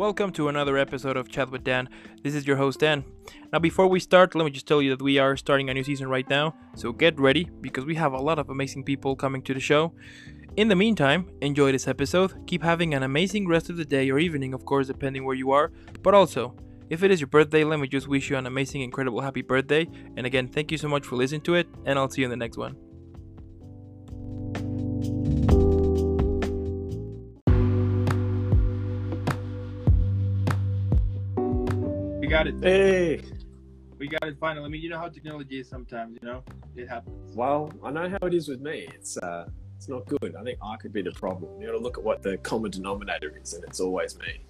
Welcome 0.00 0.32
to 0.32 0.48
another 0.48 0.78
episode 0.78 1.18
of 1.18 1.28
Chat 1.28 1.50
with 1.50 1.62
Dan. 1.62 1.86
This 2.22 2.34
is 2.34 2.46
your 2.46 2.56
host 2.56 2.80
Dan. 2.80 3.04
Now, 3.52 3.58
before 3.58 3.86
we 3.86 4.00
start, 4.00 4.34
let 4.34 4.46
me 4.46 4.50
just 4.50 4.66
tell 4.66 4.80
you 4.80 4.96
that 4.96 5.02
we 5.02 5.18
are 5.18 5.36
starting 5.36 5.68
a 5.68 5.74
new 5.74 5.84
season 5.84 6.08
right 6.08 6.26
now, 6.26 6.54
so 6.74 6.90
get 6.90 7.20
ready 7.20 7.50
because 7.60 7.84
we 7.84 7.96
have 7.96 8.14
a 8.14 8.18
lot 8.18 8.38
of 8.38 8.48
amazing 8.48 8.82
people 8.82 9.14
coming 9.14 9.42
to 9.42 9.52
the 9.52 9.60
show. 9.60 9.92
In 10.56 10.68
the 10.68 10.74
meantime, 10.74 11.28
enjoy 11.42 11.70
this 11.72 11.86
episode, 11.86 12.32
keep 12.46 12.62
having 12.62 12.94
an 12.94 13.02
amazing 13.02 13.46
rest 13.46 13.68
of 13.68 13.76
the 13.76 13.84
day 13.84 14.08
or 14.08 14.18
evening, 14.18 14.54
of 14.54 14.64
course, 14.64 14.86
depending 14.86 15.26
where 15.26 15.36
you 15.36 15.50
are, 15.50 15.70
but 16.02 16.14
also, 16.14 16.56
if 16.88 17.02
it 17.02 17.10
is 17.10 17.20
your 17.20 17.28
birthday, 17.28 17.62
let 17.62 17.78
me 17.78 17.86
just 17.86 18.08
wish 18.08 18.30
you 18.30 18.38
an 18.38 18.46
amazing, 18.46 18.80
incredible, 18.80 19.20
happy 19.20 19.42
birthday. 19.42 19.86
And 20.16 20.24
again, 20.24 20.48
thank 20.48 20.72
you 20.72 20.78
so 20.78 20.88
much 20.88 21.04
for 21.04 21.16
listening 21.16 21.42
to 21.42 21.56
it, 21.56 21.68
and 21.84 21.98
I'll 21.98 22.08
see 22.08 22.22
you 22.22 22.26
in 22.26 22.30
the 22.30 22.38
next 22.38 22.56
one. 22.56 22.74
Got 32.30 32.46
it. 32.46 32.54
Hey, 32.62 33.22
We 33.98 34.06
got 34.06 34.22
it 34.22 34.36
finally. 34.38 34.64
I 34.64 34.68
mean, 34.68 34.80
you 34.80 34.88
know 34.88 34.98
how 34.98 35.08
technology 35.08 35.58
is 35.58 35.68
sometimes, 35.68 36.16
you 36.22 36.28
know? 36.28 36.44
It 36.76 36.88
happens. 36.88 37.34
well, 37.34 37.72
I 37.82 37.90
know 37.90 38.08
how 38.08 38.26
it 38.28 38.32
is 38.34 38.48
with 38.48 38.60
me. 38.60 38.88
It's 38.94 39.18
uh, 39.18 39.48
it's 39.76 39.88
not 39.88 40.06
good. 40.06 40.36
I 40.36 40.44
think 40.44 40.58
I 40.62 40.76
could 40.76 40.92
be 40.92 41.02
the 41.02 41.10
problem. 41.10 41.60
You 41.60 41.66
got 41.66 41.72
to 41.72 41.78
look 41.78 41.98
at 41.98 42.04
what 42.04 42.22
the 42.22 42.36
common 42.38 42.70
denominator 42.70 43.36
is, 43.42 43.54
and 43.54 43.64
it's 43.64 43.80
always 43.80 44.16
me. 44.18 44.40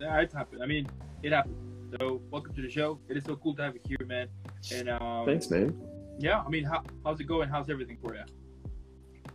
Yeah, 0.00 0.20
it's 0.20 0.34
happened. 0.34 0.62
I 0.62 0.66
mean, 0.66 0.86
it 1.22 1.32
happened. 1.32 1.56
So, 1.98 2.20
welcome 2.30 2.54
to 2.54 2.60
the 2.60 2.68
show. 2.68 2.98
It 3.08 3.16
is 3.16 3.24
so 3.24 3.36
cool 3.36 3.54
to 3.54 3.62
have 3.62 3.74
you 3.74 3.80
here, 3.86 4.06
man. 4.06 4.28
And 4.70 4.90
um, 4.90 5.24
Thanks, 5.24 5.48
man. 5.50 5.74
yeah, 6.18 6.42
I 6.42 6.48
mean, 6.50 6.64
how, 6.64 6.82
how's 7.04 7.18
it 7.20 7.24
going? 7.24 7.48
How's 7.48 7.70
everything 7.70 7.96
for 8.02 8.14
you? 8.14 8.24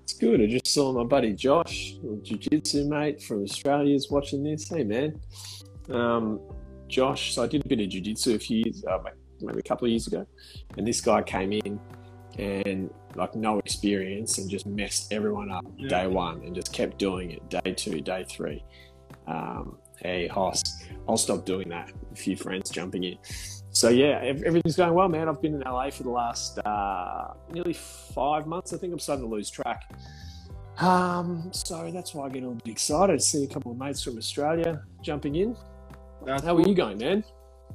It's 0.03 0.14
good. 0.14 0.40
I 0.42 0.45
just 0.45 0.67
saw 0.67 0.94
my 0.94 1.03
buddy 1.03 1.34
Josh, 1.34 1.95
jiu-jitsu 2.22 2.88
mate 2.88 3.23
from 3.23 3.44
Australia, 3.44 3.95
is 3.95 4.12
watching 4.12 4.44
this. 4.44 4.69
Hey, 4.69 4.84
man. 4.84 5.19
Um, 5.90 6.40
Josh, 6.94 7.33
so 7.33 7.41
I 7.41 7.47
did 7.47 7.66
a 7.66 7.67
bit 7.67 7.80
of 7.80 7.89
jiu-jitsu 7.89 8.36
a 8.36 8.39
few 8.39 8.58
years, 8.63 8.86
uh, 8.86 8.99
maybe 9.41 9.59
a 9.59 9.63
couple 9.63 9.86
of 9.86 9.89
years 9.89 10.05
ago, 10.05 10.27
and 10.77 10.88
this 10.88 11.02
guy 11.02 11.23
came 11.23 11.52
in 11.52 11.80
and 12.38 12.91
like 13.16 13.33
no 13.33 13.58
experience 13.58 14.38
and 14.38 14.47
just 14.47 14.67
messed 14.67 15.11
everyone 15.11 15.52
up 15.52 15.66
Yeah. 15.77 15.89
day 15.89 16.08
one 16.08 16.44
and 16.44 16.53
just 16.53 16.72
kept 16.72 17.00
doing 17.00 17.31
it 17.31 17.41
day 17.50 17.73
two, 17.73 18.00
day 18.00 18.25
three. 18.30 18.63
Um, 19.25 19.77
hey, 20.02 20.27
Hoss, 20.27 20.61
I'll 21.09 21.17
stop 21.17 21.45
doing 21.45 21.67
that. 21.69 21.91
A 22.11 22.16
few 22.16 22.35
friends 22.35 22.69
jumping 22.69 23.03
in. 23.03 23.17
So 23.72 23.89
yeah, 23.89 24.19
everything's 24.22 24.75
going 24.75 24.94
well, 24.94 25.09
man. 25.09 25.28
I've 25.28 25.41
been 25.41 25.55
in 25.55 25.61
LA 25.61 25.89
for 25.89 26.03
the 26.03 26.11
last 26.11 26.59
uh, 26.59 27.33
nearly 27.52 27.73
five 27.73 28.45
months. 28.45 28.72
I 28.72 28.78
think 28.78 28.94
I'm 28.94 29.00
starting 29.00 29.25
to 29.25 29.31
lose 29.31 29.50
track. 29.50 29.91
Um, 30.78 31.50
so 31.52 31.89
that's 31.91 32.13
why 32.13 32.28
I 32.28 32.30
get 32.30 32.39
a 32.44 32.47
little 32.47 32.61
bit 32.63 32.72
excited 32.72 33.19
to 33.19 33.25
see 33.25 33.44
a 33.45 33.47
couple 33.47 33.72
of 33.72 33.78
mates 33.80 34.03
from 34.03 34.17
Australia 34.17 34.83
jumping 35.02 35.35
in. 35.35 35.55
That's 36.25 36.43
How 36.43 36.55
cool. 36.55 36.66
are 36.66 36.69
you 36.69 36.75
going, 36.75 36.97
man? 36.97 37.23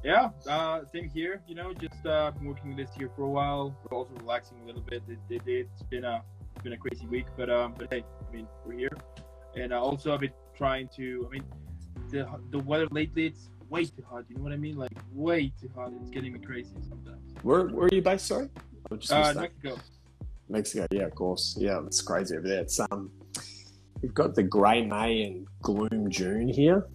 Yeah, 0.03 0.29
uh, 0.47 0.81
same 0.93 1.09
here. 1.09 1.41
You 1.47 1.55
know, 1.55 1.73
just 1.73 2.05
uh, 2.05 2.31
been 2.31 2.47
working 2.47 2.75
this 2.75 2.89
here 2.97 3.09
for 3.15 3.23
a 3.23 3.29
while. 3.29 3.75
We're 3.83 3.97
also 3.97 4.13
relaxing 4.19 4.59
a 4.63 4.65
little 4.65 4.81
bit. 4.81 5.03
It, 5.09 5.19
it, 5.29 5.41
it's 5.45 5.83
been 5.83 6.05
a 6.05 6.23
it's 6.55 6.63
been 6.63 6.73
a 6.73 6.77
crazy 6.77 7.05
week, 7.07 7.25
but 7.35 7.49
um, 7.49 7.75
but 7.77 7.91
hey, 7.91 8.03
I 8.27 8.33
mean, 8.33 8.47
we're 8.65 8.77
here, 8.77 8.97
and 9.55 9.73
uh, 9.73 9.81
also 9.81 10.13
I've 10.13 10.21
been 10.21 10.31
trying 10.55 10.87
to. 10.95 11.27
I 11.27 11.31
mean, 11.33 11.43
the 12.09 12.27
the 12.51 12.59
weather 12.59 12.87
lately 12.91 13.25
it's 13.27 13.49
way 13.69 13.83
too 13.85 14.03
hot. 14.09 14.23
You 14.29 14.37
know 14.37 14.43
what 14.43 14.53
I 14.53 14.57
mean? 14.57 14.77
Like 14.77 14.97
way 15.13 15.51
too 15.61 15.69
hot. 15.75 15.91
It's 16.01 16.09
getting 16.09 16.31
me 16.33 16.39
crazy 16.39 16.71
sometimes. 16.87 17.35
Where, 17.43 17.67
where 17.67 17.87
are 17.87 17.93
you 17.93 18.01
based? 18.01 18.27
Sorry, 18.27 18.49
I 18.91 18.95
just 18.95 19.11
Uh. 19.11 19.33
Mexico. 19.41 19.77
Mexico, 20.51 20.87
yeah, 20.91 21.03
of 21.03 21.13
course. 21.13 21.55
Yeah, 21.59 21.79
it's 21.85 22.01
crazy 22.01 22.35
over 22.35 22.47
there. 22.47 22.61
It's 22.61 22.79
um, 22.79 23.11
we've 24.01 24.13
got 24.15 24.33
the 24.33 24.41
grey 24.43 24.83
May 24.85 25.23
and 25.23 25.45
gloom 25.61 26.09
June 26.09 26.47
here. 26.47 26.87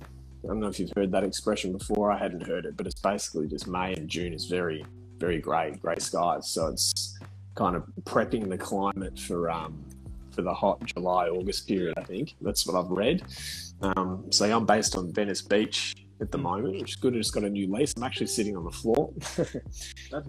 I 0.45 0.49
don't 0.49 0.61
know 0.61 0.69
if 0.69 0.79
you've 0.79 0.93
heard 0.95 1.11
that 1.13 1.25
expression 1.25 1.73
before. 1.73 2.13
I 2.13 2.19
hadn't 2.19 2.47
heard 2.47 2.67
it, 2.67 2.77
but 2.77 2.87
it's 2.87 3.01
basically 3.01 3.49
just 3.49 3.67
May 3.67 3.95
and 3.95 4.09
June 4.09 4.35
is 4.35 4.45
very, 4.45 4.85
very 5.19 5.41
grey, 5.41 5.71
grey 5.81 5.97
skies. 5.99 6.49
So 6.49 6.69
it's 6.69 7.19
kind 7.55 7.75
of 7.77 7.85
prepping 8.03 8.51
the 8.51 8.59
climate 8.59 9.19
for 9.19 9.51
um, 9.51 9.83
for 10.33 10.43
the 10.43 10.53
hot 10.53 10.85
July 10.85 11.29
August 11.29 11.67
period. 11.67 11.95
I 11.97 12.03
think 12.03 12.35
that's 12.43 12.67
what 12.67 12.77
I've 12.79 12.91
read. 12.91 13.23
Um, 13.81 14.27
so 14.31 14.45
I'm 14.45 14.67
based 14.67 14.97
on 14.97 15.13
Venice 15.13 15.41
Beach 15.41 15.95
at 16.21 16.31
the 16.31 16.39
moment, 16.39 16.81
which 16.81 16.91
is 16.91 16.97
good. 16.97 17.15
I 17.15 17.19
just 17.19 17.33
got 17.33 17.45
a 17.45 17.51
new 17.51 17.73
lease. 17.73 17.95
I'm 17.97 18.03
actually 18.03 18.27
sitting 18.27 18.57
on 18.57 18.65
the 18.65 18.71
floor. 18.71 19.13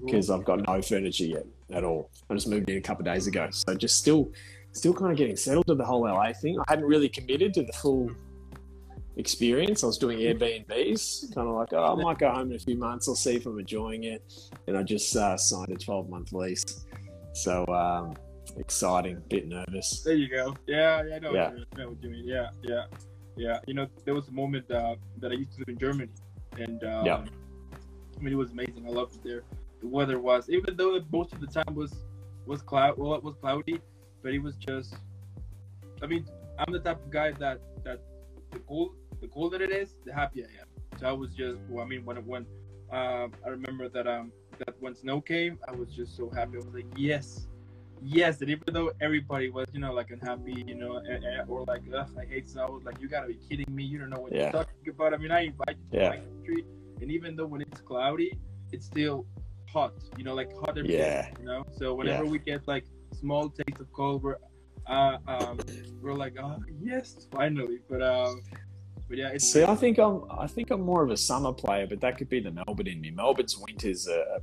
Because 0.03 0.32
I've 0.32 0.46
got 0.46 0.66
no 0.68 0.82
furniture 0.82 1.26
yet 1.26 1.46
at 1.72 1.84
all. 1.84 2.09
I 2.30 2.34
just 2.34 2.47
moved 2.47 2.70
in 2.70 2.78
a 2.78 2.82
couple 2.82 3.08
of 3.08 3.14
days 3.14 3.28
ago, 3.28 3.47
so 3.52 3.76
just 3.76 3.97
still, 3.97 4.32
still 4.72 4.94
kind 4.94 5.12
of 5.12 5.18
getting 5.18 5.36
settled 5.36 5.68
to 5.68 5.76
the 5.76 5.86
whole 5.86 6.02
LA 6.02 6.34
thing. 6.34 6.58
I 6.59 6.64
hadn't 6.68 6.86
really 6.86 7.08
committed 7.08 7.53
to 7.56 7.64
the 7.64 7.74
full 7.74 8.09
experience. 9.18 9.84
I 9.84 9.88
was 9.88 9.98
doing 9.98 10.20
Airbnbs, 10.20 11.34
kind 11.34 11.48
of 11.48 11.56
like, 11.56 11.74
oh, 11.74 11.94
I 11.98 12.02
might 12.02 12.18
go 12.18 12.30
home 12.30 12.52
in 12.52 12.56
a 12.56 12.59
few 12.59 12.78
months. 12.78 13.08
I'll 13.08 13.16
see 13.16 13.36
if 13.36 13.46
I'm 13.46 13.59
enjoying 13.59 14.03
it. 14.03 14.31
And 14.68 14.78
I 14.78 14.84
just 14.84 15.16
uh, 15.16 15.38
signed 15.38 15.70
a 15.70 15.76
12 15.76 16.09
month 16.09 16.34
lease, 16.34 16.86
so 17.34 17.66
um, 17.68 18.16
exciting. 18.58 19.22
Bit 19.30 19.48
nervous. 19.48 20.02
There 20.03 20.16
you 20.16 20.30
go. 20.30 20.56
Yeah, 20.68 21.03
yeah, 21.03 21.16
I 21.16 21.20
know, 21.20 21.34
Yeah. 21.34 21.50
What, 21.50 21.58
you, 21.58 21.66
know 21.78 21.90
what 21.90 22.03
you 22.03 22.09
mean. 22.09 22.28
Yeah, 22.28 22.50
yeah, 22.62 22.86
yeah. 23.36 23.59
You 23.68 23.74
know, 23.74 23.88
there 24.03 24.14
was 24.14 24.28
a 24.28 24.34
moment 24.34 24.70
uh, 24.72 24.96
that 25.20 25.32
I 25.32 25.36
used 25.36 25.53
to 25.53 25.59
live 25.59 25.70
in 25.70 25.78
Germany, 25.78 26.12
and 26.58 26.84
um, 26.84 27.06
Yeah. 27.06 27.26
I 28.18 28.22
mean, 28.22 28.34
it 28.34 28.38
was 28.38 28.52
amazing. 28.52 28.86
I 28.88 28.92
loved 28.92 29.16
it 29.16 29.24
there. 29.24 29.44
The 29.82 29.88
weather 29.88 30.20
was, 30.20 30.50
even 30.50 30.78
though 30.78 31.00
most 31.12 31.34
of 31.34 31.42
the 31.42 31.47
time 31.47 31.76
was 31.76 31.94
was 32.46 32.62
cloud, 32.62 32.97
well, 32.97 33.16
it 33.16 33.24
was 33.24 33.36
cloudy, 33.36 33.82
but 34.22 34.34
it 34.34 34.40
was 34.40 34.56
just. 34.56 34.96
I 36.02 36.08
mean, 36.08 36.26
I'm 36.59 36.72
the 36.72 36.80
type 36.80 37.03
of 37.03 37.09
guy 37.09 37.32
that 37.32 37.59
that 37.84 38.02
the 38.52 38.59
cold, 38.59 38.96
the 39.22 39.28
colder 39.28 39.62
it 39.62 39.72
is, 39.72 39.96
the 40.06 40.14
happier 40.14 40.48
I 40.50 40.62
am. 40.62 40.68
So 41.00 41.08
I 41.08 41.12
was 41.12 41.34
just, 41.34 41.59
well, 41.70 41.84
I 41.86 41.88
mean, 41.88 42.06
when 42.06 42.18
when 42.26 42.46
um, 42.92 43.34
I 43.46 43.50
remember 43.50 43.90
that 43.90 44.08
um 44.08 44.31
that 44.59 44.76
when 44.80 44.96
snow 44.96 45.22
came, 45.22 45.59
I 45.68 45.72
was 45.72 45.90
just 45.94 46.16
so 46.16 46.30
happy. 46.30 46.53
I 46.58 46.66
was 46.66 46.74
like, 46.74 46.86
yes, 46.96 47.48
yes. 48.02 48.42
And 48.42 48.50
even 48.50 48.74
though 48.74 48.92
everybody 49.02 49.50
was, 49.50 49.66
you 49.74 49.80
know, 49.80 49.94
like 49.94 50.12
unhappy, 50.12 50.64
you 50.68 50.76
know, 50.76 50.98
and, 50.98 51.24
and- 51.24 51.50
or 51.50 51.66
like, 51.68 51.81
Ugh, 51.94 52.09
I 52.20 52.26
hate 52.26 52.48
snow. 52.50 52.64
I 52.68 52.70
was 52.72 52.84
like, 52.84 53.00
you 53.02 53.08
gotta 53.09 53.28
be 53.28 53.38
kidding 53.50 53.74
me. 53.76 53.84
You 53.84 54.00
don't 54.00 54.09
know 54.09 54.22
what 54.22 54.31
Yeah. 54.31 54.44
you're 54.44 54.52
talking 54.64 54.90
about. 54.90 55.14
I 55.14 55.18
mean, 55.18 55.32
I 55.32 55.42
invite 55.52 55.78
you 55.78 55.88
to 55.92 55.97
Yeah. 56.03 56.09
my 56.09 56.18
country, 56.18 56.66
and 57.02 57.12
even 57.12 57.36
though 57.36 57.46
when 57.47 57.62
it's 57.62 57.82
cloudy, 57.82 58.32
it's 58.72 58.86
still 58.86 59.26
hot. 59.74 59.94
You 60.18 60.24
know, 60.24 60.34
like 60.36 60.52
hot 60.58 60.78
every 60.78 60.88
day. 60.90 60.97
Yeah. 60.97 61.30
You 61.40 61.46
know, 61.46 61.64
so 61.78 61.94
whenever 61.94 62.24
Yeah. 62.24 62.30
we 62.32 62.40
get 62.40 62.68
like 62.68 62.86
small 63.20 63.50
taste 63.50 63.80
of 63.82 63.92
cold, 63.92 64.24
we're 64.24 64.38
uh, 64.88 65.18
um, 65.28 65.58
we're 66.02 66.14
like, 66.14 66.36
oh 66.40 66.58
yes, 66.82 67.28
finally. 67.32 67.80
But 67.90 68.02
um, 68.03 68.40
but 69.08 69.18
yeah, 69.18 69.30
it's 69.30 69.52
See, 69.52 69.64
I 69.64 69.76
think 69.76 70.00
I'm, 70.00 70.24
I 70.30 70.48
think 70.48 70.72
I'm 70.72 70.82
more 70.82 71.04
of 71.04 71.12
a 71.12 71.18
summer 71.18 71.54
player, 71.54 71.88
but 71.88 72.02
that 72.02 72.18
could 72.18 72.30
be 72.30 72.40
the 72.40 72.52
Melbourne 72.52 72.88
in 72.88 73.02
me. 73.02 73.12
Melbourne's 73.12 73.58
winters 73.58 74.08
are. 74.08 74.40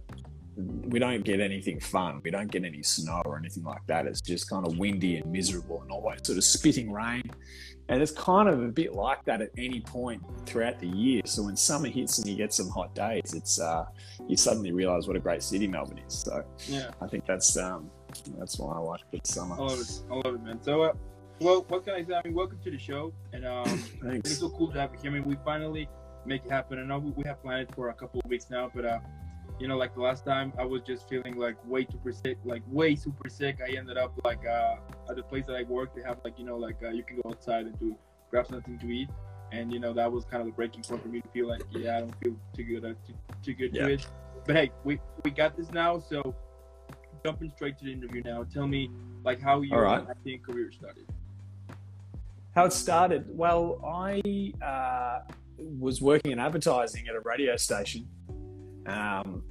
We 0.54 0.98
don't 0.98 1.24
get 1.24 1.40
anything 1.40 1.80
fun. 1.80 2.20
We 2.22 2.30
don't 2.30 2.50
get 2.50 2.62
any 2.64 2.82
snow 2.82 3.22
or 3.24 3.38
anything 3.38 3.64
like 3.64 3.86
that. 3.86 4.06
It's 4.06 4.20
just 4.20 4.50
kind 4.50 4.66
of 4.66 4.76
windy 4.76 5.16
and 5.16 5.32
miserable 5.32 5.80
and 5.80 5.90
always 5.90 6.20
sort 6.24 6.36
of 6.36 6.44
spitting 6.44 6.92
rain. 6.92 7.30
And 7.88 8.02
it's 8.02 8.12
kind 8.12 8.50
of 8.50 8.62
a 8.62 8.68
bit 8.68 8.92
like 8.92 9.24
that 9.24 9.40
at 9.40 9.48
any 9.56 9.80
point 9.80 10.22
throughout 10.44 10.78
the 10.78 10.88
year. 10.88 11.22
So 11.24 11.44
when 11.44 11.56
summer 11.56 11.88
hits 11.88 12.18
and 12.18 12.28
you 12.28 12.36
get 12.36 12.52
some 12.52 12.68
hot 12.68 12.94
days, 12.94 13.32
it's 13.34 13.58
uh, 13.60 13.86
you 14.28 14.36
suddenly 14.36 14.72
realise 14.72 15.06
what 15.06 15.16
a 15.16 15.20
great 15.20 15.42
city 15.42 15.66
Melbourne 15.66 16.00
is. 16.06 16.18
So 16.18 16.44
yeah. 16.68 16.90
I 17.00 17.06
think 17.06 17.24
that's 17.26 17.56
um, 17.56 17.90
that's 18.38 18.58
why 18.58 18.74
I 18.74 18.78
like 18.78 19.00
the 19.10 19.20
summer. 19.24 19.54
I 19.54 19.58
love 19.58 19.80
it. 19.80 20.02
I 20.10 20.14
love 20.14 20.34
it, 20.34 20.42
man. 20.42 20.62
So, 20.62 20.82
uh, 20.82 20.92
well, 21.42 21.64
what 21.68 21.84
can 21.84 21.94
I 21.94 22.04
say? 22.04 22.14
I 22.14 22.22
mean, 22.24 22.34
welcome 22.34 22.58
to 22.62 22.70
the 22.70 22.78
show, 22.78 23.12
and 23.32 23.44
um, 23.44 23.82
it's 24.24 24.38
so 24.38 24.48
cool 24.50 24.70
to 24.72 24.80
have 24.80 24.92
you 24.92 24.98
here. 25.02 25.10
I 25.10 25.14
mean, 25.14 25.24
we 25.24 25.36
finally 25.44 25.88
make 26.24 26.44
it 26.44 26.50
happen. 26.50 26.78
I 26.78 26.82
know 26.84 26.98
we, 26.98 27.10
we 27.10 27.24
have 27.26 27.42
planned 27.42 27.62
it 27.62 27.74
for 27.74 27.88
a 27.90 27.94
couple 27.94 28.20
of 28.24 28.30
weeks 28.30 28.46
now, 28.48 28.70
but 28.72 28.84
uh, 28.84 29.00
you 29.58 29.66
know, 29.66 29.76
like 29.76 29.94
the 29.94 30.00
last 30.00 30.24
time, 30.24 30.52
I 30.58 30.64
was 30.64 30.82
just 30.82 31.08
feeling 31.08 31.36
like 31.36 31.56
way 31.66 31.86
super 31.90 32.12
sick, 32.12 32.38
like 32.44 32.62
way 32.68 32.94
super 32.94 33.28
sick. 33.28 33.58
I 33.66 33.76
ended 33.76 33.98
up 33.98 34.12
like 34.24 34.46
uh, 34.46 34.76
at 35.10 35.16
the 35.16 35.22
place 35.22 35.46
that 35.46 35.56
I 35.56 35.64
work, 35.64 35.94
they 35.94 36.02
have 36.02 36.18
like 36.24 36.38
you 36.38 36.44
know, 36.44 36.56
like 36.56 36.76
uh, 36.82 36.90
you 36.90 37.02
can 37.02 37.16
go 37.16 37.30
outside 37.30 37.66
and 37.66 37.78
to 37.80 37.96
grab 38.30 38.46
something 38.46 38.78
to 38.78 38.86
eat, 38.86 39.08
and 39.50 39.72
you 39.72 39.80
know 39.80 39.92
that 39.92 40.10
was 40.10 40.24
kind 40.24 40.40
of 40.42 40.46
the 40.46 40.52
breaking 40.52 40.82
point 40.82 41.02
for 41.02 41.08
me 41.08 41.20
to 41.20 41.28
feel 41.28 41.48
like, 41.48 41.62
yeah, 41.72 41.96
I 41.96 42.00
don't 42.00 42.14
feel 42.22 42.36
too 42.56 42.64
good, 42.64 42.84
uh, 42.84 42.94
too, 43.06 43.14
too 43.42 43.54
good 43.54 43.74
Yeah. 43.74 43.86
to 43.86 43.94
it. 43.94 44.06
But 44.46 44.56
hey, 44.56 44.70
we 44.84 45.00
we 45.24 45.32
got 45.32 45.56
this 45.56 45.70
now, 45.72 45.98
so 45.98 46.34
jumping 47.24 47.52
straight 47.54 47.78
to 47.78 47.84
the 47.84 47.92
interview 47.92 48.22
now. 48.24 48.44
Tell 48.44 48.66
me 48.66 48.90
like 49.24 49.40
how 49.40 49.60
your 49.60 49.82
right. 49.82 50.04
acting 50.08 50.40
career 50.40 50.70
started. 50.72 51.04
How 52.54 52.66
it 52.66 52.72
started? 52.72 53.24
Well, 53.28 53.80
I 53.84 54.52
uh, 54.62 55.20
was 55.58 56.02
working 56.02 56.32
in 56.32 56.38
advertising 56.38 57.08
at 57.08 57.14
a 57.14 57.20
radio 57.20 57.56
station. 57.56 58.06
Um, 58.86 59.42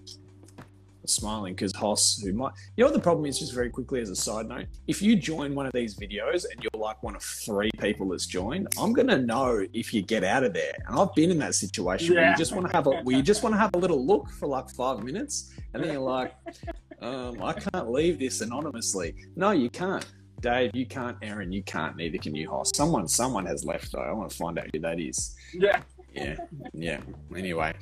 smiling 1.05 1.53
because 1.53 1.73
Hoss, 1.75 2.21
who 2.21 2.33
might, 2.33 2.51
you 2.75 2.83
know, 2.83 2.87
what 2.87 2.93
the 2.93 3.01
problem 3.01 3.25
is 3.25 3.39
just 3.39 3.53
very 3.53 3.69
quickly 3.69 4.01
as 4.01 4.09
a 4.09 4.15
side 4.15 4.47
note. 4.47 4.67
If 4.87 5.01
you 5.01 5.15
join 5.15 5.55
one 5.55 5.65
of 5.65 5.73
these 5.73 5.95
videos 5.95 6.45
and 6.49 6.61
you're 6.61 6.79
like 6.79 7.01
one 7.01 7.15
of 7.15 7.23
three 7.23 7.71
people 7.79 8.09
that's 8.09 8.27
joined, 8.27 8.67
I'm 8.79 8.93
gonna 8.93 9.17
know 9.17 9.65
if 9.73 9.93
you 9.93 10.01
get 10.01 10.23
out 10.23 10.43
of 10.43 10.53
there. 10.53 10.73
And 10.87 10.99
I've 10.99 11.13
been 11.15 11.31
in 11.31 11.39
that 11.39 11.55
situation 11.55 12.15
where 12.15 12.29
you 12.29 12.37
just 12.37 12.53
want 12.53 12.67
to 12.67 12.73
have 12.73 12.87
a, 12.87 13.01
where 13.01 13.15
you 13.15 13.23
just 13.23 13.43
want 13.43 13.53
to 13.55 13.59
have 13.59 13.73
a 13.73 13.77
little 13.77 14.05
look 14.05 14.29
for 14.31 14.47
like 14.47 14.69
five 14.69 15.03
minutes, 15.03 15.51
and 15.73 15.83
then 15.83 15.93
you're 15.93 16.01
like, 16.01 16.33
um, 17.01 17.41
I 17.41 17.53
can't 17.53 17.91
leave 17.91 18.19
this 18.19 18.41
anonymously. 18.41 19.15
No, 19.35 19.51
you 19.51 19.69
can't. 19.69 20.05
Dave, 20.41 20.71
you 20.73 20.85
can't. 20.85 21.17
Aaron, 21.21 21.51
you 21.51 21.63
can't. 21.63 21.95
Neither 21.95 22.17
can 22.17 22.35
you, 22.35 22.49
Hoss. 22.49 22.71
Someone, 22.75 23.07
someone 23.07 23.45
has 23.45 23.63
left 23.63 23.91
though. 23.91 23.99
I 23.99 24.11
want 24.11 24.31
to 24.31 24.35
find 24.35 24.57
out 24.57 24.67
who 24.73 24.79
that 24.79 24.99
is. 24.99 25.35
Yeah. 25.53 25.81
Yeah, 26.13 26.35
yeah. 26.73 26.99
Anyway, 27.35 27.73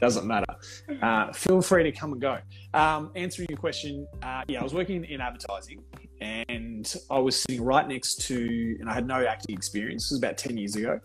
doesn't 0.00 0.26
matter. 0.26 0.56
Uh, 1.00 1.32
feel 1.32 1.62
free 1.62 1.84
to 1.84 1.92
come 1.92 2.12
and 2.12 2.20
go. 2.20 2.38
Um, 2.74 3.12
answering 3.14 3.46
your 3.48 3.58
question, 3.58 4.08
uh, 4.24 4.42
yeah, 4.48 4.58
I 4.60 4.64
was 4.64 4.74
working 4.74 5.04
in 5.04 5.20
advertising, 5.20 5.84
and 6.20 6.92
I 7.10 7.18
was 7.20 7.40
sitting 7.40 7.62
right 7.62 7.86
next 7.86 8.22
to, 8.22 8.76
and 8.80 8.90
I 8.90 8.92
had 8.94 9.06
no 9.06 9.24
acting 9.24 9.56
experience. 9.56 10.06
This 10.06 10.10
was 10.12 10.18
about 10.18 10.36
ten 10.36 10.56
years 10.56 10.74
ago. 10.74 10.98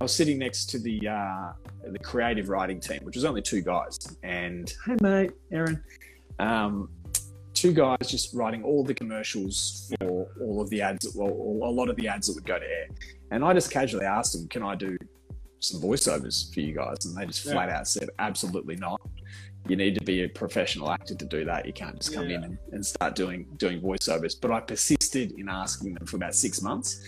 I 0.00 0.04
was 0.04 0.14
sitting 0.14 0.38
next 0.38 0.66
to 0.70 0.78
the 0.78 1.08
uh, 1.08 1.52
the 1.90 1.98
creative 1.98 2.50
writing 2.50 2.78
team, 2.78 3.00
which 3.02 3.16
was 3.16 3.24
only 3.24 3.42
two 3.42 3.60
guys. 3.60 3.98
And 4.22 4.72
hey, 4.86 4.96
mate, 5.02 5.32
Aaron, 5.50 5.82
um, 6.38 6.88
two 7.60 7.72
guys 7.72 7.98
just 8.06 8.34
writing 8.34 8.62
all 8.62 8.84
the 8.84 8.94
commercials 8.94 9.92
for 10.00 10.28
all 10.40 10.60
of 10.60 10.70
the 10.70 10.80
ads, 10.82 11.14
well, 11.14 11.28
a 11.28 11.72
lot 11.80 11.88
of 11.88 11.96
the 11.96 12.06
ads 12.08 12.26
that 12.26 12.34
would 12.34 12.46
go 12.46 12.58
to 12.58 12.64
air. 12.64 12.88
And 13.30 13.44
I 13.44 13.52
just 13.52 13.70
casually 13.70 14.06
asked 14.06 14.32
them, 14.34 14.48
"Can 14.48 14.62
I 14.62 14.74
do 14.74 14.96
some 15.60 15.80
voiceovers 15.80 16.52
for 16.52 16.60
you 16.60 16.74
guys?" 16.74 17.04
And 17.04 17.16
they 17.16 17.26
just 17.26 17.44
Yeah. 17.44 17.52
flat 17.52 17.68
out 17.68 17.86
said, 17.88 18.08
"Absolutely 18.18 18.76
not." 18.76 19.00
You 19.68 19.76
need 19.76 19.94
to 19.96 20.04
be 20.04 20.22
a 20.22 20.28
professional 20.28 20.90
actor 20.90 21.14
to 21.14 21.26
do 21.26 21.44
that. 21.44 21.66
You 21.66 21.72
can't 21.72 21.96
just 22.00 22.14
come 22.14 22.30
in 22.30 22.42
and, 22.44 22.58
and 22.72 22.86
start 22.86 23.14
doing 23.16 23.46
doing 23.58 23.80
voiceovers. 23.80 24.34
But 24.40 24.50
I 24.50 24.60
persisted 24.60 25.32
in 25.32 25.48
asking 25.48 25.94
them 25.94 26.06
for 26.06 26.16
about 26.16 26.34
six 26.34 26.62
months, 26.62 27.02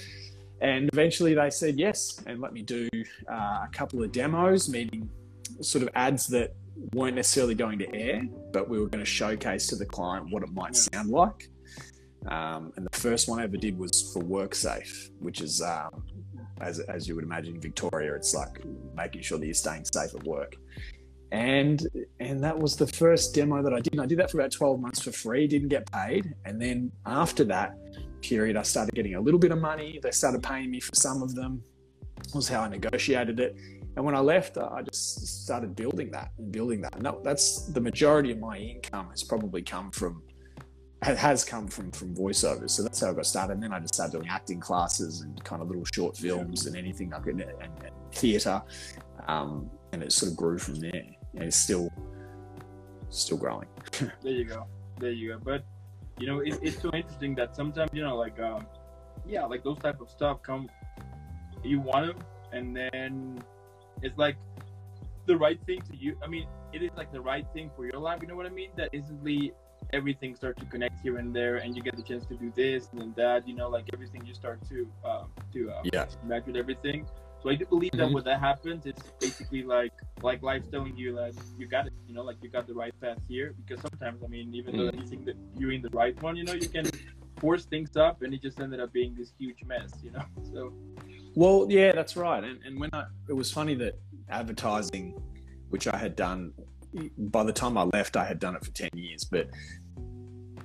and 0.61 0.91
eventually 0.93 1.33
they 1.35 1.51
said 1.51 1.79
yes 1.79 2.21
and 2.27 2.41
let 2.41 2.53
me 2.53 2.63
do 2.63 2.89
uh, 3.31 3.65
a 3.65 3.71
couple 3.73 4.03
of 4.03 4.13
demos, 4.13 4.69
meaning 4.69 5.09
sort 5.63 5.83
of 5.83 5.91
ads 5.95 6.27
that 6.29 6.55
weren't 6.95 7.17
necessarily 7.17 7.55
going 7.55 7.79
to 7.79 7.95
air, 7.95 8.23
but 8.53 8.69
we 8.69 8.79
were 8.79 8.87
going 8.89 9.05
to 9.05 9.11
showcase 9.11 9.67
to 9.69 9.77
the 9.77 9.87
client 9.87 10.31
what 10.31 10.43
it 10.43 10.53
might 10.53 10.75
Yeah. 10.75 10.81
sound 10.93 11.11
like. 11.11 11.49
Um, 12.29 12.73
and 12.77 12.87
the 12.91 12.99
first 12.99 13.29
one 13.29 13.39
I 13.41 13.45
ever 13.45 13.57
did 13.57 13.79
was 13.79 14.13
for 14.13 14.23
WorkSafe, 14.23 15.11
which 15.21 15.41
is, 15.41 15.63
um, 15.63 16.05
as, 16.61 16.79
as 16.81 17.09
you 17.09 17.15
would 17.15 17.25
imagine, 17.25 17.55
in 17.55 17.61
Victoria, 17.61 18.15
it's 18.15 18.35
like 18.35 18.63
making 18.95 19.23
sure 19.23 19.39
that 19.39 19.47
you're 19.47 19.55
staying 19.55 19.85
safe 19.87 20.15
at 20.15 20.25
work. 20.25 20.57
And 21.33 21.87
and 22.19 22.43
that 22.43 22.59
was 22.59 22.75
the 22.77 22.89
first 22.89 23.35
demo 23.37 23.63
that 23.63 23.73
I 23.73 23.81
did. 23.81 23.93
And 23.93 24.03
I 24.03 24.07
did 24.07 24.19
that 24.19 24.33
for 24.33 24.41
about 24.41 24.51
12 24.51 24.81
months 24.81 25.01
for 25.01 25.13
free, 25.13 25.47
didn't 25.47 25.69
get 25.69 25.91
paid. 25.93 26.35
And 26.45 26.61
then 26.61 26.91
after 27.07 27.45
that 27.45 27.77
period, 28.21 28.57
I 28.57 28.63
started 28.63 28.95
getting 28.97 29.15
a 29.15 29.21
little 29.21 29.39
bit 29.39 29.53
of 29.53 29.61
money. 29.61 30.01
They 30.03 30.11
started 30.11 30.43
paying 30.43 30.71
me 30.73 30.81
for 30.81 30.95
some 30.95 31.23
of 31.23 31.35
them. 31.37 31.63
Was 32.35 32.49
how 32.49 32.63
I 32.63 32.69
negotiated 32.69 33.39
it. 33.41 33.57
And 33.97 34.05
when 34.05 34.15
I 34.15 34.21
left, 34.21 34.57
uh, 34.57 34.69
I 34.73 34.83
just 34.83 35.45
started 35.45 35.75
building 35.75 36.11
that 36.13 36.31
and 36.39 36.53
building 36.53 36.81
that. 36.83 36.95
And 36.97 37.05
that, 37.05 37.25
that's 37.25 37.67
the 37.67 37.81
majority 37.81 38.31
of 38.33 38.39
my 38.39 38.57
income 38.57 39.09
has 39.11 39.23
probably 39.23 39.63
come 39.63 39.91
from 39.91 40.23
has 41.03 41.45
come 41.45 41.67
from 41.67 41.91
from 41.93 42.15
voiceovers. 42.15 42.71
So 42.71 42.83
that's 42.83 43.01
how 43.01 43.11
I 43.11 43.15
got 43.15 43.27
started. 43.27 43.55
And 43.55 43.63
then 43.63 43.73
I 43.73 43.81
just 43.81 43.95
started 43.95 44.13
doing 44.13 44.29
acting 44.29 44.61
classes 44.61 45.23
and 45.23 45.43
kind 45.45 45.63
of 45.63 45.69
little 45.69 45.85
short 45.95 46.17
films 46.17 46.67
and 46.67 46.77
anything 46.77 47.15
I 47.15 47.21
could 47.21 47.35
and, 47.41 47.51
and 47.61 47.93
theatre. 48.13 48.63
Um, 49.27 49.71
and 49.93 50.03
it 50.03 50.13
sort 50.13 50.33
of 50.33 50.37
grew 50.37 50.59
from 50.59 50.77
there. 50.77 51.05
And 51.35 51.45
it's 51.45 51.57
still 51.57 51.91
still 53.09 53.39
growing. 53.39 53.69
There 54.23 54.33
you 54.33 54.45
go. 54.45 54.67
There 54.99 55.11
you 55.11 55.33
go. 55.33 55.39
But 55.43 55.65
you 56.19 56.27
know, 56.27 56.41
it, 56.41 56.59
it's 56.63 56.81
so 56.81 56.91
interesting 56.93 57.35
that 57.37 57.57
sometimes 57.57 57.91
you 57.95 58.03
know, 58.03 58.17
like, 58.17 58.39
um, 58.39 58.67
yeah, 59.27 59.45
like 59.47 59.65
those 59.65 59.79
type 59.79 60.01
of 60.01 60.11
stuff 60.11 60.43
come. 60.43 60.69
You 61.65 61.81
want 61.81 62.07
them, 62.07 62.27
and 62.53 62.77
then 62.77 63.43
it's 64.03 64.19
like 64.19 64.37
the 65.27 65.37
right 65.37 65.61
thing 65.67 65.83
to 65.91 65.97
you. 65.97 66.17
I 66.23 66.27
mean, 66.27 66.47
it 66.73 66.83
is 66.83 66.91
like 66.97 67.13
the 67.13 67.21
right 67.21 67.47
thing 67.53 67.71
for 67.77 67.85
your 67.85 67.99
life. 67.99 68.19
You 68.23 68.29
know 68.29 68.37
what 68.37 68.47
I 68.47 68.51
mean? 68.51 68.71
That 68.77 68.89
instantly 68.93 69.53
everything 69.93 70.35
starts 70.37 70.59
to 70.61 70.67
connect 70.67 70.95
here 71.03 71.19
and 71.19 71.35
there, 71.35 71.57
and 71.57 71.77
you 71.77 71.83
get 71.83 71.97
the 71.97 72.03
chance 72.03 72.25
to 72.27 72.35
do 72.35 72.53
this 72.57 72.89
and 72.93 73.01
then 73.01 73.15
that. 73.17 73.47
You 73.47 73.55
know, 73.55 73.69
like 73.69 73.85
everything 73.93 74.25
you 74.25 74.35
start 74.35 74.59
to 74.69 74.89
um, 75.05 75.33
to 75.53 75.71
um, 75.71 75.89
Yeah. 75.93 76.07
match 76.25 76.47
with 76.47 76.57
everything. 76.57 77.07
So 77.43 77.49
I 77.49 77.55
do 77.55 77.65
believe 77.65 77.91
that 77.93 78.09
Mhm. 78.09 78.15
when 78.15 78.25
that 78.25 78.39
happens, 78.41 78.85
it's 78.85 79.03
basically 79.21 79.63
like 79.63 79.93
like 80.23 80.43
life's 80.43 80.69
telling 80.69 80.97
you 80.97 81.15
that 81.17 81.33
you 81.59 81.67
got 81.67 81.87
it. 81.87 81.93
You 82.07 82.15
know, 82.15 82.23
like 82.23 82.37
you 82.43 82.51
got 82.51 82.67
the 82.67 82.75
right 82.75 82.93
path 83.01 83.19
here. 83.29 83.55
Because 83.57 83.81
sometimes, 83.91 84.23
I 84.23 84.27
mean, 84.27 84.55
even 84.55 84.77
though 84.77 84.91
Mm. 84.91 84.99
you 85.01 85.07
think 85.07 85.25
that 85.25 85.37
you're 85.57 85.73
in 85.73 85.81
the 85.83 85.89
right 85.93 86.21
one, 86.23 86.37
you 86.37 86.45
know, 86.45 86.53
you 86.53 86.69
can 86.69 86.87
force 87.41 87.65
things 87.65 87.97
up, 87.97 88.21
and 88.23 88.35
it 88.35 88.43
just 88.43 88.61
ended 88.61 88.81
up 88.81 88.93
being 88.93 89.15
this 89.15 89.33
huge 89.39 89.65
mess. 89.65 89.91
You 90.03 90.11
know, 90.11 90.25
so 90.53 90.73
Well, 91.35 91.67
yeah, 91.69 91.93
that's 91.93 92.17
right. 92.17 92.43
And, 92.43 92.61
and 92.65 92.79
when 92.79 92.91
I, 92.93 93.05
it 93.29 93.33
was 93.33 93.53
funny 93.53 93.75
that 93.77 93.99
advertising, 94.29 95.21
which 95.69 95.87
I 95.87 95.97
had 95.97 96.17
done, 96.17 96.53
by 97.17 97.45
the 97.45 97.53
time 97.53 97.79
I 97.79 97.85
left, 97.85 98.17
I 98.17 98.25
had 98.25 98.41
done 98.41 98.57
it 98.57 98.65
for 98.65 98.73
10 98.73 98.91
years, 98.95 99.25
but 99.25 99.49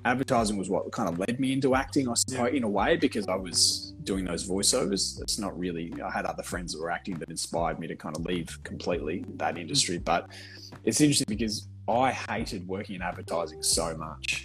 advertising 0.06 0.58
was 0.58 0.70
what 0.70 0.92
kind 0.92 1.10
of 1.10 1.20
led 1.20 1.40
me 1.40 1.52
into 1.54 1.76
acting, 1.76 2.08
I 2.08 2.14
suppose, 2.14 2.54
in 2.54 2.64
a 2.64 2.70
way, 2.70 2.96
because 2.96 3.28
I 3.28 3.36
was 3.36 3.94
doing 4.04 4.26
those 4.26 4.48
voiceovers. 4.48 5.22
It's 5.22 5.40
not 5.40 5.58
really, 5.58 5.94
I 6.04 6.12
had 6.12 6.26
other 6.26 6.44
friends 6.44 6.74
that 6.74 6.82
were 6.82 6.92
acting 6.92 7.18
that 7.20 7.30
inspired 7.30 7.80
me 7.80 7.88
to 7.88 7.96
kind 7.96 8.16
of 8.16 8.26
leave 8.26 8.58
completely 8.64 9.26
that 9.36 9.58
industry. 9.58 9.98
But 9.98 10.30
it's 10.84 11.02
interesting 11.02 11.26
because 11.28 11.68
I 11.88 12.12
hated 12.12 12.68
working 12.68 12.96
in 12.96 13.02
advertising 13.02 13.62
so 13.62 13.96
much. 13.98 14.45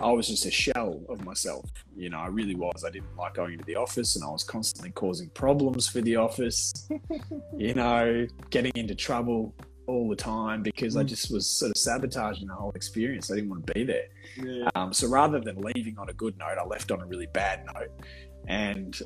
I 0.00 0.10
was 0.12 0.28
just 0.28 0.46
a 0.46 0.50
shell 0.50 1.00
of 1.08 1.20
myself. 1.20 1.64
You 1.96 2.10
know, 2.10 2.18
I 2.18 2.26
really 2.28 2.54
was. 2.54 2.84
I 2.86 2.90
didn't 2.90 3.16
like 3.16 3.34
going 3.34 3.52
into 3.52 3.64
the 3.64 3.76
office 3.76 4.16
and 4.16 4.24
I 4.24 4.28
was 4.28 4.44
constantly 4.44 4.92
causing 4.92 5.30
problems 5.30 5.88
for 5.88 6.00
the 6.02 6.16
office, 6.16 6.72
you 7.58 7.74
know, 7.74 8.26
getting 8.50 8.72
into 8.74 8.94
trouble 8.94 9.54
all 9.88 10.08
the 10.08 10.16
time 10.16 10.62
because 10.62 10.96
I 10.96 11.02
Mm. 11.02 11.08
just 11.08 11.30
was 11.32 11.50
sort 11.50 11.70
of 11.70 11.76
sabotaging 11.76 12.46
the 12.46 12.54
whole 12.54 12.72
experience. 12.74 13.30
I 13.30 13.34
didn't 13.36 13.50
want 13.50 13.66
to 13.66 13.72
be 13.74 13.84
there. 13.84 14.04
yeah, 14.36 14.68
Um, 14.76 14.92
so 14.92 15.08
rather 15.08 15.40
than 15.40 15.56
leaving 15.60 15.98
on 15.98 16.08
a 16.08 16.12
good 16.12 16.38
note, 16.38 16.56
I 16.60 16.64
left 16.64 16.90
on 16.92 17.00
a 17.00 17.06
really 17.06 17.26
bad 17.34 17.64
note. 17.74 17.88
And 18.46 18.96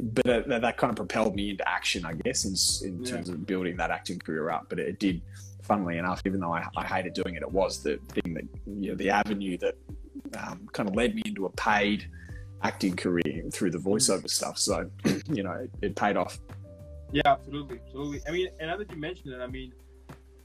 but 0.00 0.24
that, 0.48 0.62
that 0.62 0.78
kind 0.78 0.90
of 0.90 0.96
propelled 0.96 1.34
me 1.34 1.50
into 1.50 1.68
action, 1.68 2.06
I 2.06 2.14
guess, 2.24 2.44
in, 2.82 2.88
in 2.88 3.04
Yeah. 3.04 3.10
terms 3.12 3.28
of 3.28 3.44
building 3.46 3.76
that 3.76 3.90
acting 3.90 4.18
career 4.20 4.50
up. 4.50 4.66
But 4.70 4.78
it 4.78 4.98
did, 4.98 5.20
funnily 5.62 5.98
enough, 5.98 6.22
even 6.26 6.40
though 6.40 6.54
I, 6.54 6.66
I 6.76 6.86
hated 6.86 7.12
doing 7.12 7.34
it, 7.34 7.42
it 7.42 7.52
was 7.52 7.82
the 7.82 7.98
thing 8.14 8.32
that, 8.34 8.44
you 8.66 8.90
know, 8.90 8.94
the 8.96 9.10
avenue 9.10 9.58
that 9.58 9.74
um, 10.36 10.68
kind 10.72 10.88
of 10.88 10.94
led 10.94 11.14
me 11.14 11.22
into 11.24 11.46
a 11.46 11.50
paid 11.50 12.08
acting 12.62 12.94
career 12.96 13.42
through 13.52 13.70
the 13.70 13.78
voiceover 13.78 14.28
stuff. 14.30 14.58
So, 14.58 14.90
you 15.28 15.42
know, 15.42 15.52
it, 15.52 15.70
it 15.82 15.96
paid 15.96 16.16
off. 16.16 16.38
yeah, 17.12 17.22
absolutely, 17.26 17.80
absolutely. 17.84 18.20
I 18.26 18.30
mean, 18.30 18.48
and 18.60 18.68
now 18.68 18.76
that 18.76 18.90
you 18.90 18.96
mentioned 18.96 19.34
it, 19.34 19.40
I 19.40 19.46
mean, 19.46 19.72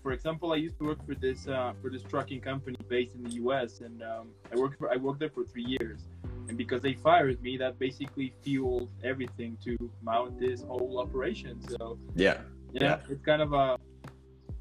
for 0.03 0.11
example, 0.13 0.53
I 0.53 0.55
used 0.55 0.77
to 0.79 0.85
work 0.85 1.05
for 1.05 1.15
this 1.15 1.47
uh, 1.47 1.73
for 1.81 1.89
this 1.89 2.01
trucking 2.03 2.41
company 2.41 2.77
based 2.87 3.15
in 3.15 3.23
the 3.23 3.31
U.S. 3.35 3.81
and 3.81 4.01
um, 4.03 4.29
I 4.51 4.55
worked 4.55 4.77
for 4.79 4.91
I 4.91 4.95
worked 4.95 5.19
there 5.19 5.29
for 5.29 5.43
three 5.43 5.65
years. 5.65 6.01
And 6.49 6.57
because 6.57 6.81
they 6.81 6.93
fired 6.93 7.41
me, 7.41 7.57
that 7.57 7.77
basically 7.77 8.33
fueled 8.41 8.89
everything 9.03 9.57
to 9.65 9.75
mount 10.01 10.39
this 10.39 10.61
whole 10.61 10.97
operation. 10.97 11.59
So 11.67 11.99
Yeah. 12.15 12.37
yeah, 12.71 12.81
Yeah. 12.83 12.99
it's 13.09 13.21
kind 13.21 13.41
of 13.41 13.51
a 13.51 13.77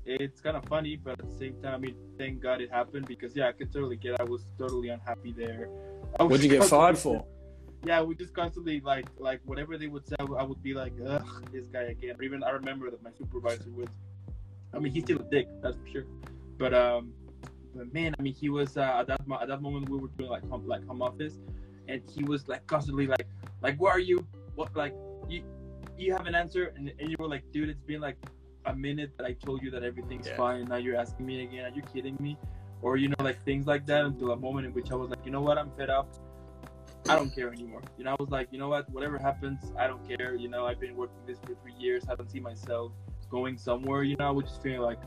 it's 0.06 0.40
kind 0.40 0.56
of 0.56 0.64
funny, 0.64 0.96
but 0.96 1.18
at 1.18 1.30
the 1.30 1.36
same 1.36 1.60
time, 1.60 1.74
I 1.74 1.78
mean, 1.78 1.96
thank 2.16 2.40
God 2.40 2.60
it 2.60 2.70
happened 2.70 3.06
because 3.06 3.34
yeah, 3.34 3.48
I 3.48 3.52
could 3.52 3.72
totally 3.72 3.96
get. 3.96 4.20
I 4.20 4.24
was 4.24 4.44
totally 4.58 4.88
unhappy 4.88 5.32
there. 5.36 5.68
What'd 6.18 6.42
you 6.42 6.48
get 6.48 6.64
fired 6.64 6.96
for? 6.96 7.24
Yeah, 7.84 8.02
we 8.02 8.14
just 8.14 8.32
constantly 8.32 8.80
like 8.80 9.06
like 9.18 9.40
whatever 9.44 9.76
they 9.76 9.88
would 9.88 10.06
say, 10.06 10.16
I 10.18 10.42
would 10.42 10.62
be 10.62 10.74
like, 10.74 10.92
ugh, 11.06 11.50
this 11.52 11.66
guy 11.66 11.82
again. 11.82 12.16
Or 12.18 12.22
even 12.22 12.42
I 12.42 12.50
remember 12.50 12.90
that 12.90 13.02
my 13.02 13.10
supervisor 13.18 13.70
was. 13.70 13.88
I 14.72 14.78
mean, 14.78 14.92
he's 14.92 15.04
still 15.04 15.18
a 15.18 15.24
dick, 15.24 15.48
that's 15.62 15.76
for 15.76 15.86
sure. 15.86 16.04
But 16.58 16.72
um, 16.72 17.12
but 17.74 17.92
man, 17.92 18.14
I 18.18 18.22
mean, 18.22 18.34
he 18.34 18.48
was 18.48 18.76
uh, 18.76 18.98
at 19.00 19.08
that 19.08 19.20
at 19.40 19.48
that 19.48 19.60
moment 19.60 19.88
we 19.88 19.98
were 19.98 20.08
doing 20.16 20.30
like 20.30 20.48
home 20.48 20.66
like 20.66 20.86
home 20.86 21.02
office, 21.02 21.34
and 21.88 22.02
he 22.14 22.22
was 22.24 22.48
like 22.48 22.66
constantly 22.66 23.06
like 23.06 23.26
like 23.60 23.76
where 23.80 23.92
are 23.92 24.00
you? 24.00 24.26
What 24.54 24.74
like 24.76 24.94
you 25.28 25.42
you 25.98 26.12
have 26.12 26.26
an 26.26 26.34
answer? 26.34 26.72
And, 26.76 26.92
and 26.98 27.10
you 27.10 27.16
were 27.18 27.28
like, 27.28 27.42
dude, 27.52 27.68
it's 27.68 27.82
been 27.82 28.00
like 28.00 28.16
a 28.66 28.74
minute 28.74 29.12
that 29.16 29.26
I 29.26 29.32
told 29.32 29.62
you 29.62 29.70
that 29.70 29.82
everything's 29.82 30.26
Yeah. 30.28 30.36
fine. 30.36 30.68
Now 30.68 30.76
you're 30.76 30.96
asking 30.96 31.26
me 31.26 31.42
again. 31.42 31.64
Are 31.64 31.74
you 31.74 31.82
kidding 31.82 32.16
me? 32.20 32.36
Or 32.82 32.96
you 32.96 33.08
know 33.08 33.14
like 33.20 33.42
things 33.44 33.66
like 33.66 33.86
that 33.86 34.04
until 34.04 34.30
a 34.32 34.36
moment 34.36 34.66
in 34.66 34.72
which 34.74 34.90
I 34.92 34.94
was 34.96 35.10
like, 35.10 35.24
you 35.24 35.30
know 35.30 35.40
what, 35.42 35.58
I'm 35.58 35.70
fed 35.72 35.90
up. 35.90 36.08
I 37.08 37.14
don't 37.14 37.32
care 37.34 37.52
anymore. 37.52 37.82
You 37.96 38.04
know, 38.04 38.10
I 38.12 38.16
was 38.18 38.30
like, 38.30 38.48
you 38.50 38.58
know 38.58 38.68
what, 38.68 38.90
whatever 38.90 39.16
happens, 39.18 39.72
I 39.78 39.86
don't 39.86 40.04
care. 40.08 40.34
You 40.34 40.48
know, 40.48 40.66
I've 40.66 40.80
been 40.80 40.96
working 40.96 41.18
this 41.26 41.38
for 41.38 41.54
three 41.62 41.74
years. 41.78 42.04
I 42.08 42.16
don't 42.16 42.30
see 42.30 42.40
myself 42.40 42.92
going 43.30 43.56
somewhere. 43.58 44.02
You 44.02 44.16
know, 44.18 44.26
I 44.26 44.30
was 44.30 44.44
just 44.46 44.62
feeling 44.62 44.80
like 44.80 44.98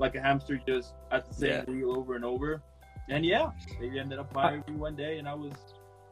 like 0.00 0.16
a 0.16 0.20
hamster 0.20 0.60
just 0.66 0.94
at 1.12 1.24
the 1.28 1.32
same 1.34 1.50
Yeah. 1.50 1.64
wheel 1.68 1.92
over 1.92 2.16
and 2.16 2.24
over. 2.24 2.60
And 3.08 3.24
yeah, 3.24 3.52
they 3.78 3.96
ended 3.98 4.18
up 4.18 4.32
firing 4.32 4.64
me 4.66 4.74
one 4.74 4.96
day, 4.96 5.18
and 5.18 5.28
I 5.28 5.34
was, 5.34 5.54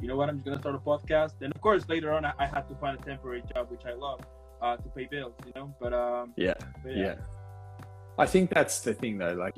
you 0.01 0.07
know 0.07 0.15
what, 0.17 0.29
I'm 0.29 0.37
just 0.37 0.45
gonna 0.47 0.61
start 0.61 0.77
a 0.77 0.79
podcast. 0.79 1.33
And 1.41 1.53
of 1.53 1.61
course, 1.61 1.89
later 1.89 2.13
on, 2.13 2.25
I, 2.25 2.33
I 2.39 2.47
had 2.47 2.69
to 2.69 2.75
find 2.77 2.97
a 2.99 3.03
temporary 3.03 3.43
job, 3.55 3.71
which 3.71 3.85
I 3.85 3.95
love, 3.95 4.21
uh, 4.63 4.77
to 4.77 4.89
pay 4.91 5.07
bills. 5.11 5.35
You 5.45 5.53
know, 5.57 5.75
but 5.81 5.93
um, 5.93 6.33
Yeah. 6.37 6.55
but 6.83 6.97
yeah. 6.97 7.17
I 8.19 8.27
think 8.27 8.51
that's 8.51 8.81
the 8.81 8.95
thing 8.95 9.19
though. 9.19 9.35
Like, 9.35 9.55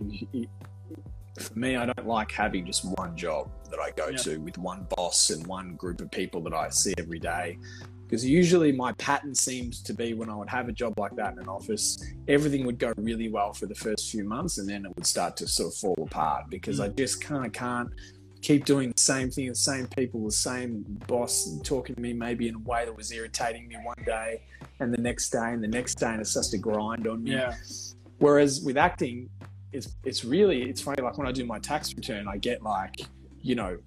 for 1.39 1.59
me, 1.59 1.77
I 1.77 1.87
don't 1.87 2.07
like 2.07 2.31
having 2.31 2.65
just 2.65 2.85
one 2.97 3.17
job 3.17 3.51
that 3.71 3.81
I 3.81 3.91
go 3.91 4.09
Yeah. 4.09 4.17
to 4.19 4.37
with 4.39 4.57
one 4.59 4.87
boss 4.97 5.31
and 5.31 5.47
one 5.47 5.75
group 5.75 6.01
of 6.01 6.11
people 6.11 6.41
that 6.43 6.55
I 6.55 6.69
see 6.71 6.95
every 6.99 7.19
day. 7.19 7.59
Because 8.05 8.25
usually 8.25 8.71
my 8.71 8.93
pattern 8.93 9.35
seems 9.35 9.83
to 9.83 9.95
be 9.95 10.15
when 10.15 10.29
I 10.31 10.37
would 10.37 10.49
have 10.51 10.69
a 10.69 10.73
job 10.73 10.99
like 10.99 11.17
that 11.17 11.33
in 11.33 11.39
an 11.41 11.49
office, 11.49 11.99
everything 12.29 12.65
would 12.67 12.79
go 12.79 12.93
really 12.97 13.29
well 13.31 13.53
for 13.53 13.67
the 13.67 13.75
first 13.75 14.11
few 14.11 14.25
months 14.25 14.59
and 14.59 14.69
then 14.69 14.85
it 14.85 14.95
would 14.95 15.07
start 15.07 15.37
to 15.39 15.49
sort 15.49 15.73
of 15.73 15.79
fall 15.79 15.97
apart 16.07 16.45
because 16.51 16.81
I 16.81 16.89
just 16.89 17.21
kind 17.25 17.45
of 17.47 17.53
can't 17.53 17.89
keep 18.45 18.67
doing 18.67 18.91
the 18.91 19.01
same 19.01 19.31
thing, 19.31 19.49
the 19.49 19.55
same 19.55 19.87
people, 19.87 20.23
the 20.27 20.31
same 20.31 20.85
boss 21.07 21.59
talking 21.65 21.95
to 21.95 22.01
me 22.01 22.13
maybe 22.13 22.47
in 22.47 22.55
a 22.55 22.59
way 22.59 22.85
that 22.85 22.95
was 22.95 23.11
irritating 23.11 23.67
me 23.67 23.77
one 23.83 23.97
day 24.05 24.43
and 24.81 24.93
the 24.93 25.01
next 25.01 25.31
day 25.31 25.53
and 25.53 25.65
the 25.65 25.69
next 25.69 25.95
day, 25.95 26.09
and 26.09 26.21
it's 26.21 26.35
just 26.35 26.53
a 26.53 26.59
grind 26.59 27.07
on 27.07 27.25
me. 27.25 27.33
Yeah. 27.33 27.55
Whereas 28.19 28.61
with 28.61 28.77
acting, 28.77 29.31
it's 29.73 29.97
it's 30.05 30.25
really 30.27 30.69
it's 30.69 30.83
funny. 30.83 31.03
Like 31.03 31.17
when 31.17 31.27
I 31.27 31.33
do 31.33 31.45
my 31.47 31.59
tax 31.59 31.95
return, 31.97 32.29
I 32.29 32.37
get 32.37 32.63
like 32.63 32.95
you 33.41 33.55
know 33.55 33.79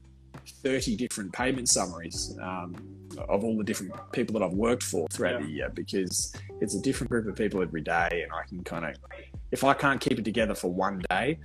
thirty 0.64 0.96
different 0.96 1.32
payment 1.34 1.70
summaries 1.70 2.36
um, 2.42 2.76
of 3.30 3.44
all 3.44 3.58
the 3.58 3.64
different 3.64 3.94
people 4.12 4.34
that 4.40 4.44
I've 4.44 4.54
worked 4.54 4.84
for 4.84 5.08
throughout 5.12 5.40
Yeah. 5.40 5.46
the 5.46 5.52
year 5.52 5.72
because 5.74 6.34
it's 6.62 6.74
a 6.74 6.82
different 6.82 7.12
group 7.12 7.28
of 7.28 7.36
people 7.36 7.62
every 7.62 7.82
day, 7.82 8.24
and 8.24 8.32
I 8.34 8.44
can 8.50 8.64
kind 8.64 8.86
of 8.86 8.96
if 9.52 9.64
I 9.64 9.74
can't 9.74 10.02
keep 10.02 10.18
it 10.20 10.26
together 10.26 10.56
for 10.56 10.72
one 10.72 11.02
day 11.10 11.40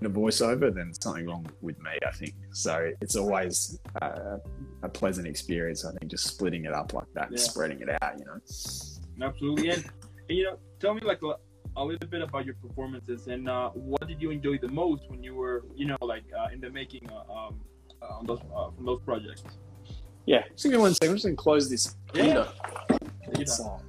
in 0.00 0.06
a 0.06 0.10
voiceover, 0.10 0.72
then 0.74 0.92
something 0.94 1.26
wrong 1.26 1.46
with 1.60 1.78
me. 1.80 1.90
I 2.06 2.10
think 2.12 2.34
so. 2.52 2.90
It's 3.00 3.16
always 3.16 3.78
uh, 4.02 4.38
a 4.82 4.88
pleasant 4.88 5.26
experience. 5.26 5.84
I 5.84 5.90
think 5.92 6.10
just 6.10 6.26
splitting 6.26 6.64
it 6.64 6.72
up 6.72 6.92
like 6.92 7.06
that 7.14 7.28
and 7.30 7.38
Yeah. 7.38 7.44
spreading 7.44 7.80
it 7.80 7.88
out. 8.02 8.18
You 8.18 8.24
know. 8.26 9.26
Absolutely. 9.26 9.70
And, 9.70 9.84
and 10.28 10.38
you 10.38 10.44
know, 10.44 10.56
tell 10.80 10.94
me 10.94 11.00
like 11.04 11.20
a, 11.22 11.34
a 11.76 11.84
little 11.84 12.08
bit 12.08 12.22
about 12.22 12.44
your 12.44 12.54
performances 12.56 13.26
and 13.26 13.48
uh, 13.48 13.70
what 13.70 14.06
did 14.06 14.22
you 14.22 14.30
enjoy 14.30 14.58
the 14.58 14.68
most 14.68 15.02
when 15.08 15.22
you 15.22 15.34
were, 15.34 15.64
you 15.74 15.86
know, 15.86 15.98
like 16.00 16.24
uh, 16.38 16.52
in 16.52 16.60
the 16.60 16.70
making 16.70 17.08
uh, 17.10 17.32
um, 17.32 17.60
uh, 18.02 18.18
on 18.18 18.26
those 18.26 18.40
uh, 18.54 18.70
from 18.70 18.84
those 18.86 19.00
projects. 19.04 19.42
Yeah. 20.26 20.44
Just 20.50 20.64
give 20.64 20.72
me 20.72 20.78
one 20.78 20.94
second. 20.94 21.10
I'm 21.10 21.16
just 21.16 21.24
gonna 21.24 21.36
close 21.36 21.68
this 21.68 21.96
Yeah. 22.14 22.22
window. 22.22 22.48
You 22.90 23.42
It's, 23.42 23.58
know. 23.60 23.80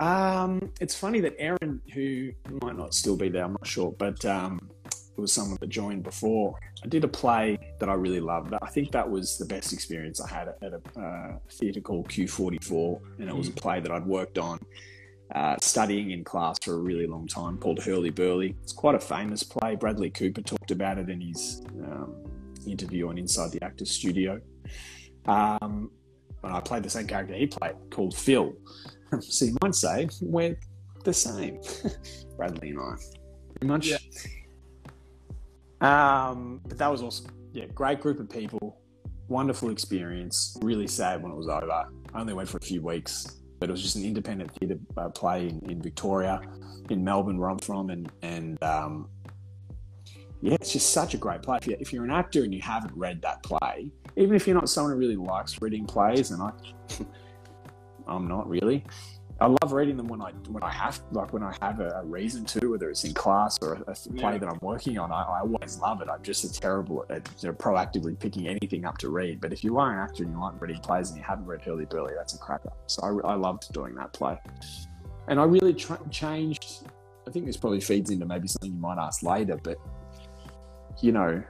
Um, 0.00 0.72
it's 0.80 0.94
funny 0.94 1.20
that 1.20 1.34
Aaron, 1.38 1.80
who 1.92 2.32
might 2.62 2.76
not 2.76 2.94
still 2.94 3.16
be 3.16 3.28
there, 3.28 3.44
I'm 3.44 3.52
not 3.52 3.66
sure, 3.66 3.92
but 3.98 4.24
um, 4.24 4.70
it 4.86 5.20
was 5.20 5.32
someone 5.32 5.58
that 5.60 5.68
joined 5.68 6.04
before. 6.04 6.54
I 6.84 6.86
did 6.86 7.02
a 7.02 7.08
play 7.08 7.58
that 7.80 7.88
I 7.88 7.94
really 7.94 8.20
loved. 8.20 8.54
I 8.62 8.68
think 8.68 8.92
that 8.92 9.08
was 9.08 9.36
the 9.38 9.44
best 9.44 9.72
experience 9.72 10.20
I 10.20 10.28
had 10.28 10.48
at 10.62 10.72
a 10.72 11.00
uh, 11.00 11.38
theatre 11.50 11.80
called 11.80 12.08
Q44, 12.08 13.00
and 13.18 13.28
it 13.28 13.36
was 13.36 13.48
a 13.48 13.52
play 13.52 13.80
that 13.80 13.90
I'd 13.90 14.06
worked 14.06 14.38
on. 14.38 14.60
Uh, 15.34 15.56
studying 15.60 16.12
in 16.12 16.24
class 16.24 16.56
for 16.62 16.72
a 16.72 16.78
really 16.78 17.06
long 17.06 17.26
time 17.26 17.58
called 17.58 17.78
Hurlyburly. 17.78 18.54
It's 18.62 18.72
quite 18.72 18.94
a 18.94 19.00
famous 19.00 19.42
play. 19.42 19.74
Bradley 19.74 20.08
Cooper 20.08 20.40
talked 20.40 20.70
about 20.70 20.96
it 20.96 21.10
in 21.10 21.20
his 21.20 21.60
um, 21.84 22.14
interview 22.66 23.10
on 23.10 23.18
Inside 23.18 23.50
the 23.50 23.62
Actors 23.62 23.90
Studio. 23.90 24.40
Um, 25.26 25.90
and 26.42 26.52
I 26.52 26.60
played 26.60 26.82
the 26.82 26.88
same 26.88 27.06
character 27.06 27.34
he 27.34 27.46
played 27.46 27.74
called 27.90 28.16
Phil. 28.16 28.54
So 29.20 29.44
you 29.46 29.56
might 29.62 29.74
say 29.74 30.08
we're 30.20 30.58
the 31.04 31.12
same, 31.12 31.60
Bradley 32.36 32.70
and 32.70 32.80
I, 32.80 32.94
pretty 33.52 33.66
much. 33.66 33.88
Yeah. 33.88 33.98
Um, 35.80 36.60
but 36.66 36.78
that 36.78 36.90
was 36.90 37.02
awesome. 37.02 37.26
Yeah, 37.52 37.66
great 37.66 38.00
group 38.00 38.20
of 38.20 38.28
people, 38.28 38.80
wonderful 39.28 39.70
experience. 39.70 40.56
Really 40.62 40.86
sad 40.86 41.22
when 41.22 41.32
it 41.32 41.36
was 41.36 41.48
over. 41.48 41.70
I 41.70 42.20
only 42.20 42.34
went 42.34 42.48
for 42.48 42.58
a 42.58 42.62
few 42.62 42.82
weeks, 42.82 43.38
but 43.60 43.68
it 43.68 43.72
was 43.72 43.82
just 43.82 43.96
an 43.96 44.04
independent 44.04 44.52
theatre 44.58 44.78
uh, 44.96 45.08
play 45.08 45.48
in, 45.48 45.60
in 45.70 45.82
Victoria, 45.82 46.40
in 46.90 47.02
Melbourne, 47.02 47.38
where 47.38 47.50
I'm 47.50 47.58
from, 47.58 47.90
and 47.90 48.10
and 48.22 48.62
um, 48.62 49.08
yeah, 50.40 50.54
it's 50.54 50.72
just 50.72 50.92
such 50.92 51.14
a 51.14 51.16
great 51.16 51.42
play. 51.42 51.58
If 51.58 51.66
you're, 51.66 51.76
if 51.80 51.92
you're 51.92 52.04
an 52.04 52.10
actor 52.10 52.44
and 52.44 52.54
you 52.54 52.62
haven't 52.62 52.94
read 52.96 53.20
that 53.22 53.42
play, 53.42 53.90
even 54.16 54.36
if 54.36 54.46
you're 54.46 54.54
not 54.54 54.68
someone 54.68 54.92
who 54.92 54.98
really 54.98 55.16
likes 55.16 55.60
reading 55.60 55.84
plays, 55.84 56.30
and 56.30 56.42
I, 56.42 56.52
I'm 58.08 58.26
not 58.28 58.48
really. 58.48 58.84
I 59.40 59.46
love 59.46 59.72
reading 59.72 59.96
them 59.96 60.08
when 60.08 60.20
I 60.20 60.32
when 60.48 60.64
I 60.64 60.72
have 60.72 61.00
like 61.12 61.32
when 61.32 61.44
I 61.44 61.54
have 61.62 61.78
a, 61.78 61.90
a 62.02 62.04
reason 62.04 62.44
to, 62.46 62.72
whether 62.72 62.90
it's 62.90 63.04
in 63.04 63.14
class 63.14 63.56
or 63.62 63.74
a, 63.74 63.92
a 63.92 63.94
play 63.94 64.32
Yeah. 64.32 64.38
that 64.38 64.48
I'm 64.48 64.58
working 64.60 64.98
on. 64.98 65.12
I, 65.12 65.22
I 65.22 65.40
always 65.40 65.78
love 65.78 66.00
it. 66.00 66.08
I'm 66.10 66.22
just 66.24 66.42
a 66.42 66.52
terrible 66.60 67.04
at 67.08 67.28
you 67.40 67.48
know, 67.48 67.54
proactively 67.54 68.18
picking 68.18 68.48
anything 68.48 68.84
up 68.84 68.98
to 68.98 69.10
read. 69.10 69.40
But 69.40 69.52
if 69.52 69.62
you 69.62 69.78
are 69.78 69.92
an 69.92 70.00
actor 70.00 70.24
and 70.24 70.32
you 70.32 70.40
aren't 70.40 70.60
reading 70.60 70.80
plays 70.80 71.10
and 71.10 71.18
you 71.18 71.24
haven't 71.24 71.46
read 71.46 71.60
Hurlyburly, 71.60 72.16
that's 72.16 72.34
a 72.34 72.38
cracker. 72.38 72.72
So 72.86 73.00
I, 73.24 73.32
I 73.32 73.34
loved 73.36 73.72
doing 73.72 73.94
that 73.94 74.12
play, 74.12 74.36
and 75.28 75.38
I 75.38 75.44
really 75.44 75.74
tra- 75.74 76.00
changed. 76.10 76.88
I 77.26 77.30
think 77.30 77.46
this 77.46 77.56
probably 77.56 77.80
feeds 77.80 78.10
into 78.10 78.26
maybe 78.26 78.48
something 78.48 78.72
you 78.72 78.80
might 78.80 78.98
ask 78.98 79.22
later, 79.22 79.56
but 79.62 79.76
you 81.00 81.12
know, 81.12 81.40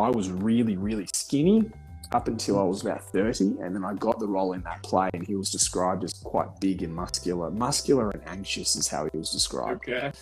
I 0.00 0.10
was 0.10 0.28
really 0.30 0.76
really 0.76 1.06
skinny 1.14 1.70
up 2.12 2.28
until 2.28 2.58
I 2.58 2.62
was 2.64 2.82
about 2.82 3.02
30, 3.04 3.58
and 3.62 3.74
then 3.74 3.84
I 3.84 3.94
got 3.94 4.18
the 4.18 4.26
role 4.26 4.52
in 4.52 4.62
that 4.62 4.82
play, 4.82 5.10
and 5.14 5.24
he 5.26 5.36
was 5.36 5.50
described 5.50 6.04
as 6.04 6.12
quite 6.14 6.48
big 6.60 6.82
and 6.82 6.94
muscular. 6.94 7.50
Muscular 7.50 8.10
and 8.10 8.22
anxious 8.28 8.74
is 8.76 8.88
how 8.88 9.08
he 9.12 9.16
was 9.18 9.30
described 9.30 9.88
Okay. 9.88 10.12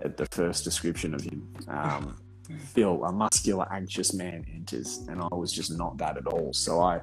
at 0.00 0.16
the 0.16 0.26
first 0.30 0.64
description 0.64 1.14
of 1.14 1.20
him. 1.22 1.46
Um, 1.68 2.16
Phil, 2.72 3.04
a 3.04 3.12
muscular, 3.12 3.66
anxious 3.70 4.14
man 4.14 4.44
enters, 4.54 5.04
and 5.08 5.20
I 5.20 5.34
was 5.34 5.52
just 5.52 5.76
not 5.76 5.98
that 5.98 6.16
at 6.16 6.26
all. 6.26 6.52
So 6.54 6.80
I, 6.80 7.00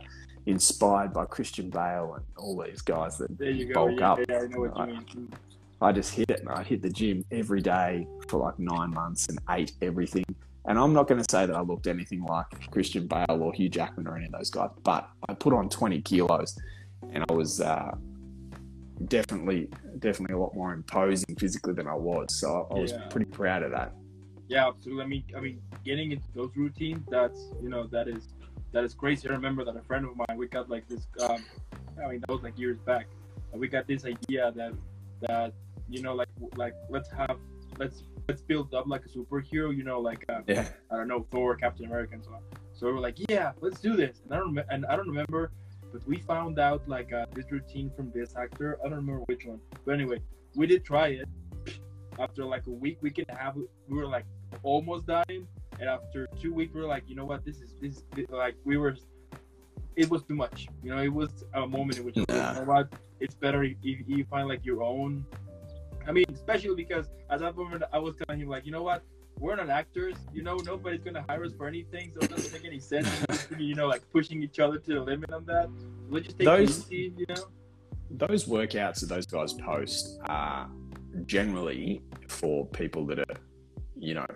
inspired 0.48 1.12
by 1.13 1.25
Christian 1.25 1.70
Bale 1.70 2.13
and 2.15 2.25
all 2.38 2.62
these 2.63 2.82
guys 2.82 3.17
that 3.17 3.36
There 3.38 3.50
you 3.50 3.74
go. 3.74 3.88
bulk 3.88 4.00
Yeah, 4.00 4.12
up, 4.12 4.20
yeah, 4.29 4.70
I 4.75 4.84
I-. 4.84 5.88
I 5.89 5.91
just 5.91 6.13
hit 6.13 6.29
it. 6.29 6.39
and 6.41 6.50
I 6.50 6.63
hit 6.63 6.82
the 6.82 6.89
gym 6.89 7.24
every 7.32 7.62
day 7.62 8.08
for 8.27 8.39
like 8.39 8.58
nine 8.60 8.91
months 8.91 9.27
and 9.27 9.38
ate 9.50 9.74
everything. 9.82 10.24
And 10.67 10.79
I'm 10.79 10.93
not 10.93 11.07
going 11.07 11.22
to 11.22 11.27
say 11.29 11.45
that 11.45 11.55
I 11.55 11.62
looked 11.62 11.88
anything 11.88 12.24
like 12.24 12.48
Christian 12.72 13.07
Bale 13.07 13.25
or 13.29 13.53
Hugh 13.53 13.69
Jackman 13.69 14.07
or 14.07 14.15
any 14.17 14.25
of 14.25 14.31
those 14.31 14.50
guys, 14.50 14.69
but 14.84 15.07
I 15.29 15.34
put 15.36 15.53
on 15.53 15.69
20 15.69 16.01
kilos, 16.01 16.57
and 17.13 17.24
I 17.29 17.34
was 17.34 17.62
uh, 17.62 17.91
definitely, 19.07 19.69
definitely 20.00 20.36
a 20.36 20.39
lot 20.39 20.55
more 20.55 20.74
imposing 20.74 21.36
physically 21.38 21.74
than 21.74 21.88
I 21.88 21.93
was. 21.93 22.34
So 22.39 22.67
I, 22.72 22.75
I 22.75 22.79
was 22.79 22.91
Yeah. 22.91 23.07
pretty 23.10 23.25
proud 23.31 23.63
of 23.63 23.72
that. 23.72 23.93
Yeah, 24.48 24.67
absolutely. 24.67 25.03
I 25.03 25.07
mean, 25.07 25.24
I 25.36 25.39
mean, 25.39 25.62
getting 25.84 26.12
into 26.12 26.27
those 26.36 26.51
routines, 26.55 27.03
that's 27.10 27.39
you 27.62 27.69
know, 27.69 27.88
that 27.88 28.07
is 28.07 28.27
that 28.74 28.84
is 28.84 28.93
crazy. 28.93 29.27
I 29.27 29.31
remember 29.31 29.63
that 29.65 29.75
a 29.75 29.81
friend 29.81 30.05
of 30.05 30.15
mine, 30.15 30.38
we 30.38 30.48
got 30.48 30.69
like 30.69 30.88
this. 30.88 31.07
Um, 31.19 31.43
I 32.03 32.10
mean, 32.10 32.19
that 32.27 32.31
was 32.31 32.43
like 32.43 32.57
years 32.57 32.77
back. 32.86 33.07
We 33.53 33.67
got 33.67 33.88
this 33.88 34.05
idea 34.05 34.51
that 34.55 34.74
that 35.22 35.53
you 35.89 36.01
know, 36.03 36.13
like 36.13 36.27
like 36.55 36.74
let's 36.89 37.10
have 37.10 37.38
let's 37.79 38.03
let's 38.27 38.41
build 38.41 38.74
up 38.74 38.88
like 38.88 39.03
a 39.05 39.10
superhero. 39.10 39.75
You 39.75 39.84
know, 39.84 40.00
like 40.00 40.25
uh, 40.29 40.41
Yeah. 40.48 40.67
I 40.91 40.98
don't 40.98 41.08
know, 41.08 41.25
Thor, 41.32 41.55
Captain 41.55 41.86
America, 41.86 42.13
and 42.15 42.24
so 42.24 42.32
on. 42.34 42.41
So 42.74 42.88
we 42.88 42.94
were 42.94 43.00
like, 43.00 43.17
yeah, 43.29 43.53
let's 43.62 43.79
do 43.79 43.96
this. 43.96 44.22
And 44.24 44.34
I 44.34 44.38
don't 44.38 44.55
rem- 44.55 44.65
and 44.70 44.86
I 44.88 44.96
don't 44.96 45.08
remember, 45.08 45.51
but 45.94 46.05
we 46.08 46.17
found 46.17 46.60
out 46.60 46.88
like 46.88 47.13
uh, 47.13 47.25
this 47.34 47.46
routine 47.51 47.91
from 47.96 48.12
this 48.13 48.36
actor. 48.36 48.77
I 48.82 48.89
don't 48.89 48.98
remember 48.98 49.24
which 49.27 49.46
one, 49.46 49.60
but 49.86 49.94
anyway, 49.94 50.20
we 50.55 50.67
did 50.67 50.84
try 50.84 51.08
it. 51.08 51.27
After 52.20 52.46
like 52.46 52.65
a 52.67 52.72
week, 52.72 52.98
we 53.01 53.12
could 53.12 53.29
have 53.29 53.55
we 53.55 53.98
were 53.98 54.08
like 54.08 54.25
almost 54.63 55.05
dying, 55.05 55.48
and 55.79 55.89
after 55.89 56.27
two 56.41 56.53
weeks, 56.53 56.74
we 56.74 56.82
were 56.82 56.88
like, 56.88 57.03
you 57.08 57.15
know 57.15 57.25
what, 57.25 57.44
this 57.46 57.58
is 57.62 57.74
this 57.82 58.03
is 58.17 58.29
like 58.29 58.55
we 58.63 58.77
were. 58.77 58.96
It 59.98 60.10
was 60.10 60.24
too 60.24 60.36
much, 60.36 60.67
you 60.84 60.94
know. 60.94 61.01
It 61.01 61.13
was 61.13 61.46
a 61.53 61.65
moment 61.65 61.98
in 62.00 62.03
which, 62.05 62.17
you 62.17 62.25
know 62.27 62.63
what, 62.65 62.91
it's 63.22 63.36
better 63.36 63.63
if, 63.63 63.77
if 63.82 64.08
you 64.08 64.25
find 64.29 64.48
like 64.50 64.65
your 64.65 64.84
own. 64.84 65.25
I 66.07 66.12
mean, 66.12 66.25
especially 66.31 66.75
because 66.75 67.07
at 67.29 67.39
that 67.39 67.55
moment 67.55 67.83
I 67.91 68.00
was 68.00 68.15
telling 68.15 68.41
him 68.41 68.50
like, 68.50 68.65
you 68.65 68.71
know 68.71 68.83
what, 68.83 69.03
we're 69.39 69.55
not 69.55 69.69
actors. 69.69 70.15
You 70.33 70.43
know, 70.43 70.57
nobody's 70.57 71.01
gonna 71.01 71.25
hire 71.27 71.43
us 71.43 71.53
for 71.57 71.67
anything, 71.67 72.12
so 72.13 72.19
it 72.21 72.29
doesn't 72.29 72.53
make 72.53 72.65
any 72.65 72.79
sense. 72.79 73.09
you 73.57 73.75
know, 73.75 73.88
like 73.88 74.01
pushing 74.12 74.41
each 74.43 74.59
other 74.59 74.77
to 74.77 74.93
the 74.93 75.00
limit 75.01 75.31
on 75.33 75.45
that. 75.45 75.69
Let's 76.09 76.25
just 76.27 76.38
take 76.39 76.45
Those- 76.45 76.91
easy, 76.91 77.13
you 77.17 77.25
know. 77.29 77.43
Those 78.12 78.45
workouts 78.45 79.00
that 79.01 79.07
those 79.09 79.25
guys 79.25 79.53
post 79.53 80.19
are 80.29 80.69
generally 81.25 82.03
for 82.27 82.65
people 82.67 83.05
that 83.07 83.19
are, 83.19 83.35
you 83.97 84.13
know, 84.13 84.27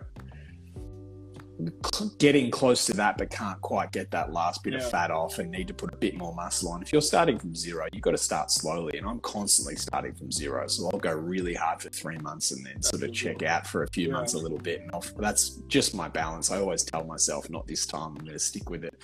getting 2.19 2.49
close 2.51 2.85
to 2.85 2.93
that 2.93 3.17
but 3.17 3.29
can't 3.29 3.59
quite 3.61 3.91
get 3.91 4.09
that 4.11 4.31
last 4.31 4.63
bit 4.63 4.73
Yeah. 4.73 4.79
of 4.79 4.89
fat 4.89 5.11
off 5.11 5.39
and 5.39 5.51
need 5.51 5.67
to 5.67 5.73
put 5.73 5.93
a 5.93 5.97
bit 5.97 6.17
more 6.17 6.33
muscle 6.33 6.71
on. 6.71 6.81
If 6.81 6.93
you're 6.93 7.01
starting 7.01 7.37
from 7.37 7.53
zero, 7.55 7.85
you've 7.91 8.01
got 8.01 8.11
to 8.11 8.17
start 8.17 8.49
slowly. 8.51 8.97
And 8.97 9.07
I'm 9.07 9.19
constantly 9.19 9.75
starting 9.75 10.13
from 10.15 10.31
zero. 10.31 10.67
So 10.67 10.89
I'll 10.91 10.99
go 10.99 11.13
really 11.13 11.53
hard 11.53 11.81
for 11.81 11.89
three 11.89 12.17
months 12.19 12.51
and 12.51 12.65
then 12.65 12.81
sort 12.81 13.03
of 13.03 13.11
check 13.13 13.43
out 13.43 13.67
for 13.67 13.83
a 13.83 13.87
few 13.89 14.07
Yeah. 14.07 14.13
months 14.13 14.33
a 14.33 14.37
little 14.37 14.57
bit. 14.57 14.81
And 14.81 14.91
off. 14.91 15.13
that's 15.17 15.49
just 15.67 15.93
my 15.93 16.07
balance. 16.07 16.49
I 16.51 16.59
always 16.59 16.83
tell 16.83 17.03
myself, 17.03 17.49
not 17.49 17.67
this 17.67 17.85
time. 17.85 18.15
I'm 18.17 18.23
going 18.25 18.31
to 18.33 18.39
stick 18.39 18.69
with 18.69 18.83
it 18.85 18.95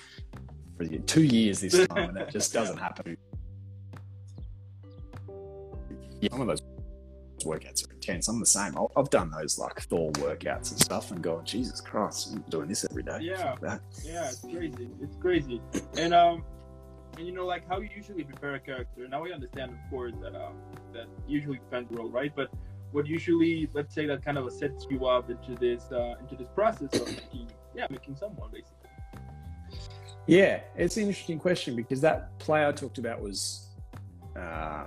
for 0.78 0.86
two 0.86 1.24
years 1.24 1.60
this 1.60 1.86
time. 1.88 2.10
And 2.10 2.18
it 2.18 2.30
just 2.30 2.52
doesn't 2.52 2.78
happen. 2.78 3.16
Yeah, 6.20 6.30
some 6.30 6.40
of 6.40 6.46
those 6.46 6.62
workouts 7.44 7.84
are 7.84 7.88
intense. 8.08 8.28
I'm 8.28 8.40
the 8.40 8.46
same. 8.46 8.76
I'll- 8.76 8.92
I've 8.96 9.10
done 9.10 9.30
those 9.30 9.58
like 9.58 9.80
Thor 9.82 10.10
workouts 10.12 10.70
and 10.70 10.80
stuff 10.80 11.10
and 11.10 11.22
going, 11.22 11.44
Jesus 11.44 11.80
Christ, 11.80 12.32
I'm 12.32 12.42
doing 12.48 12.68
this 12.68 12.84
every 12.88 13.02
day. 13.02 13.18
Yeah. 13.22 13.54
That. 13.60 13.80
Yeah, 14.04 14.28
it's 14.28 14.40
crazy. 14.40 14.90
It's 15.02 15.16
crazy. 15.16 15.60
And 15.98 16.14
um, 16.14 16.44
and 17.18 17.26
you 17.26 17.32
know, 17.32 17.46
like 17.46 17.68
how 17.68 17.80
you 17.80 17.88
usually 17.94 18.24
prepare 18.24 18.54
a 18.54 18.60
character. 18.60 19.08
Now 19.08 19.24
I 19.24 19.30
understand, 19.30 19.72
of 19.72 19.90
course, 19.90 20.14
that 20.22 20.34
um, 20.34 20.54
that 20.92 21.06
usually 21.26 21.58
depends 21.58 21.90
role, 21.92 22.08
right? 22.08 22.32
But 22.34 22.50
what 22.92 23.06
usually, 23.06 23.68
let's 23.74 23.94
say, 23.94 24.06
that 24.06 24.24
kind 24.24 24.38
of 24.38 24.50
sets 24.52 24.86
you 24.90 25.06
up 25.06 25.30
into 25.30 25.54
this 25.54 25.90
uh, 25.92 26.14
into 26.20 26.36
this 26.36 26.48
process 26.54 26.92
of 27.00 27.06
making, 27.08 27.50
yeah, 27.74 27.86
making 27.90 28.16
someone 28.16 28.50
basically. 28.50 28.72
Yeah, 30.26 30.60
it's 30.76 30.96
an 30.96 31.04
interesting 31.04 31.38
question 31.38 31.76
because 31.76 32.00
that 32.00 32.36
play 32.38 32.66
I 32.66 32.72
talked 32.72 32.98
about 32.98 33.20
was 33.20 33.68
uh, 34.36 34.84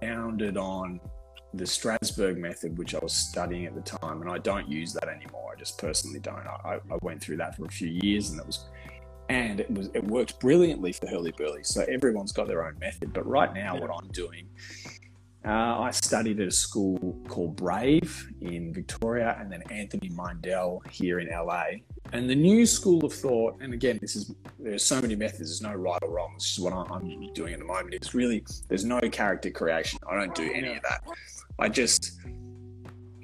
founded 0.00 0.56
on 0.56 1.00
the 1.54 1.64
Strasberg 1.64 2.36
method, 2.36 2.76
which 2.76 2.94
I 2.94 2.98
was 2.98 3.12
studying 3.12 3.66
at 3.66 3.74
the 3.74 3.80
time, 3.80 4.20
and 4.20 4.30
I 4.30 4.38
don't 4.38 4.68
use 4.68 4.92
that 4.92 5.08
anymore. 5.08 5.52
I 5.54 5.58
just 5.58 5.78
personally 5.78 6.20
don't. 6.20 6.46
I, 6.46 6.78
I 6.90 6.98
went 7.02 7.20
through 7.22 7.38
that 7.38 7.56
for 7.56 7.64
a 7.64 7.70
few 7.70 7.88
years, 7.88 8.30
and 8.30 8.40
it 8.40 8.46
was, 8.46 8.66
and 9.28 9.60
it 9.60 9.70
was 9.70 9.90
it 9.94 10.04
worked 10.04 10.38
brilliantly 10.40 10.92
for 10.92 11.06
Hurlyburly. 11.06 11.64
So 11.64 11.84
everyone's 11.88 12.32
got 12.32 12.48
their 12.48 12.66
own 12.66 12.78
method. 12.78 13.12
But 13.12 13.26
right 13.26 13.52
now, 13.54 13.78
what 13.78 13.90
I'm 13.90 14.08
doing, 14.08 14.46
uh, 15.44 15.80
I 15.80 15.90
studied 15.92 16.40
at 16.40 16.48
a 16.48 16.52
school 16.52 17.16
called 17.28 17.56
Brave 17.56 18.28
in 18.40 18.72
Victoria, 18.72 19.36
and 19.40 19.50
then 19.50 19.62
Anthony 19.70 20.10
Meindl 20.10 20.86
here 20.90 21.20
in 21.20 21.28
LA. 21.28 21.64
And 22.12 22.28
the 22.28 22.34
new 22.34 22.66
school 22.66 23.04
of 23.04 23.12
thought, 23.12 23.56
and 23.60 23.72
again, 23.72 23.98
this 24.00 24.16
is 24.16 24.34
there's 24.58 24.84
so 24.84 25.00
many 25.00 25.14
methods. 25.14 25.50
There's 25.50 25.62
no 25.62 25.74
right 25.74 25.98
or 26.02 26.10
wrong. 26.10 26.34
This 26.34 26.52
is 26.52 26.58
what 26.58 26.72
I'm 26.72 27.32
doing 27.34 27.52
at 27.52 27.60
the 27.60 27.64
moment. 27.64 27.94
It's 27.94 28.14
really 28.14 28.44
there's 28.68 28.84
no 28.84 29.00
character 29.00 29.50
creation. 29.50 29.98
I 30.10 30.16
don't 30.16 30.34
do 30.34 30.50
any 30.52 30.74
of 30.74 30.82
that. 30.82 31.04
I 31.58 31.68
just 31.68 32.18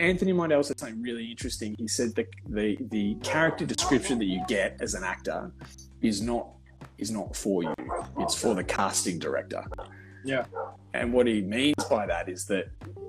Anthony 0.00 0.33
Meindl 0.33 0.64
said 0.64 0.78
something 0.78 1.02
really 1.02 1.30
interesting. 1.30 1.75
He 1.78 1.88
said 1.88 2.14
the 2.14 2.76
the 2.90 3.16
character 3.23 3.66
description 3.66 4.18
that 4.18 4.26
you 4.26 4.42
get 4.49 4.76
as 4.80 4.94
an 4.94 5.04
actor 5.04 5.52
is 6.00 6.21
not 6.21 6.49
is 6.99 7.11
not 7.11 7.35
for 7.35 7.62
you. 7.62 7.75
It's 8.18 8.35
for 8.35 8.54
the 8.54 8.64
casting 8.64 9.18
director. 9.18 9.64
Yeah. 10.25 10.45
And 10.95 11.12
what 11.12 11.26
he 11.26 11.43
means 11.43 11.85
by 11.90 12.07
that 12.07 12.28
is 12.28 12.45
that 12.47 12.66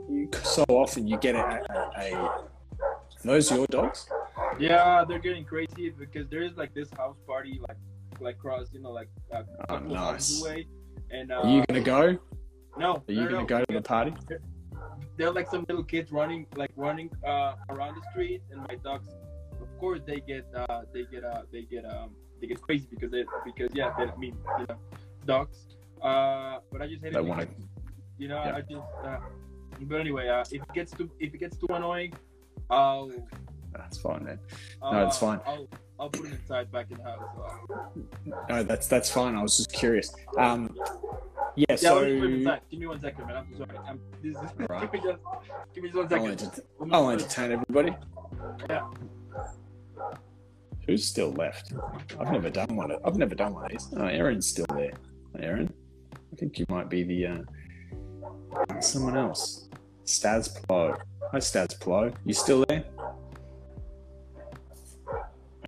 you, 0.09 0.29
so 0.43 0.63
often 0.69 1.07
you 1.07 1.17
get 1.17 1.35
a, 1.35 1.61
a, 1.69 2.01
a 2.01 2.41
those 3.23 3.51
your 3.51 3.65
dogs? 3.67 4.07
Yeah, 4.59 5.03
they're 5.07 5.19
getting 5.19 5.45
crazy 5.45 5.89
because 5.89 6.27
there 6.29 6.43
is 6.43 6.55
like 6.57 6.73
this 6.73 6.89
house 6.97 7.17
party 7.25 7.59
like 7.67 7.77
like 8.19 8.37
cross, 8.37 8.67
you 8.71 8.81
know, 8.81 8.91
like 8.91 9.09
a 9.31 9.43
Oh, 9.69 9.79
nice. 9.79 10.41
away. 10.41 10.67
And 11.11 11.31
uh, 11.31 11.41
Are 11.41 11.49
you 11.49 11.63
gonna 11.67 11.81
go? 11.81 12.17
no, 12.77 12.95
Are 12.95 13.11
you 13.11 13.21
no, 13.21 13.29
gonna 13.29 13.41
no, 13.41 13.45
go 13.45 13.59
to 13.65 13.73
the 13.73 13.81
party? 13.81 14.13
They're 15.17 15.31
like 15.31 15.49
some 15.49 15.65
little 15.69 15.83
kids 15.83 16.11
running, 16.11 16.45
like 16.55 16.71
running 16.75 17.09
uh, 17.25 17.53
around 17.69 17.95
the 17.95 18.01
street, 18.11 18.41
and 18.51 18.61
my 18.61 18.75
dogs, 18.83 19.07
of 19.61 19.79
course, 19.79 20.01
they 20.05 20.19
get 20.19 20.45
uh, 20.55 20.81
they 20.93 21.03
get 21.03 21.23
uh, 21.23 21.43
they 21.51 21.63
get 21.63 21.85
um 21.85 22.11
they 22.41 22.47
get 22.47 22.61
crazy 22.61 22.87
because 22.89 23.11
they 23.11 23.23
because 23.45 23.69
yeah, 23.73 23.93
they, 23.97 24.05
I 24.05 24.15
mean 24.17 24.35
you 24.59 24.65
know, 24.69 24.77
dogs. 25.25 25.74
Uh, 26.01 26.59
but 26.71 26.81
I 26.81 26.87
just 26.87 27.03
hate 27.03 27.13
it. 27.13 27.25
want 27.25 27.41
to. 27.41 27.47
You 28.17 28.27
know, 28.29 28.35
Yeah. 28.43 28.55
I 28.55 28.61
just. 28.61 28.81
Uh, 29.03 29.17
but 29.81 29.99
anyway, 29.99 30.27
uh, 30.29 30.41
if 30.51 30.61
it 30.61 30.73
gets 30.73 30.91
too 30.91 31.09
if 31.19 31.33
it 31.33 31.37
gets 31.39 31.57
too 31.57 31.67
annoying, 31.69 32.13
I'll. 32.69 33.11
That's 33.73 33.97
fine, 33.97 34.23
man. 34.23 34.39
No, 34.81 35.05
it's 35.05 35.17
fine. 35.17 35.41
I'll, 35.45 35.67
I'll 35.99 36.09
put 36.09 36.27
it 36.27 36.33
inside 36.33 36.71
back 36.71 36.89
in 36.91 36.97
the 36.97 37.03
house. 37.03 37.21
No, 38.49 38.63
that's 38.63 38.87
that's 38.87 39.09
fine. 39.09 39.35
I 39.35 39.41
was 39.41 39.57
just 39.57 39.73
curious. 39.73 40.13
Um, 40.37 40.73
yeah. 41.57 41.65
yeah, 41.69 41.75
so 41.75 41.97
I'll 41.97 42.05
just 42.05 42.19
put 42.21 42.29
it 42.29 42.33
inside. 42.35 42.61
Give 42.71 42.79
me 42.79 42.87
one 42.87 43.01
second, 43.01 43.27
man. 43.27 43.35
I'm 43.35 43.57
sorry. 43.57 43.77
I'm, 43.85 43.99
this 44.23 44.31
is, 44.37 44.37
Alright. 44.61 44.91
give 44.91 44.93
me 44.93 44.99
just 45.09 45.19
give 45.73 45.83
me 45.83 45.89
just 45.89 45.95
one 45.97 46.05
I'll, 46.05 46.37
second. 46.37 46.61
enter- 46.79 46.95
I'll 46.95 47.09
entertain 47.09 47.51
everybody. 47.51 47.95
Yeah. 48.69 48.87
Who's 50.87 51.05
still 51.05 51.31
left? 51.33 51.73
I've 52.19 52.31
never 52.31 52.49
done 52.49 52.75
one. 52.75 52.91
Of, 52.91 53.01
I've 53.05 53.17
never 53.17 53.35
done 53.35 53.53
one 53.55 53.65
of 53.65 53.71
these. 53.71 53.89
Oh, 53.97 54.05
Aaron's 54.05 54.47
still 54.47 54.67
there. 54.73 54.93
Aaron, 55.39 55.73
I 56.31 56.35
think 56.35 56.59
you 56.59 56.65
might 56.69 56.89
be 56.89 57.03
the 57.03 57.27
uh, 57.27 58.81
someone 58.81 59.17
else. 59.17 59.69
Staz 60.05 60.49
Plo. 60.65 60.97
Hi, 61.31 61.37
Staz 61.39 61.77
Plo. 61.79 62.13
You 62.25 62.33
still 62.33 62.65
there? 62.67 62.85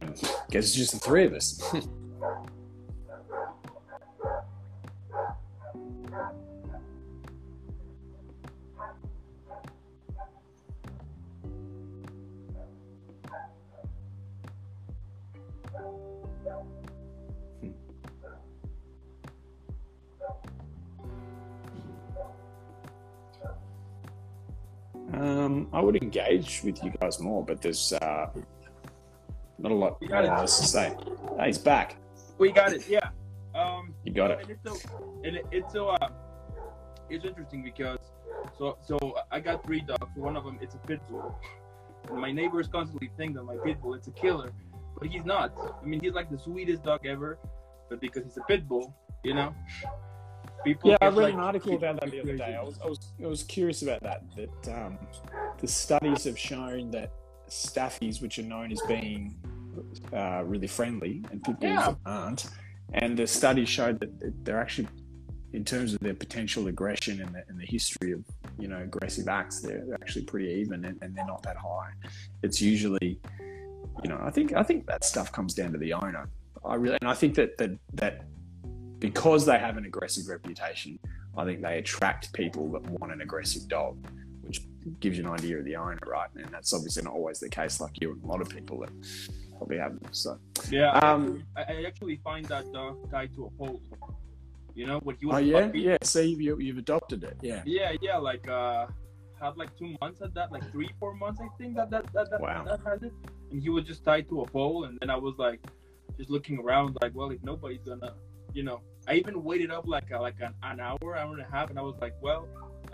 I 0.02 0.06
Guess 0.52 0.66
it's 0.66 0.76
just 0.76 0.94
the 0.94 1.00
three 1.00 1.26
of 1.26 1.34
us. 1.34 1.62
Um, 25.48 25.70
I 25.72 25.80
would 25.82 25.96
engage 25.96 26.62
with 26.64 26.84
you 26.84 26.92
guys 27.00 27.20
more, 27.20 27.44
but 27.44 27.62
there's 27.62 27.94
uh, 27.94 28.28
not 29.58 29.72
a 29.72 29.76
lot 29.76 29.98
You 30.02 30.10
got 30.10 30.26
it. 30.26 30.30
else 30.30 30.60
to 30.60 30.66
say. 30.66 30.96
Hey, 31.40 31.48
he's 31.48 31.58
back. 31.58 31.96
We 32.38 32.52
got 32.52 32.74
it. 32.74 32.88
Yeah. 32.88 33.10
Um. 33.56 33.94
You 34.04 34.12
got 34.14 34.32
it. 34.32 34.40
And 34.42 34.50
it's 34.52 34.64
so, 34.66 34.90
and 35.24 35.36
it, 35.38 35.46
it's 35.52 35.72
so, 35.74 35.90
uh, 35.90 36.10
it's 37.10 37.24
interesting 37.26 37.64
because, 37.64 38.00
so, 38.58 38.78
so 38.82 39.16
I 39.32 39.40
got 39.40 39.66
three 39.66 39.80
dogs. 39.82 40.12
One 40.16 40.36
of 40.36 40.44
them, 40.44 40.60
it's 40.62 40.76
a 40.76 40.80
pit 40.80 41.00
bull. 41.10 41.40
And 42.10 42.20
my 42.20 42.32
neighbors 42.32 42.68
constantly 42.68 43.10
think 43.18 43.36
that 43.36 43.44
my 43.44 43.56
pit 43.64 43.82
bull, 43.82 43.94
it's 43.94 44.08
a 44.08 44.12
killer, 44.12 44.52
but 45.00 45.08
he's 45.08 45.26
not. 45.26 45.54
I 45.82 45.86
mean, 45.86 46.02
he's 46.02 46.14
like 46.14 46.30
the 46.30 46.38
sweetest 46.38 46.84
dog 46.84 47.06
ever, 47.06 47.40
but 47.90 48.02
because 48.02 48.24
he's 48.24 48.38
a 48.38 48.42
pit 48.42 48.68
bull, 48.68 48.94
you 49.24 49.34
know. 49.34 49.56
People 50.64 50.92
Yeah, 50.92 50.98
I 51.02 51.08
read 51.08 51.16
like, 51.16 51.34
an 51.34 51.40
article 51.40 51.76
about 51.76 52.00
that 52.00 52.12
the 52.12 52.22
other 52.22 52.36
day. 52.36 52.56
I 52.60 52.64
was, 52.64 52.80
I 52.84 52.88
was, 52.88 53.00
I 53.24 53.28
was 53.28 53.44
curious 53.44 53.82
about 53.82 54.02
that. 54.02 54.24
That 54.36 54.86
um, 54.86 54.98
the 55.60 55.68
studies 55.68 56.24
have 56.26 56.38
shown 56.38 56.92
that 56.92 57.12
staffies, 57.50 58.22
which 58.22 58.40
are 58.40 58.44
known 58.44 58.72
as 58.72 58.82
being 58.82 59.36
uh, 60.14 60.44
really 60.46 60.68
friendly, 60.68 61.24
and 61.32 61.44
people 61.44 61.68
Yeah. 61.68 61.94
aren't, 62.06 62.50
and 62.94 63.18
the 63.18 63.28
studies 63.28 63.70
showed 63.70 64.00
that 64.00 64.46
they're 64.46 64.60
actually, 64.60 64.88
in 65.54 65.64
terms 65.64 65.94
of 65.94 66.00
their 66.00 66.14
potential 66.14 66.68
aggression 66.68 67.22
and 67.22 67.34
the, 67.34 67.44
and 67.48 67.60
the 67.60 67.66
history 67.66 68.12
of 68.12 68.24
you 68.60 68.68
know 68.68 68.80
aggressive 68.80 69.28
acts, 69.28 69.62
they're, 69.62 69.86
actually 70.02 70.26
pretty 70.26 70.50
even, 70.50 70.86
and, 70.86 70.98
and 71.02 71.16
they're 71.16 71.26
not 71.26 71.44
that 71.44 71.58
high. 71.58 71.92
It's 72.44 72.62
usually, 72.62 73.20
you 74.04 74.10
know, 74.10 74.20
I 74.22 74.32
think 74.32 74.54
I 74.54 74.64
think 74.64 74.86
that 74.88 75.04
stuff 75.04 75.32
comes 75.32 75.54
down 75.54 75.72
to 75.74 75.78
the 75.78 75.94
owner. 75.94 76.30
I 76.66 76.76
really, 76.76 76.98
and 77.02 77.10
I 77.10 77.14
think 77.14 77.36
that 77.36 77.58
that 77.58 77.72
that 77.94 78.26
because 79.00 79.46
they 79.46 79.58
have 79.60 79.78
an 79.78 79.86
aggressive 79.86 80.28
reputation, 80.28 81.00
I 81.38 81.46
think 81.46 81.62
they 81.62 81.78
attract 81.78 82.34
people 82.34 82.72
that 82.72 82.82
want 82.90 83.14
an 83.14 83.22
aggressive 83.22 83.68
dog, 83.68 84.06
which 84.42 84.62
gives 85.00 85.18
you 85.18 85.26
an 85.26 85.32
idea 85.32 85.60
of 85.60 85.66
the 85.66 85.76
owner, 85.76 86.00
right? 86.08 86.30
And 86.36 86.48
that's 86.52 86.74
obviously 86.74 87.04
not 87.04 87.14
always 87.14 87.40
the 87.40 87.50
case, 87.50 87.80
like 87.80 88.02
you 88.02 88.14
and 88.14 88.24
a 88.24 88.28
lot 88.28 88.42
of 88.42 88.50
people 88.50 88.80
that 88.80 88.90
probably 89.58 89.78
have 89.78 90.00
them. 90.00 90.14
So, 90.14 90.40
Yeah. 90.72 90.92
Um, 90.94 91.44
I, 91.56 91.84
actually 91.86 92.20
find 92.24 92.46
that 92.46 92.72
dog 92.74 93.10
tied 93.12 93.36
to 93.36 93.46
a 93.46 93.50
pole. 93.52 93.82
You 94.74 94.86
know, 94.86 95.00
what 95.00 95.16
he 95.20 95.26
was 95.26 95.36
oh 95.36 95.40
yeah, 95.40 95.66
puppy, 95.66 95.80
yeah. 95.82 95.98
See, 96.04 96.36
you, 96.36 96.60
you've 96.60 96.78
adopted 96.78 97.24
it, 97.24 97.38
yeah. 97.42 97.64
Yeah, 97.66 97.94
yeah, 98.02 98.18
like 98.18 98.48
uh 98.48 98.86
had 99.40 99.56
like 99.58 99.76
two 99.78 99.96
months 100.02 100.22
at 100.22 100.34
that, 100.34 100.52
like 100.52 100.72
three, 100.72 100.90
four 101.00 101.14
months 101.16 101.40
I 101.42 101.48
think 101.58 101.76
that 101.78 101.90
that 101.92 102.12
that, 102.14 102.30
that, 102.32 102.42
Wow. 102.42 102.64
that 102.64 102.80
has 102.86 103.04
it. 103.04 103.14
And 103.52 103.62
he 103.62 103.70
was 103.70 103.86
just 103.86 104.04
tied 104.04 104.30
to 104.30 104.42
a 104.42 104.48
pole 104.48 104.86
and 104.86 104.98
then 105.00 105.10
I 105.10 105.16
was 105.16 105.36
like 105.38 105.62
just 106.18 106.30
looking 106.30 106.60
around 106.60 106.98
like, 107.02 107.14
well 107.16 107.30
if 107.32 107.42
nobody's 107.44 107.84
gonna 107.84 108.14
you 108.58 108.64
know 108.64 108.82
I 109.08 109.14
even 109.14 109.36
waited 109.44 109.72
up 109.72 109.86
like 109.96 110.12
uh, 110.12 110.20
like 110.28 110.40
an, 110.48 110.54
an 110.64 110.80
hour, 110.88 111.10
hour 111.20 111.32
and 111.36 111.42
a 111.48 111.50
half 111.56 111.70
and 111.70 111.78
I 111.80 111.84
was 111.90 111.96
like, 112.02 112.16
Well, 112.22 112.42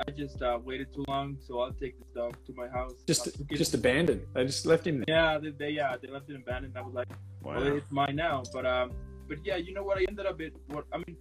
I 0.05 0.11
just 0.11 0.39
uh, 0.41 0.59
waited 0.63 0.93
too 0.93 1.05
long, 1.07 1.37
so 1.45 1.51
I'll 1.61 1.71
take 1.83 1.97
this 1.99 2.09
dog 2.13 2.35
to 2.47 2.53
my 2.61 2.67
house. 2.67 2.93
Just, 3.07 3.23
just 3.61 3.73
abandoned. 3.73 4.21
They 4.33 4.45
just 4.45 4.65
left 4.65 4.85
him 4.85 4.95
there. 4.99 5.15
yeah, 5.15 5.39
they, 5.39 5.51
they 5.61 5.69
yeah 5.79 5.95
they 5.99 6.09
left 6.15 6.29
him 6.29 6.35
abandoned. 6.45 6.77
I 6.77 6.81
was 6.81 6.93
like, 6.93 7.07
Wow. 7.41 7.55
well, 7.55 7.77
it's 7.79 7.91
mine 7.91 8.15
now. 8.27 8.43
But 8.55 8.65
um, 8.75 8.91
but 9.29 9.37
yeah, 9.45 9.55
you 9.65 9.73
know 9.73 9.83
what? 9.87 9.97
I 9.97 10.03
ended 10.07 10.25
up 10.31 10.39
it. 10.41 10.53
What 10.67 10.85
I 10.93 10.97
mean, 10.97 11.15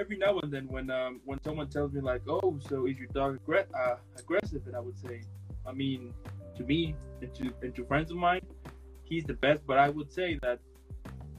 every 0.00 0.16
now 0.16 0.38
and 0.42 0.50
then 0.54 0.66
when 0.74 0.86
um 0.90 1.20
when 1.28 1.38
someone 1.42 1.68
tells 1.68 1.92
me 1.92 2.00
like, 2.00 2.22
oh, 2.28 2.58
so 2.68 2.86
is 2.86 2.96
your 3.02 3.08
dog 3.08 3.38
aggre- 3.40 3.66
uh, 3.82 3.96
aggressive? 4.22 4.62
And 4.66 4.76
I 4.76 4.80
would 4.80 4.98
say, 5.06 5.16
I 5.66 5.72
mean, 5.72 6.14
to 6.56 6.62
me 6.62 6.94
and 7.22 7.34
to 7.38 7.44
and 7.62 7.74
to 7.76 7.84
friends 7.84 8.10
of 8.14 8.16
mine, 8.16 8.44
he's 9.10 9.24
the 9.24 9.34
best. 9.46 9.60
But 9.66 9.76
I 9.78 9.88
would 9.90 10.10
say 10.18 10.38
that, 10.42 10.58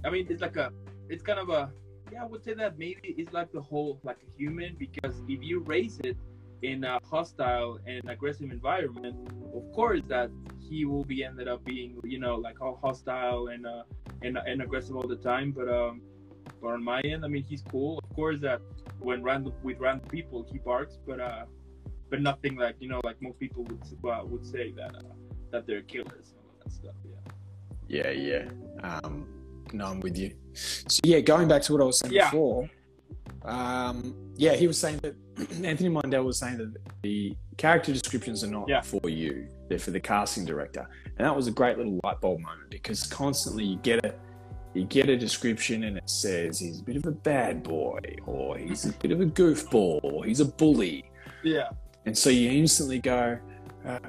I 0.05 0.09
mean, 0.11 0.27
it's 0.29 0.41
like 0.41 0.57
a, 0.57 0.71
it's 1.09 1.23
kind 1.23 1.39
of 1.39 1.49
a, 1.49 1.71
yeah, 2.11 2.23
I 2.23 2.25
would 2.25 2.43
say 2.43 2.53
that 2.55 2.77
maybe 2.77 2.99
it's 3.03 3.33
like 3.33 3.51
the 3.51 3.61
whole 3.61 3.99
like 4.03 4.17
a 4.17 4.37
human 4.37 4.75
because 4.77 5.21
if 5.27 5.43
you 5.43 5.61
raise 5.61 5.99
it 5.99 6.17
in 6.61 6.83
a 6.83 6.99
hostile 7.03 7.79
and 7.85 8.01
aggressive 8.09 8.51
environment, 8.51 9.15
of 9.55 9.71
course 9.73 10.01
that 10.07 10.29
he 10.59 10.85
will 10.85 11.05
be 11.05 11.23
ended 11.23 11.47
up 11.47 11.63
being 11.65 11.99
you 12.03 12.19
know 12.19 12.35
like 12.35 12.61
all 12.61 12.79
hostile 12.81 13.47
and 13.47 13.65
uh 13.65 13.83
and, 14.21 14.37
and 14.45 14.61
aggressive 14.61 14.95
all 14.95 15.07
the 15.07 15.15
time 15.15 15.51
but 15.51 15.67
um 15.69 16.01
but 16.61 16.67
on 16.69 16.83
my 16.83 17.01
end 17.01 17.25
i 17.25 17.27
mean 17.27 17.43
he's 17.43 17.63
cool 17.71 17.99
of 18.03 18.15
course 18.15 18.39
that 18.39 18.61
when 18.99 19.23
random 19.23 19.53
with 19.63 19.79
random 19.79 20.07
people 20.09 20.45
he 20.51 20.59
barks 20.59 20.99
but 21.07 21.19
uh 21.19 21.45
but 22.09 22.21
nothing 22.21 22.55
like 22.57 22.75
you 22.79 22.89
know 22.89 22.99
like 23.03 23.19
most 23.21 23.39
people 23.39 23.63
would 23.63 23.81
uh, 24.11 24.21
would 24.25 24.45
say 24.45 24.71
that 24.73 24.93
uh, 24.95 25.13
that 25.51 25.65
they're 25.65 25.81
killers 25.83 26.33
and 26.33 26.39
all 26.45 26.53
that 26.63 26.71
stuff 26.71 26.95
yeah 27.05 27.15
Yeah, 27.89 28.11
yeah. 28.11 28.45
Um, 28.83 29.27
no, 29.73 29.85
I'm 29.85 29.99
with 29.99 30.15
you. 30.17 30.35
So 30.53 30.99
yeah, 31.03 31.19
going 31.19 31.47
back 31.47 31.61
to 31.63 31.73
what 31.73 31.81
I 31.81 31.85
was 31.85 31.99
saying 31.99 32.13
Yeah. 32.13 32.29
before. 32.29 32.69
Um, 33.43 34.15
yeah, 34.35 34.55
he 34.55 34.67
was 34.67 34.77
saying 34.77 34.99
that 34.99 35.15
Anthony 35.63 35.89
Meindl 35.89 36.23
was 36.25 36.37
saying 36.39 36.57
that 36.57 36.73
the 37.01 37.35
character 37.57 37.93
descriptions 37.93 38.43
are 38.43 38.47
not 38.51 38.67
Yeah. 38.67 38.81
for 38.81 39.09
you; 39.09 39.47
they're 39.69 39.79
for 39.79 39.91
the 39.91 39.99
casting 39.99 40.45
director, 40.45 40.87
and 41.17 41.25
that 41.25 41.35
was 41.35 41.47
a 41.47 41.51
great 41.51 41.77
little 41.77 41.99
light 42.03 42.19
bulb 42.21 42.41
moment 42.41 42.69
because 42.69 43.05
constantly 43.05 43.63
you 43.63 43.77
get 43.77 44.03
a 44.05 44.13
you 44.73 44.83
get 44.85 45.09
a 45.09 45.17
description 45.17 45.83
and 45.85 45.97
it 45.97 46.07
says 46.09 46.59
he's 46.59 46.79
a 46.81 46.83
bit 46.83 46.95
of 46.95 47.05
a 47.05 47.11
bad 47.11 47.63
boy, 47.63 47.99
or 48.25 48.57
he's 48.57 48.85
a 48.85 48.93
bit 48.93 49.11
of 49.11 49.19
a 49.21 49.25
goofball, 49.25 49.99
or 50.03 50.25
he's 50.25 50.41
a 50.41 50.45
bully, 50.45 51.03
yeah 51.43 51.69
And 52.05 52.15
so 52.15 52.29
you 52.29 52.51
instantly 52.51 52.99
go, 52.99 53.37
uh, 53.85 53.99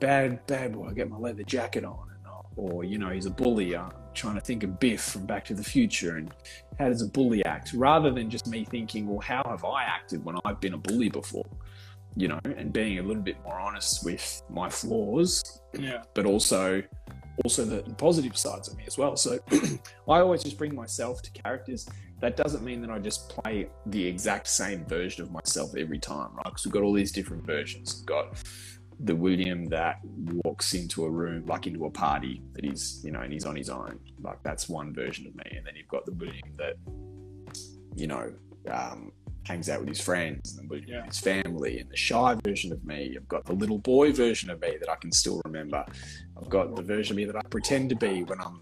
bad, 0.00 0.44
bad 0.46 0.72
boy, 0.72 0.88
I 0.88 0.92
get 0.94 1.08
my 1.08 1.16
leather 1.16 1.44
jacket 1.44 1.84
on. 1.84 2.08
Or, 2.56 2.82
you 2.84 2.98
know, 2.98 3.10
he's 3.10 3.26
a 3.26 3.30
bully. 3.30 3.76
I'm 3.76 3.92
trying 4.14 4.34
to 4.34 4.40
think 4.40 4.62
of 4.62 4.78
Biff 4.80 5.00
from 5.00 5.26
Back 5.26 5.44
to 5.46 5.54
the 5.54 5.64
Future 5.64 6.16
and 6.16 6.32
how 6.78 6.88
does 6.88 7.02
a 7.02 7.06
bully 7.06 7.44
act? 7.44 7.72
Rather 7.74 8.10
than 8.10 8.30
just 8.30 8.46
me 8.46 8.64
thinking, 8.64 9.06
well, 9.06 9.20
how 9.20 9.42
have 9.48 9.64
I 9.64 9.84
acted 9.84 10.24
when 10.24 10.36
I've 10.44 10.60
been 10.60 10.74
a 10.74 10.78
bully 10.78 11.08
before? 11.08 11.46
You 12.16 12.28
know, 12.28 12.40
and 12.44 12.72
being 12.72 12.98
a 12.98 13.02
little 13.02 13.22
bit 13.22 13.36
more 13.44 13.58
honest 13.60 14.04
with 14.04 14.42
my 14.50 14.68
flaws, 14.68 15.60
Yeah. 15.78 16.02
but 16.14 16.26
also 16.26 16.82
also 17.44 17.64
the 17.64 17.82
positive 17.94 18.36
sides 18.36 18.68
of 18.68 18.76
me 18.76 18.84
as 18.86 18.98
well. 18.98 19.16
So 19.16 19.38
I 20.08 20.18
always 20.20 20.42
just 20.42 20.58
bring 20.58 20.74
myself 20.74 21.22
to 21.22 21.30
characters. 21.30 21.88
That 22.20 22.36
doesn't 22.36 22.62
mean 22.62 22.82
that 22.82 22.90
I 22.90 22.98
just 22.98 23.30
play 23.30 23.68
the 23.86 24.04
exact 24.06 24.46
same 24.48 24.84
version 24.84 25.22
of 25.22 25.30
myself 25.30 25.74
every 25.76 25.98
time, 25.98 26.34
right? 26.34 26.44
Because 26.44 26.66
we've 26.66 26.72
got 26.74 26.82
all 26.82 26.92
these 26.92 27.12
different 27.12 27.46
versions. 27.46 27.96
We've 28.00 28.06
got 28.06 28.42
the 29.04 29.16
William 29.16 29.64
that 29.66 30.00
walks 30.44 30.74
into 30.74 31.04
a 31.04 31.10
room, 31.10 31.46
like 31.46 31.66
into 31.66 31.86
a 31.86 31.90
party 31.90 32.42
that 32.52 32.64
he's, 32.64 33.00
you 33.04 33.10
know, 33.10 33.20
and 33.20 33.32
he's 33.32 33.46
on 33.46 33.56
his 33.56 33.70
own. 33.70 33.98
Like 34.20 34.42
that's 34.42 34.68
one 34.68 34.92
version 34.92 35.26
of 35.26 35.34
me. 35.34 35.56
And 35.56 35.66
then 35.66 35.74
you've 35.76 35.88
got 35.88 36.04
the 36.04 36.12
William 36.12 36.54
that, 36.58 36.74
you 37.96 38.06
know, 38.06 38.32
um, 38.70 39.12
hangs 39.46 39.70
out 39.70 39.80
with 39.80 39.88
his 39.88 40.00
friends 40.00 40.58
and 40.58 40.68
with 40.68 40.84
Yeah. 40.86 41.04
his 41.06 41.18
family 41.18 41.80
and 41.80 41.90
the 41.90 41.96
shy 41.96 42.36
version 42.44 42.72
of 42.72 42.84
me. 42.84 43.16
I've 43.16 43.28
got 43.28 43.46
the 43.46 43.54
little 43.54 43.78
boy 43.78 44.12
version 44.12 44.50
of 44.50 44.60
me 44.60 44.76
that 44.78 44.90
I 44.90 44.96
can 44.96 45.12
still 45.12 45.40
remember. 45.46 45.84
I've 46.36 46.50
got 46.50 46.76
the 46.76 46.82
version 46.82 47.14
of 47.14 47.16
me 47.16 47.24
that 47.24 47.36
I 47.36 47.40
pretend 47.48 47.88
to 47.90 47.96
be 47.96 48.22
when 48.24 48.38
I'm, 48.40 48.60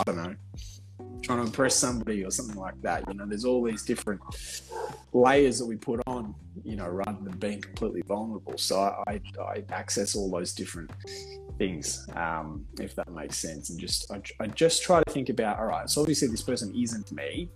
I 0.00 0.02
don't 0.04 0.16
know, 0.16 0.34
trying 1.22 1.38
to 1.38 1.44
impress 1.44 1.74
somebody 1.76 2.24
or 2.24 2.30
something 2.30 2.56
like 2.56 2.80
that. 2.82 3.04
You 3.08 3.14
know, 3.14 3.26
there's 3.26 3.44
all 3.44 3.62
these 3.62 3.82
different 3.84 4.20
layers 5.12 5.58
that 5.58 5.66
we 5.66 5.76
put 5.76 6.00
on, 6.06 6.34
you 6.64 6.76
know, 6.76 6.88
rather 6.88 7.18
than 7.22 7.36
being 7.38 7.60
completely 7.60 8.02
vulnerable. 8.06 8.58
So 8.58 8.80
I, 9.06 9.20
I 9.40 9.64
access 9.70 10.14
all 10.16 10.30
those 10.30 10.52
different 10.52 10.90
things, 11.58 12.06
um, 12.16 12.64
if 12.80 12.94
that 12.96 13.10
makes 13.12 13.38
sense. 13.38 13.70
And 13.70 13.78
just, 13.78 14.10
I, 14.10 14.20
I 14.40 14.46
just 14.48 14.82
try 14.82 15.02
to 15.02 15.10
think 15.12 15.28
about, 15.28 15.58
all 15.58 15.66
right, 15.66 15.88
so 15.88 16.00
obviously 16.00 16.28
this 16.28 16.42
person 16.42 16.74
isn't 16.74 17.12
me, 17.12 17.50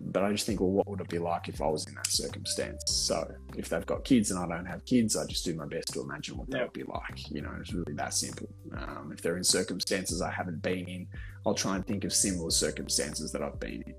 but 0.00 0.22
I 0.24 0.32
just 0.32 0.46
think, 0.46 0.60
well, 0.60 0.70
what 0.70 0.88
would 0.88 1.00
it 1.00 1.08
be 1.08 1.18
like 1.18 1.48
if 1.48 1.60
I 1.60 1.66
was 1.66 1.86
in 1.86 1.94
that 1.94 2.06
circumstance? 2.06 2.82
So 2.86 3.32
if 3.56 3.68
they've 3.68 3.86
got 3.86 4.04
kids 4.04 4.30
and 4.30 4.38
I 4.38 4.46
don't 4.46 4.66
have 4.66 4.84
kids, 4.84 5.16
I 5.16 5.26
just 5.26 5.44
do 5.44 5.54
my 5.54 5.66
best 5.66 5.88
to 5.94 6.00
imagine 6.00 6.36
what 6.36 6.50
that 6.50 6.62
would 6.62 6.72
be 6.72 6.84
like. 6.84 7.30
You 7.30 7.42
know, 7.42 7.50
it's 7.60 7.72
really 7.72 7.94
that 7.94 8.14
simple. 8.14 8.48
Um, 8.76 9.10
if 9.12 9.22
they're 9.22 9.36
in 9.36 9.44
circumstances 9.44 10.22
I 10.22 10.30
haven't 10.30 10.62
been 10.62 10.88
in, 10.88 11.06
I'll 11.46 11.54
try 11.54 11.76
and 11.76 11.86
think 11.86 12.04
of 12.04 12.12
similar 12.12 12.50
circumstances 12.50 13.32
that 13.32 13.42
I've 13.42 13.58
been 13.58 13.82
in, 13.86 13.94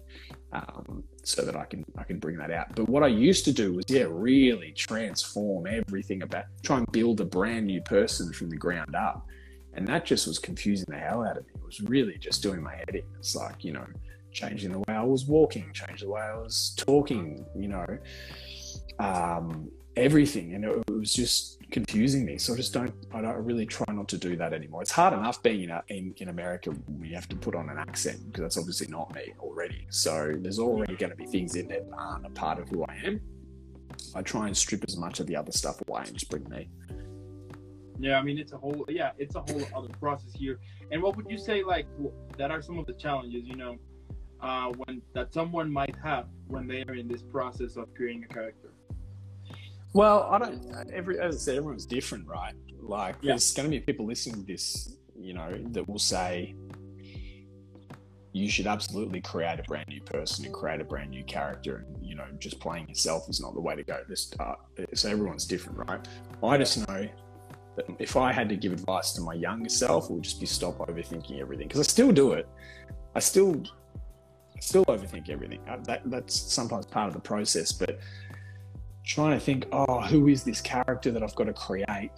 um, 0.53 1.03
so 1.23 1.41
that 1.43 1.55
I 1.55 1.65
can 1.65 1.83
I 1.97 2.03
can 2.03 2.19
bring 2.19 2.37
that 2.37 2.51
out. 2.51 2.73
But 2.75 2.87
what 2.87 3.03
I 3.03 3.07
used 3.07 3.43
to 3.45 3.51
do 3.51 3.73
was, 3.73 3.85
yeah, 3.89 4.05
really 4.09 4.71
transform 4.71 5.67
everything 5.67 6.21
about, 6.21 6.45
try 6.63 6.77
and 6.77 6.91
build 6.91 7.19
a 7.19 7.25
brand 7.25 7.67
new 7.67 7.81
person 7.81 8.31
from 8.31 8.49
the 8.49 8.55
ground 8.55 8.95
up, 8.95 9.25
and 9.73 9.85
that 9.87 10.05
just 10.05 10.25
was 10.25 10.39
confusing 10.39 10.85
the 10.87 10.97
hell 10.97 11.25
out 11.25 11.37
of 11.37 11.45
me. 11.47 11.51
It 11.55 11.65
was 11.65 11.81
really 11.81 12.17
just 12.17 12.41
doing 12.41 12.61
my 12.61 12.75
head 12.75 12.91
in. 12.93 13.03
It's 13.19 13.35
like 13.35 13.63
you 13.63 13.73
know, 13.73 13.85
changing 14.33 14.71
the 14.71 14.79
way 14.79 14.85
I 14.95 15.03
was 15.03 15.25
walking, 15.25 15.71
changing 15.73 16.07
the 16.07 16.13
way 16.13 16.21
I 16.21 16.35
was 16.35 16.73
talking, 16.77 17.45
you 17.55 17.67
know, 17.67 17.97
um, 18.99 19.69
everything, 19.95 20.55
and 20.55 20.65
it, 20.65 20.83
it 20.87 20.91
was 20.91 21.13
just 21.13 21.59
confusing 21.71 22.25
me. 22.25 22.37
So 22.37 22.53
I 22.53 22.57
just 22.57 22.73
don't, 22.73 22.93
I 23.13 23.21
don't 23.21 23.43
really 23.43 23.65
try 23.65 23.91
not 23.93 24.07
to 24.09 24.17
do 24.17 24.35
that 24.37 24.53
anymore. 24.53 24.81
It's 24.81 24.91
hard 24.91 25.13
enough 25.13 25.41
being 25.41 25.63
in, 25.63 25.69
a, 25.69 25.83
in, 25.87 26.13
in 26.17 26.29
America 26.29 26.73
you 27.01 27.15
have 27.15 27.27
to 27.29 27.35
put 27.35 27.55
on 27.55 27.69
an 27.69 27.77
accent 27.77 28.19
because 28.27 28.41
that's 28.41 28.57
obviously 28.57 28.87
not 28.87 29.13
me 29.13 29.33
already. 29.39 29.87
So 29.89 30.33
there's 30.37 30.59
already 30.59 30.95
going 30.95 31.11
to 31.11 31.15
be 31.15 31.25
things 31.25 31.55
in 31.55 31.67
there 31.67 31.81
that 31.81 31.95
aren't 31.97 32.25
a 32.25 32.29
part 32.29 32.59
of 32.59 32.69
who 32.69 32.83
I 32.85 32.95
am. 33.03 33.21
I 34.15 34.21
try 34.21 34.47
and 34.47 34.57
strip 34.57 34.83
as 34.87 34.97
much 34.97 35.19
of 35.19 35.27
the 35.27 35.35
other 35.35 35.51
stuff 35.51 35.81
away 35.87 36.03
and 36.05 36.13
just 36.13 36.29
bring 36.29 36.47
me. 36.49 36.69
Yeah, 37.99 38.17
I 38.17 38.23
mean 38.23 38.39
it's 38.39 38.53
a 38.53 38.57
whole 38.57 38.85
yeah, 38.89 39.11
it's 39.17 39.35
a 39.35 39.41
whole 39.41 39.63
other 39.75 39.93
process 39.99 40.33
here. 40.33 40.59
And 40.91 41.01
what 41.01 41.15
would 41.15 41.27
you 41.29 41.37
say 41.37 41.63
like 41.63 41.85
that 42.37 42.51
are 42.51 42.61
some 42.61 42.79
of 42.79 42.85
the 42.85 42.93
challenges 42.93 43.43
you 43.45 43.55
know 43.55 43.77
uh, 44.43 44.67
when 44.75 45.01
that 45.13 45.33
someone 45.33 45.71
might 45.71 45.95
have 46.03 46.25
when 46.47 46.67
they 46.67 46.83
are 46.83 46.93
in 46.95 47.07
this 47.07 47.23
process 47.23 47.77
of 47.77 47.91
creating 47.95 48.25
a 48.29 48.33
character? 48.33 48.69
Well, 49.93 50.23
I 50.29 50.37
don't. 50.39 50.91
Every 50.91 51.19
as 51.19 51.35
I 51.35 51.37
said, 51.39 51.57
everyone's 51.57 51.85
different, 51.85 52.27
right? 52.27 52.53
Like, 52.79 53.15
Yeah. 53.21 53.31
there's 53.31 53.53
going 53.53 53.69
to 53.71 53.71
be 53.71 53.79
people 53.79 54.05
listening 54.05 54.41
to 54.41 54.45
this, 54.51 54.97
you 55.17 55.33
know, 55.33 55.51
that 55.71 55.87
will 55.87 55.99
say 55.99 56.55
you 58.33 58.49
should 58.49 58.65
absolutely 58.67 59.21
create 59.21 59.59
a 59.59 59.63
brand 59.63 59.87
new 59.87 60.01
person 60.01 60.43
and 60.45 60.53
create 60.53 60.81
a 60.81 60.83
brand 60.83 61.11
new 61.11 61.23
character, 61.23 61.85
and 61.87 62.05
you 62.05 62.15
know, 62.15 62.25
just 62.39 62.59
playing 62.59 62.87
yourself 62.89 63.29
is 63.29 63.39
not 63.39 63.53
the 63.53 63.61
way 63.61 63.75
to 63.75 63.83
go 63.83 63.99
to 64.07 64.15
start. 64.15 64.59
So 64.93 65.09
everyone's 65.09 65.45
different, 65.45 65.77
right? 65.87 66.05
I 66.43 66.57
just 66.57 66.85
know 66.87 67.07
that 67.77 67.85
if 67.99 68.17
I 68.17 68.33
had 68.33 68.49
to 68.49 68.55
give 68.57 68.73
advice 68.73 69.13
to 69.13 69.21
my 69.21 69.35
younger 69.35 69.69
self, 69.69 70.09
it 70.09 70.13
would 70.13 70.23
just 70.23 70.39
be 70.39 70.47
stop 70.47 70.79
overthinking 70.79 71.39
everything 71.39 71.67
because 71.67 71.79
I 71.79 71.83
still 71.83 72.11
do 72.11 72.33
it. 72.33 72.47
I 73.15 73.19
still, 73.19 73.61
still 74.63 74.85
overthink 74.85 75.29
everything. 75.29 75.59
Uh, 75.67 75.77
That, 75.83 76.01
that's 76.05 76.35
sometimes 76.35 76.85
part 76.85 77.07
of 77.07 77.13
the 77.13 77.19
process, 77.19 77.71
but 77.71 77.99
trying 79.05 79.37
to 79.37 79.43
think, 79.43 79.67
oh, 79.71 80.01
who 80.01 80.27
is 80.27 80.43
this 80.43 80.61
character 80.61 81.11
that 81.11 81.21
I've 81.21 81.35
got 81.35 81.45
to 81.45 81.53
create? 81.53 82.11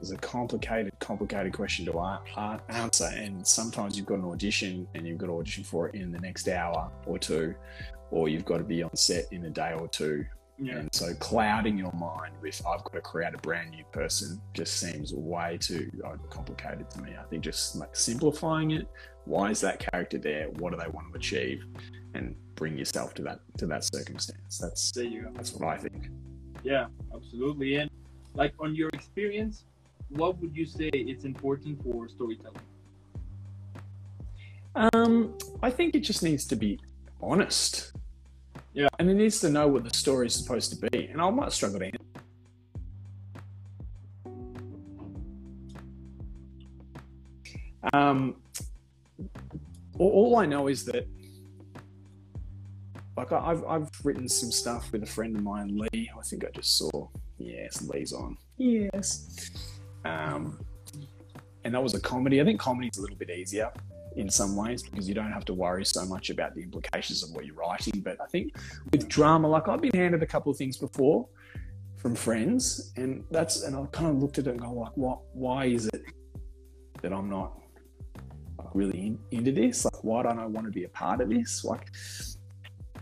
Is 0.00 0.12
a 0.12 0.16
complicated, 0.16 0.92
complicated 1.00 1.52
question 1.52 1.84
to 1.86 2.20
answer. 2.68 3.10
And 3.12 3.44
sometimes 3.44 3.96
you've 3.96 4.06
got 4.06 4.20
an 4.20 4.26
audition 4.26 4.86
and 4.94 5.04
you've 5.06 5.18
got 5.18 5.26
to 5.26 5.32
audition 5.32 5.64
for 5.64 5.88
it 5.88 5.96
in 5.96 6.12
the 6.12 6.20
next 6.20 6.46
hour 6.48 6.92
or 7.04 7.18
two, 7.18 7.54
or 8.12 8.28
you've 8.28 8.44
got 8.44 8.58
to 8.58 8.64
be 8.64 8.82
on 8.84 8.94
set 8.94 9.24
in 9.32 9.44
a 9.46 9.50
day 9.50 9.72
or 9.76 9.88
two. 9.88 10.24
Yeah, 10.60 10.78
And 10.78 10.92
so 10.92 11.14
clouding 11.14 11.78
your 11.78 11.92
mind 11.92 12.34
with, 12.42 12.60
I've 12.66 12.82
got 12.82 12.94
to 12.94 13.00
create 13.00 13.32
a 13.32 13.38
brand 13.38 13.70
new 13.70 13.84
person 13.92 14.40
just 14.54 14.78
seems 14.80 15.14
way 15.14 15.56
too 15.60 15.88
uh, 16.04 16.16
complicated 16.30 16.90
to 16.90 17.02
me. 17.02 17.12
I 17.18 17.22
think 17.24 17.44
just 17.44 17.76
like 17.76 17.94
simplifying 17.94 18.72
it. 18.72 18.88
Why 19.24 19.50
is 19.50 19.60
that 19.60 19.78
character 19.78 20.18
there? 20.18 20.48
What 20.58 20.72
do 20.72 20.78
they 20.78 20.88
want 20.88 21.12
to 21.12 21.16
achieve? 21.16 21.64
And 22.14 22.34
bring 22.56 22.76
yourself 22.76 23.14
to 23.14 23.22
that 23.22 23.40
to 23.58 23.66
that 23.66 23.84
circumstance. 23.84 24.58
That's 24.58 24.90
there 24.90 25.04
you 25.04 25.22
go. 25.22 25.30
that's 25.34 25.52
what 25.52 25.68
I 25.68 25.76
think. 25.76 26.10
Yeah, 26.64 26.86
absolutely. 27.14 27.76
And 27.76 27.90
like 28.34 28.54
on 28.58 28.74
your 28.74 28.88
experience, 28.90 29.64
what 30.08 30.38
would 30.40 30.56
you 30.56 30.66
say 30.66 30.88
it's 30.92 31.24
important 31.24 31.82
for 31.84 32.08
storytelling? 32.08 32.62
Um, 34.74 35.36
I 35.62 35.70
think 35.70 35.94
it 35.94 36.00
just 36.00 36.22
needs 36.22 36.46
to 36.46 36.56
be 36.56 36.80
honest. 37.20 37.92
Yeah. 38.72 38.88
And 38.98 39.10
it 39.10 39.14
needs 39.14 39.40
to 39.40 39.48
know 39.48 39.66
what 39.66 39.84
the 39.84 39.90
story 39.96 40.26
is 40.26 40.34
supposed 40.34 40.70
to 40.72 40.90
be. 40.90 41.06
And 41.06 41.20
I 41.20 41.30
might 41.30 41.52
struggle 41.52 41.80
to 41.80 41.86
answer. 41.86 41.98
Um, 47.92 48.36
all, 49.98 50.10
all 50.10 50.36
I 50.36 50.46
know 50.46 50.68
is 50.68 50.84
that, 50.84 51.06
like, 53.16 53.32
I've, 53.32 53.64
I've 53.64 53.88
written 54.04 54.28
some 54.28 54.52
stuff 54.52 54.92
with 54.92 55.02
a 55.02 55.06
friend 55.06 55.34
of 55.36 55.42
mine, 55.42 55.76
Lee. 55.76 56.10
I 56.16 56.22
think 56.22 56.44
I 56.44 56.50
just 56.50 56.76
saw. 56.78 57.08
Yes, 57.38 57.82
Lee's 57.82 58.12
on. 58.12 58.36
Yes. 58.58 59.50
Um, 60.04 60.64
and 61.64 61.74
that 61.74 61.82
was 61.82 61.94
a 61.94 62.00
comedy. 62.00 62.40
I 62.40 62.44
think 62.44 62.60
comedy's 62.60 62.98
a 62.98 63.00
little 63.00 63.16
bit 63.16 63.30
easier 63.30 63.72
in 64.18 64.28
some 64.28 64.56
ways 64.56 64.82
because 64.82 65.08
you 65.08 65.14
don't 65.14 65.30
have 65.32 65.44
to 65.44 65.54
worry 65.54 65.84
so 65.84 66.04
much 66.04 66.28
about 66.28 66.52
the 66.54 66.60
implications 66.60 67.22
of 67.22 67.30
what 67.30 67.46
you're 67.46 67.54
writing. 67.54 68.00
But 68.00 68.20
I 68.20 68.26
think 68.26 68.56
with 68.92 69.08
drama, 69.08 69.48
like 69.48 69.68
I've 69.68 69.80
been 69.80 69.94
handed 69.94 70.22
a 70.24 70.26
couple 70.26 70.50
of 70.50 70.58
things 70.58 70.76
before 70.76 71.28
from 71.96 72.16
friends, 72.16 72.92
and 72.96 73.24
that's 73.30 73.62
and 73.62 73.76
I 73.76 73.86
kind 73.86 74.10
of 74.10 74.16
looked 74.20 74.38
at 74.38 74.48
it 74.48 74.50
and 74.50 74.60
go 74.60 74.72
like, 74.72 74.96
what? 74.96 75.20
Why 75.32 75.66
is 75.66 75.86
it 75.86 76.02
that 77.00 77.12
I'm 77.12 77.30
not 77.30 77.60
really 78.74 79.06
in, 79.06 79.18
into 79.30 79.52
this? 79.52 79.84
Like, 79.84 80.02
why 80.02 80.24
don't 80.24 80.40
I 80.40 80.46
want 80.46 80.66
to 80.66 80.72
be 80.72 80.82
a 80.82 80.88
part 80.88 81.20
of 81.20 81.30
this? 81.30 81.64
Like, 81.64 81.86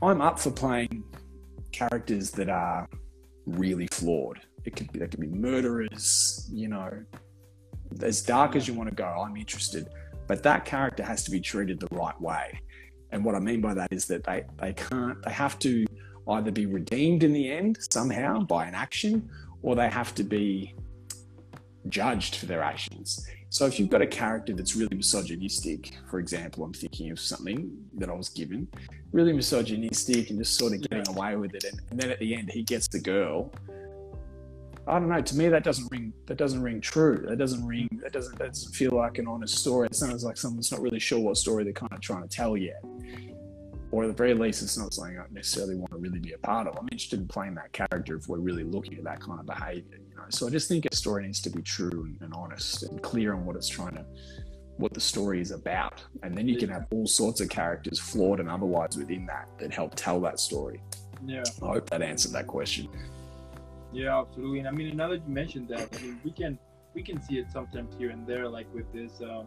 I'm 0.02 0.20
up 0.20 0.38
for 0.38 0.50
playing 0.50 1.02
characters 1.72 2.31
that 2.33 2.50
are 2.50 2.87
really 3.46 3.87
flawed. 3.87 4.40
It 4.66 4.76
could 4.76 4.92
be 4.92 4.98
they 4.98 5.09
could 5.09 5.20
be 5.20 5.29
murderers, 5.29 6.46
you 6.52 6.68
know, 6.68 6.90
as 8.02 8.20
dark 8.20 8.55
as 8.55 8.68
you 8.68 8.74
want 8.74 8.90
to 8.90 8.94
go. 8.94 9.07
I'm 9.07 9.38
interested 9.38 9.88
but 10.27 10.43
that 10.43 10.65
character 10.65 11.03
has 11.03 11.25
to 11.25 11.31
be 11.31 11.41
treated 11.41 11.81
the 11.81 11.89
right 11.91 12.21
way. 12.21 12.61
And 13.12 13.25
what 13.25 13.35
I 13.35 13.39
mean 13.39 13.61
by 13.61 13.75
that 13.75 13.93
is 13.93 14.07
that 14.07 14.25
they, 14.25 14.45
they 14.61 14.73
can't, 14.73 15.23
they 15.23 15.31
have 15.31 15.59
to 15.61 15.87
either 16.29 16.51
be 16.51 16.67
redeemed 16.67 17.23
in 17.23 17.33
the 17.33 17.51
end 17.51 17.79
somehow 17.91 18.41
by 18.41 18.67
an 18.67 18.75
action, 18.75 19.29
or 19.62 19.77
they 19.77 19.89
have 19.89 20.15
to 20.17 20.25
be 20.25 20.75
judged 21.89 22.37
for 22.37 22.47
their 22.47 22.62
actions. 22.62 23.25
So 23.49 23.65
if 23.65 23.79
you've 23.79 23.89
got 23.89 24.03
a 24.03 24.07
character 24.07 24.53
that's 24.53 24.75
really 24.75 24.97
misogynistic, 24.97 25.93
for 26.11 26.19
example, 26.19 26.65
I'm 26.65 26.73
thinking 26.73 27.11
of 27.11 27.21
something 27.21 27.71
that 27.95 28.09
I 28.09 28.12
was 28.12 28.29
given, 28.29 28.67
really 29.12 29.33
misogynistic 29.33 30.31
and 30.31 30.39
just 30.39 30.59
sort 30.59 30.75
of 30.75 30.83
getting 30.83 31.09
away 31.15 31.37
with 31.37 31.55
it, 31.55 31.65
and, 31.65 31.81
and 31.91 32.01
then 32.01 32.11
at 32.11 32.19
the 32.19 32.35
end 32.35 32.51
he 32.51 32.62
gets 32.65 32.89
the 32.89 33.01
girl. 33.01 33.53
I 34.88 34.99
don't 35.01 35.09
know. 35.09 35.20
To 35.20 35.37
me, 35.37 35.49
that 35.49 35.64
doesn't 35.64 35.90
ring. 35.90 36.12
That 36.27 36.37
doesn't 36.37 36.62
ring 36.62 36.81
true. 36.81 37.25
That 37.29 37.38
doesn't 37.38 37.66
ring. 37.66 37.88
That 38.03 38.12
doesn't. 38.12 38.38
That 38.38 38.49
doesn't 38.49 38.72
feel 38.72 38.92
like 38.92 39.18
an 39.18 39.27
honest 39.27 39.57
story. 39.57 39.87
It 39.88 39.96
sounds 39.96 40.22
like 40.25 40.37
someone's 40.37 40.70
not 40.70 40.81
really 40.81 41.01
sure 41.01 41.18
what 41.18 41.37
story 41.37 41.64
they're 41.64 41.72
kind 41.72 41.92
of 41.92 42.01
trying 42.01 42.22
to 42.22 42.29
tell 42.29 42.57
yet. 42.57 42.83
or 43.90 44.05
at 44.05 44.09
the 44.09 44.12
very 44.12 44.35
least, 44.35 44.62
it's 44.62 44.77
not 44.77 44.92
something 44.92 45.18
I 45.18 45.25
necessarily 45.33 45.77
want 45.77 45.90
to 45.90 45.96
really 45.96 46.18
be 46.18 46.33
a 46.33 46.38
part 46.38 46.66
of. 46.66 46.77
I'm 46.77 46.88
interested 46.90 47.20
in 47.20 47.29
playing 47.29 47.55
that 47.55 47.72
character 47.72 48.16
if 48.16 48.29
we're 48.29 48.38
really 48.38 48.64
looking 48.64 48.94
at 48.99 49.05
that 49.05 49.20
kind 49.20 49.40
of 49.40 49.46
behavior, 49.46 49.99
you 50.09 50.16
know. 50.16 50.25
So 50.29 50.46
I 50.46 50.51
just 50.51 50.68
think 50.68 50.87
a 50.90 50.94
story 50.94 51.25
needs 51.25 51.40
to 51.42 51.51
be 51.51 51.62
true 51.62 52.05
and, 52.05 52.18
and 52.20 52.35
honest 52.35 52.83
and 52.83 53.01
clear 53.03 53.33
on 53.35 53.44
what 53.44 53.57
it's 53.57 53.68
trying 53.68 53.94
to, 53.94 54.05
what 54.77 54.92
the 54.92 55.01
story 55.01 55.40
is 55.40 55.53
about, 55.53 56.05
and 56.22 56.37
then 56.37 56.49
you 56.49 56.59
can 56.59 56.68
have 56.68 56.87
all 56.90 57.07
sorts 57.07 57.40
of 57.40 57.49
characters, 57.49 57.99
flawed 57.99 58.40
and 58.40 58.51
otherwise, 58.51 58.96
within 58.96 59.25
that 59.27 59.49
that 59.59 59.72
help 59.72 59.94
tell 59.94 60.20
that 60.20 60.38
story. 60.40 60.83
Yeah. 61.25 61.44
I 61.62 61.66
hope 61.66 61.88
that 61.90 62.03
answered 62.03 62.33
that 62.33 62.46
question. 62.46 62.88
Yeah, 63.92 64.18
absolutely. 64.20 64.61
And 64.61 64.68
I 64.68 64.70
mean, 64.70 64.96
now 64.96 65.09
that 65.09 65.22
you 65.27 65.33
mentioned 65.33 65.68
that, 65.68 65.88
I 65.96 66.03
mean, 66.03 66.20
we 66.25 66.31
can 66.31 66.59
we 66.94 67.03
can 67.03 67.20
see 67.22 67.38
it 67.38 67.51
sometimes 67.51 67.94
here 67.99 68.11
and 68.11 68.27
there, 68.27 68.49
like 68.49 68.66
with 68.75 68.90
this, 68.92 69.20
uh, 69.20 69.44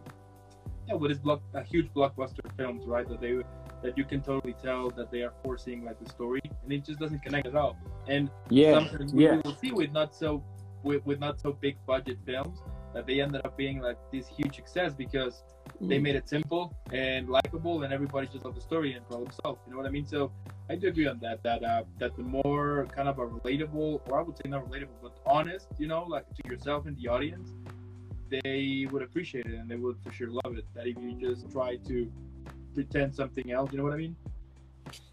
yeah, 0.87 0.95
with 0.95 1.11
this 1.11 1.19
block, 1.19 1.41
a 1.53 1.63
huge 1.63 1.87
blockbuster 1.93 2.45
films, 2.57 2.85
right? 2.85 3.07
That 3.07 3.21
they 3.21 3.41
that 3.83 3.97
you 3.97 4.05
can 4.05 4.21
totally 4.21 4.55
tell 4.61 4.89
that 4.91 5.11
they 5.11 5.21
are 5.21 5.33
forcing 5.43 5.83
like 5.83 5.99
the 6.03 6.09
story, 6.09 6.41
and 6.63 6.71
it 6.71 6.83
just 6.85 6.99
doesn't 6.99 7.21
connect 7.23 7.47
at 7.47 7.55
all. 7.55 7.77
And 8.07 8.29
Yeah, 8.49 8.73
sometimes 8.73 9.13
we 9.13 9.23
yeah. 9.23 9.41
will 9.43 9.55
see 9.55 9.71
with 9.71 9.91
not 9.91 10.15
so 10.15 10.43
with, 10.83 11.05
with 11.05 11.19
not 11.19 11.39
so 11.39 11.53
big 11.53 11.77
budget 11.85 12.17
films 12.25 12.59
that 12.93 13.05
they 13.05 13.21
ended 13.21 13.41
up 13.45 13.55
being 13.57 13.79
like 13.79 13.97
this 14.11 14.27
huge 14.27 14.55
success 14.55 14.93
because 14.93 15.43
Mm. 15.81 15.87
they 15.87 15.99
made 15.99 16.15
it 16.15 16.27
simple 16.27 16.75
and 16.91 17.29
likable 17.29 17.83
and 17.83 17.93
everybody 17.93 18.27
just 18.27 18.43
loved 18.43 18.57
the 18.57 18.61
story 18.61 18.93
and 18.95 19.07
problem 19.07 19.29
solved 19.43 19.61
you 19.65 19.71
know 19.71 19.77
what 19.77 19.85
i 19.85 19.89
mean 19.89 20.05
so 20.05 20.29
i 20.69 20.75
do 20.75 20.87
agree 20.89 21.07
on 21.07 21.19
that 21.19 21.41
that 21.43 21.63
uh 21.63 21.83
that 21.99 22.13
the 22.17 22.23
more 22.23 22.85
kind 22.93 23.07
of 23.07 23.17
a 23.19 23.25
relatable 23.25 24.01
or 24.07 24.19
i 24.19 24.21
would 24.21 24.35
say 24.35 24.49
not 24.49 24.65
relatable 24.69 24.97
but 25.01 25.13
honest 25.25 25.67
you 25.77 25.87
know 25.87 26.03
like 26.03 26.25
to 26.35 26.41
yourself 26.49 26.85
and 26.87 26.97
the 26.97 27.07
audience 27.07 27.53
they 28.29 28.87
would 28.91 29.01
appreciate 29.03 29.45
it 29.45 29.53
and 29.53 29.69
they 29.69 29.75
would 29.75 29.95
for 30.03 30.11
sure 30.11 30.29
love 30.43 30.57
it 30.57 30.65
that 30.75 30.85
if 30.85 30.97
you 31.01 31.13
just 31.13 31.49
try 31.49 31.77
to 31.77 32.11
pretend 32.73 33.13
something 33.15 33.51
else 33.51 33.71
you 33.71 33.77
know 33.77 33.83
what 33.85 33.93
i 33.93 33.97
mean 33.97 34.15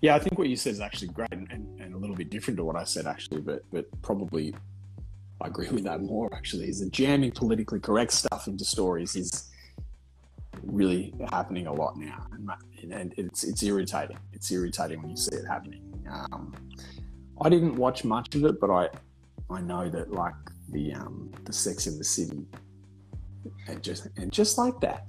Yeah, 0.00 0.14
I 0.16 0.18
think 0.18 0.38
what 0.38 0.48
you 0.48 0.56
said 0.56 0.72
is 0.72 0.80
actually 0.80 1.08
great 1.08 1.28
and, 1.32 1.46
and, 1.52 1.80
and 1.80 1.94
a 1.94 1.98
little 1.98 2.16
bit 2.16 2.30
different 2.30 2.56
to 2.58 2.64
what 2.64 2.76
I 2.76 2.84
said 2.84 3.06
actually, 3.06 3.42
but 3.42 3.60
but 3.70 3.84
probably 4.02 4.54
I 5.40 5.48
agree 5.48 5.68
with 5.68 5.84
that 5.84 6.02
more 6.02 6.32
actually. 6.34 6.68
Is 6.68 6.80
that 6.80 6.92
jamming 6.92 7.32
politically 7.32 7.80
correct 7.80 8.12
stuff 8.12 8.48
into 8.48 8.64
stories 8.64 9.16
is 9.16 9.50
really 10.62 11.14
happening 11.30 11.66
a 11.66 11.72
lot 11.72 11.96
now, 11.96 12.26
and, 12.90 13.14
it's 13.16 13.44
it's 13.44 13.62
irritating. 13.62 14.18
It's 14.32 14.50
irritating 14.50 15.00
when 15.02 15.10
you 15.10 15.16
see 15.16 15.36
it 15.36 15.46
happening. 15.46 15.82
Um, 16.10 16.54
I 17.40 17.48
didn't 17.48 17.76
watch 17.76 18.04
much 18.04 18.34
of 18.34 18.44
it, 18.44 18.60
but 18.60 18.70
I 18.70 18.88
I 19.50 19.60
know 19.60 19.88
that 19.88 20.12
like 20.12 20.34
the 20.70 20.94
um, 20.94 21.30
the 21.44 21.52
Sex 21.52 21.86
in 21.86 21.98
the 21.98 22.04
City, 22.04 22.46
and 23.68 23.82
just 23.82 24.08
and 24.16 24.32
just 24.32 24.58
like 24.58 24.80
that, 24.80 25.08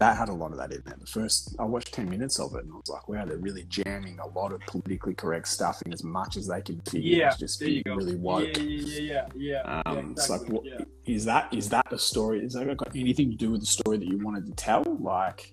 that 0.00 0.16
had 0.16 0.30
a 0.30 0.32
lot 0.32 0.50
of 0.50 0.56
that 0.58 0.72
in 0.72 0.82
there. 0.86 0.96
The 0.98 1.06
first, 1.06 1.54
I 1.58 1.64
watched 1.64 1.92
10 1.92 2.08
minutes 2.08 2.40
of 2.40 2.54
it 2.54 2.64
and 2.64 2.72
I 2.72 2.76
was 2.76 2.88
like, 2.88 3.06
wow, 3.06 3.26
they're 3.26 3.36
really 3.36 3.64
jamming 3.68 4.18
a 4.18 4.26
lot 4.28 4.50
of 4.52 4.60
politically 4.62 5.14
correct 5.14 5.46
stuff 5.46 5.80
in 5.84 5.92
as 5.92 6.02
much 6.02 6.38
as 6.38 6.46
they 6.48 6.62
can 6.62 6.80
fit 6.80 7.02
yeah 7.02 7.28
It's 7.28 7.36
just 7.36 7.60
there 7.60 7.68
you 7.68 7.82
being 7.84 7.96
go 7.96 8.02
really 8.02 8.16
woke. 8.16 8.56
yeah 8.56 8.62
yeah 8.62 9.00
yeah 9.02 9.26
yeah 9.36 9.62
yeah, 9.66 9.82
Um, 9.84 9.96
yeah 9.96 10.10
It's 10.12 10.28
like, 10.30 10.40
exactly. 10.40 10.56
what, 10.56 10.64
yeah. 10.64 10.84
is 11.14 11.24
that 11.26 11.52
is 11.54 11.68
that 11.68 11.92
a 11.92 11.98
story? 11.98 12.42
Is 12.42 12.54
that 12.54 12.74
got 12.78 12.96
anything 12.96 13.30
to 13.30 13.36
do 13.36 13.50
with 13.52 13.60
the 13.60 13.66
story 13.66 13.98
that 13.98 14.08
you 14.08 14.18
wanted 14.18 14.46
to 14.46 14.52
tell? 14.52 14.82
Like, 14.98 15.52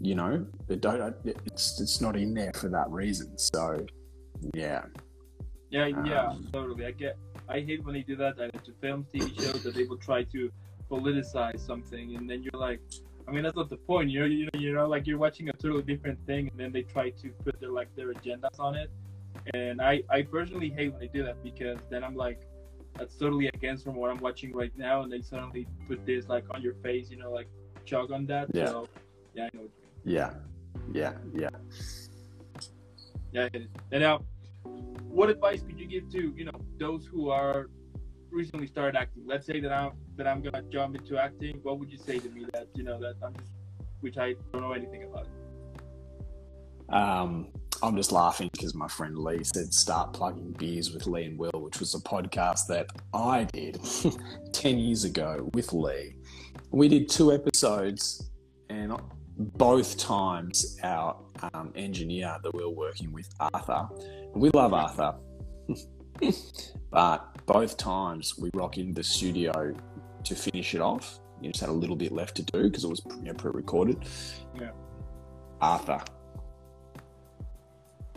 you 0.00 0.14
know, 0.14 0.46
it 0.68 0.80
don't. 0.80 1.14
It's 1.24 1.78
it's 1.80 2.00
not 2.00 2.16
in 2.16 2.32
there 2.32 2.52
for 2.54 2.68
that 2.70 2.88
reason. 2.88 3.36
So, 3.36 3.84
yeah, 4.54 4.84
Yeah, 5.70 5.86
yeah, 6.06 6.28
Um, 6.28 6.48
totally. 6.52 6.86
I 6.86 6.92
get. 6.92 7.18
I 7.48 7.60
hate 7.60 7.84
when 7.84 7.92
they 7.94 8.02
do 8.02 8.16
that. 8.16 8.38
That 8.38 8.64
to 8.64 8.72
films, 8.80 9.08
TV 9.12 9.34
shows, 9.38 9.62
that 9.64 9.74
they 9.74 9.84
will 9.84 9.98
try 9.98 10.22
to 10.24 10.50
politicize 10.90 11.60
something, 11.60 12.16
and 12.16 12.28
then 12.30 12.42
you're 12.42 12.58
like, 12.68 12.80
I 13.28 13.30
mean, 13.30 13.42
that's 13.42 13.56
not 13.56 13.68
the 13.68 13.76
point. 13.76 14.10
You're, 14.10 14.26
you 14.26 14.44
know, 14.46 14.58
you 14.58 14.72
know, 14.72 14.88
like 14.88 15.06
you're 15.06 15.18
watching 15.18 15.50
a 15.50 15.52
totally 15.52 15.82
different 15.82 16.18
thing, 16.26 16.48
and 16.48 16.58
then 16.58 16.72
they 16.72 16.82
try 16.82 17.10
to 17.10 17.28
put 17.44 17.60
their 17.60 17.70
like 17.70 17.94
their 17.94 18.12
agendas 18.14 18.58
on 18.58 18.74
it. 18.74 18.90
And 19.54 19.82
I, 19.82 20.02
I 20.08 20.22
personally 20.22 20.70
hate 20.70 20.92
when 20.92 21.00
they 21.00 21.08
do 21.08 21.22
that 21.24 21.42
because 21.42 21.78
then 21.90 22.02
I'm 22.02 22.16
like, 22.16 22.40
that's 22.96 23.14
totally 23.16 23.48
against 23.48 23.84
from 23.84 23.96
what 23.96 24.10
I'm 24.10 24.18
watching 24.18 24.54
right 24.54 24.72
now, 24.76 25.02
and 25.02 25.12
they 25.12 25.20
suddenly 25.20 25.66
put 25.86 26.06
this 26.06 26.28
like 26.28 26.44
on 26.50 26.62
your 26.62 26.74
face, 26.82 27.10
you 27.10 27.18
know, 27.18 27.30
like 27.30 27.48
chug 27.84 28.10
on 28.10 28.24
that. 28.26 28.48
Yeah. 28.54 28.66
So, 28.66 28.88
yeah, 29.34 29.44
I 29.44 29.50
know 29.54 29.62
what 29.62 29.70
you 29.76 30.12
mean. 30.12 30.16
yeah, 30.16 30.34
yeah, 30.92 31.12
yeah. 31.34 31.48
Yeah, 33.32 33.44
I 33.44 33.48
get 33.50 33.62
it. 33.62 33.70
And 33.92 34.02
now, 34.02 34.24
what 34.62 35.28
advice 35.28 35.62
could 35.62 35.78
you 35.78 35.86
give 35.86 36.08
to 36.12 36.32
you 36.34 36.44
know 36.46 36.60
those 36.78 37.04
who 37.04 37.30
are 37.30 37.68
recently 38.30 38.66
started 38.66 38.96
acting? 38.96 39.24
Let's 39.26 39.46
say 39.46 39.60
that 39.60 39.72
I'm 39.72 39.92
that 40.16 40.26
I'm 40.26 40.42
gonna 40.42 40.62
jump 40.70 40.96
into 40.96 41.18
acting. 41.18 41.60
What 41.62 41.78
would 41.78 41.90
you 41.90 41.98
say 41.98 42.18
to 42.18 42.28
me 42.28 42.46
that 42.52 42.68
you 42.74 42.82
know 42.82 42.98
that 43.00 43.14
I'm 43.24 43.34
just, 43.34 43.52
which 44.00 44.18
I 44.18 44.34
don't 44.52 44.62
know 44.62 44.72
anything 44.72 45.04
about? 45.04 45.26
Um, 46.90 47.48
I'm 47.82 47.96
just 47.96 48.12
laughing 48.12 48.50
because 48.52 48.74
my 48.74 48.88
friend 48.88 49.16
Lee 49.16 49.44
said 49.44 49.72
start 49.72 50.12
plugging 50.12 50.52
beers 50.52 50.92
with 50.92 51.06
Lee 51.06 51.24
and 51.24 51.38
Will, 51.38 51.50
which 51.54 51.80
was 51.80 51.94
a 51.94 52.00
podcast 52.00 52.66
that 52.68 52.88
I 53.14 53.44
did 53.44 53.80
10 54.52 54.78
years 54.78 55.04
ago 55.04 55.48
with 55.54 55.72
Lee. 55.72 56.16
We 56.70 56.88
did 56.88 57.08
two 57.08 57.32
episodes, 57.32 58.30
and 58.68 58.92
both 59.38 59.96
times 59.96 60.76
our 60.82 61.16
um, 61.54 61.72
engineer 61.76 62.36
that 62.42 62.52
we 62.52 62.62
are 62.62 62.70
working 62.70 63.12
with, 63.12 63.28
Arthur, 63.38 63.88
we 64.34 64.50
love 64.50 64.72
Arthur, 64.72 65.14
but 66.90 67.44
both 67.46 67.76
times 67.76 68.38
we 68.38 68.50
rock 68.54 68.78
into 68.78 68.94
the 68.94 69.04
studio 69.04 69.74
to 70.24 70.34
finish 70.34 70.74
it 70.74 70.80
off. 70.80 71.20
You 71.40 71.50
just 71.50 71.60
had 71.60 71.70
a 71.70 71.72
little 71.72 71.96
bit 71.96 72.12
left 72.12 72.36
to 72.36 72.42
do 72.42 72.64
because 72.64 72.84
it 72.84 72.88
was 72.88 73.02
you 73.06 73.24
know, 73.24 73.34
pre-recorded. 73.34 74.04
Yeah. 74.60 74.70
Arthur, 75.60 76.02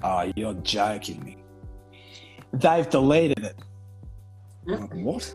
Oh, 0.03 0.31
you're 0.35 0.53
joking 0.55 1.23
me. 1.23 1.37
They've 2.53 2.89
deleted 2.89 3.43
it. 3.43 3.55
Like, 4.65 4.93
what? 4.93 5.33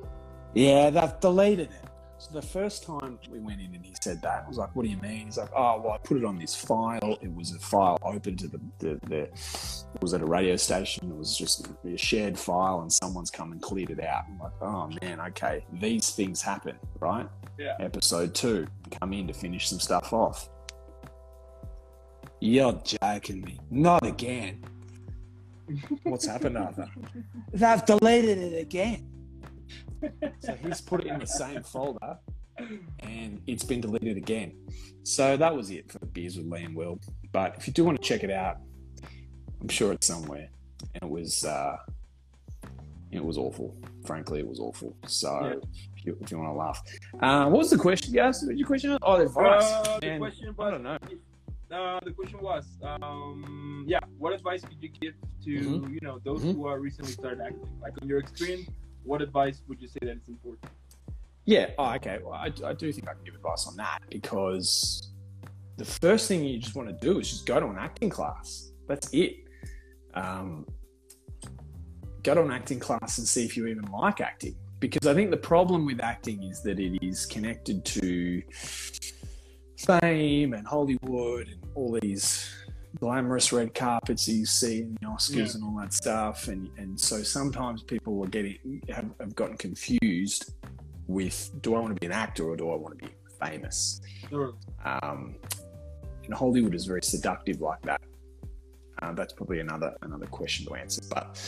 Yeah, 0.55 0.90
they've 0.90 1.20
deleted 1.20 1.70
it. 1.70 1.86
So 2.26 2.32
the 2.32 2.46
first 2.46 2.82
time 2.82 3.20
we 3.30 3.38
went 3.38 3.60
in 3.60 3.72
and 3.72 3.84
he 3.84 3.94
said 4.02 4.20
that, 4.22 4.42
I 4.44 4.48
was 4.48 4.58
like, 4.58 4.74
what 4.74 4.84
do 4.84 4.88
you 4.88 4.96
mean? 4.96 5.26
He's 5.26 5.38
like, 5.38 5.50
oh, 5.54 5.80
well, 5.80 5.92
I 5.92 5.98
put 5.98 6.16
it 6.16 6.24
on 6.24 6.36
this 6.36 6.56
file. 6.56 7.18
It 7.22 7.32
was 7.32 7.52
a 7.52 7.58
file 7.60 7.98
open 8.02 8.36
to 8.38 8.48
the, 8.48 8.60
the, 8.80 9.00
the 9.06 9.18
it 9.22 10.02
was 10.02 10.12
at 10.12 10.22
a 10.22 10.26
radio 10.26 10.56
station. 10.56 11.08
It 11.08 11.16
was 11.16 11.38
just 11.38 11.68
a 11.84 11.96
shared 11.96 12.36
file 12.36 12.80
and 12.80 12.92
someone's 12.92 13.30
come 13.30 13.52
and 13.52 13.62
cleared 13.62 13.90
it 13.90 14.02
out. 14.02 14.24
I'm 14.28 14.38
like, 14.40 14.52
oh, 14.60 14.90
man, 15.02 15.20
okay. 15.20 15.64
These 15.74 16.10
things 16.10 16.42
happen, 16.42 16.76
right? 16.98 17.28
Yeah. 17.60 17.76
Episode 17.78 18.34
two, 18.34 18.66
come 19.00 19.12
in 19.12 19.28
to 19.28 19.32
finish 19.32 19.68
some 19.68 19.78
stuff 19.78 20.12
off. 20.12 20.48
You're 22.40 22.80
joking 22.82 23.42
me. 23.42 23.60
Not 23.70 24.04
again. 24.04 24.64
What's 26.02 26.26
happened, 26.26 26.58
Arthur? 26.58 26.88
They've 27.52 27.84
deleted 27.84 28.38
it 28.38 28.60
again. 28.60 29.15
So 30.40 30.54
he's 30.54 30.80
put 30.80 31.00
it 31.00 31.06
in 31.09 31.18
the 31.18 31.26
same 31.26 31.62
folder 31.62 32.18
and 33.00 33.40
it's 33.46 33.64
been 33.64 33.80
deleted 33.80 34.16
again. 34.16 34.52
So 35.02 35.37
that 35.37 35.54
was 35.54 35.70
it 35.70 35.90
for 35.90 35.98
the 35.98 36.06
Beers 36.06 36.37
with 36.37 36.46
Lee 36.46 36.64
and 36.64 36.74
Will. 36.74 36.98
But 37.32 37.56
if 37.59 37.66
you 37.66 37.72
do 37.72 37.85
want 37.85 38.00
to 38.00 38.06
check 38.06 38.24
it 38.24 38.30
out, 38.30 38.56
I'm 39.61 39.68
sure 39.68 39.92
it's 39.92 40.06
somewhere. 40.06 40.48
And 40.94 41.02
it 41.02 41.11
was 41.11 41.44
uh 41.44 41.76
it 43.12 43.24
was 43.24 43.38
awful. 43.38 43.74
Frankly, 44.04 44.40
it 44.40 44.46
was 44.48 44.59
awful. 44.61 44.96
So 45.06 45.28
Yeah. 45.42 45.54
if, 45.96 46.04
you, 46.06 46.18
if 46.20 46.30
you 46.30 46.38
want 46.38 46.50
to 46.50 46.59
laugh. 46.59 46.82
Uh, 47.20 47.48
what 47.50 47.59
was 47.59 47.70
the 47.70 47.78
question, 47.78 48.12
guys? 48.12 48.42
What 48.42 48.48
was 48.50 48.59
your 48.59 48.66
question? 48.66 48.98
Oh, 49.02 49.16
the 49.18 49.24
advice. 49.24 49.62
Uh, 49.64 49.98
the 50.00 50.18
question 50.18 50.48
I 50.48 50.50
was. 50.62 50.70
don't 50.72 50.82
know. 50.82 50.98
Uh, 51.70 51.98
the 52.04 52.12
question 52.12 52.40
was, 52.40 52.64
um, 52.82 53.85
yeah, 53.88 53.98
what 54.18 54.32
advice 54.32 54.62
could 54.62 54.76
you 54.80 54.88
give 54.88 55.14
to 55.44 55.50
Mhm. 55.50 55.90
you 55.94 55.98
know 56.02 56.18
those 56.24 56.42
Mhm. 56.44 56.54
who 56.54 56.66
are 56.66 56.78
recently 56.78 57.12
started 57.12 57.40
acting? 57.40 57.68
Like 57.80 57.92
on 58.02 58.09
your 58.09 58.18
experience, 58.18 58.68
what 59.06 59.22
advice 59.22 59.62
would 59.68 59.80
you 59.80 59.88
say 59.88 59.98
that 60.02 60.16
is 60.16 60.28
important? 60.28 60.70
Yeah. 61.44 61.70
Oh, 61.78 61.94
okay. 61.94 62.18
Well, 62.22 62.34
I, 62.34 62.52
I 62.64 62.72
do 62.72 62.92
think 62.92 63.08
I 63.08 63.14
can 63.14 63.22
give 63.24 63.34
advice 63.34 63.66
on 63.66 63.76
that 63.76 64.00
because 64.10 65.12
the 65.76 65.84
first 65.84 66.28
thing 66.28 66.44
you 66.44 66.58
just 66.58 66.74
want 66.74 66.88
to 66.88 66.94
do 66.94 67.20
is 67.20 67.30
just 67.30 67.46
go 67.46 67.60
to 67.60 67.66
an 67.66 67.78
acting 67.78 68.10
class. 68.10 68.72
That's 68.88 69.08
it. 69.12 69.36
Um, 70.14 70.66
go 72.22 72.34
to 72.34 72.42
an 72.42 72.50
acting 72.50 72.80
class 72.80 73.18
and 73.18 73.26
see 73.26 73.44
if 73.44 73.56
you 73.56 73.66
even 73.66 73.84
like 73.92 74.20
acting. 74.20 74.56
Because 74.80 75.06
I 75.06 75.14
think 75.14 75.30
the 75.30 75.36
problem 75.36 75.86
with 75.86 76.02
acting 76.02 76.42
is 76.42 76.62
that 76.62 76.80
it 76.80 76.98
is 77.04 77.24
connected 77.26 77.84
to 77.84 78.42
fame 79.78 80.52
and 80.52 80.66
Hollywood 80.66 81.48
and 81.48 81.62
all 81.74 81.98
these 82.00 82.52
glamorous 83.00 83.52
red 83.52 83.74
carpets 83.74 84.26
that 84.26 84.32
you 84.32 84.46
see 84.46 84.80
in 84.82 84.96
the 85.00 85.06
Oscars 85.06 85.35
Yeah. 85.37 85.54
and 85.54 85.64
all 85.64 85.76
that 85.80 85.92
stuff. 85.92 86.48
And, 86.48 86.70
and 86.78 86.98
so 86.98 87.22
sometimes 87.22 87.82
people 87.82 88.22
are 88.24 88.28
getting 88.28 88.82
have, 88.88 89.11
have 89.20 89.35
gotten 89.35 89.56
confused 89.56 90.52
with 91.06 91.50
do 91.62 91.74
I 91.74 91.80
want 91.80 91.94
to 91.94 92.00
be 92.00 92.06
an 92.06 92.12
actor 92.12 92.44
or 92.44 92.56
do 92.56 92.70
I 92.70 92.76
want 92.76 92.98
to 92.98 93.04
be 93.06 93.12
famous? 93.40 94.00
Or, 94.32 94.54
Um, 94.85 95.37
and 96.24 96.35
Hollywood 96.35 96.74
is 96.74 96.87
very 96.87 97.02
seductive 97.02 97.61
like 97.61 97.80
that. 97.82 98.00
Uh, 99.02 99.12
that's 99.12 99.32
probably 99.35 99.61
another 99.61 99.94
another 100.02 100.26
question 100.26 100.64
to 100.66 100.74
answer, 100.74 101.02
but 101.11 101.38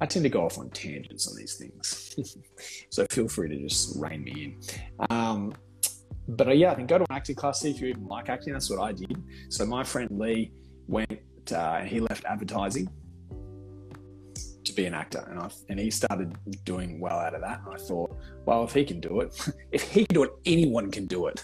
I 0.00 0.06
tend 0.06 0.22
to 0.22 0.30
go 0.30 0.42
off 0.46 0.58
on 0.58 0.70
tangents 0.70 1.28
on 1.28 1.36
these 1.36 1.54
things, 1.54 2.16
so 2.88 3.06
feel 3.10 3.28
free 3.28 3.50
to 3.50 3.58
just 3.58 3.94
rein 4.00 4.24
me 4.24 4.32
in. 4.44 5.06
Um, 5.10 5.52
but 6.28 6.48
uh, 6.48 6.52
yeah, 6.52 6.72
I 6.72 6.74
think 6.76 6.88
go 6.88 6.96
to 6.96 7.04
an 7.04 7.14
acting 7.14 7.36
class, 7.36 7.60
see 7.60 7.70
if 7.70 7.80
you 7.82 7.88
even 7.88 8.06
like 8.06 8.30
acting. 8.30 8.54
That's 8.54 8.70
what 8.70 8.80
I 8.80 8.92
did. 8.92 9.22
So 9.50 9.66
my 9.66 9.84
friend 9.84 10.08
Lee, 10.12 10.50
went. 10.88 11.20
Uh, 11.52 11.80
he 11.80 12.00
left 12.00 12.24
advertising 12.24 12.88
to 14.64 14.72
be 14.72 14.86
an 14.86 14.94
actor, 14.94 15.26
and 15.30 15.38
I 15.38 15.50
and 15.68 15.78
he 15.78 15.90
started 15.90 16.36
doing 16.64 17.00
well 17.00 17.18
out 17.18 17.34
of 17.34 17.40
that. 17.42 17.60
And 17.64 17.74
I 17.74 17.76
thought, 17.76 18.16
well, 18.46 18.64
if 18.64 18.72
he 18.72 18.84
can 18.84 19.00
do 19.00 19.20
it, 19.20 19.48
if 19.72 19.82
he 19.82 20.06
can 20.06 20.14
do 20.14 20.22
it, 20.24 20.32
anyone 20.46 20.90
can 20.90 21.06
do 21.06 21.26
it. 21.26 21.42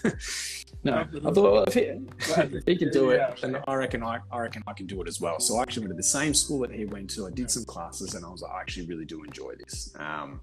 no, 0.83 0.93
I 0.93 1.03
thought, 1.31 1.35
well, 1.53 1.63
if 1.63 1.73
he, 1.73 1.81
if 1.81 2.65
he 2.65 2.75
can 2.75 2.89
do 2.89 3.11
it, 3.11 3.21
then 3.41 3.57
I 3.67 3.75
reckon 3.75 4.03
I, 4.03 4.19
I 4.31 4.39
reckon 4.39 4.63
I 4.67 4.73
can 4.73 4.87
do 4.87 5.01
it 5.01 5.07
as 5.07 5.21
well. 5.21 5.39
So 5.39 5.57
I 5.57 5.61
actually 5.61 5.83
went 5.83 5.93
to 5.93 5.97
the 5.97 6.03
same 6.03 6.33
school 6.33 6.59
that 6.59 6.71
he 6.71 6.85
went 6.85 7.09
to. 7.11 7.27
I 7.27 7.31
did 7.31 7.49
some 7.49 7.65
classes, 7.65 8.15
and 8.15 8.25
I 8.25 8.29
was 8.29 8.41
like, 8.41 8.51
I 8.51 8.61
actually 8.61 8.87
really 8.87 9.05
do 9.05 9.23
enjoy 9.23 9.53
this. 9.55 9.93
Um, 9.99 10.41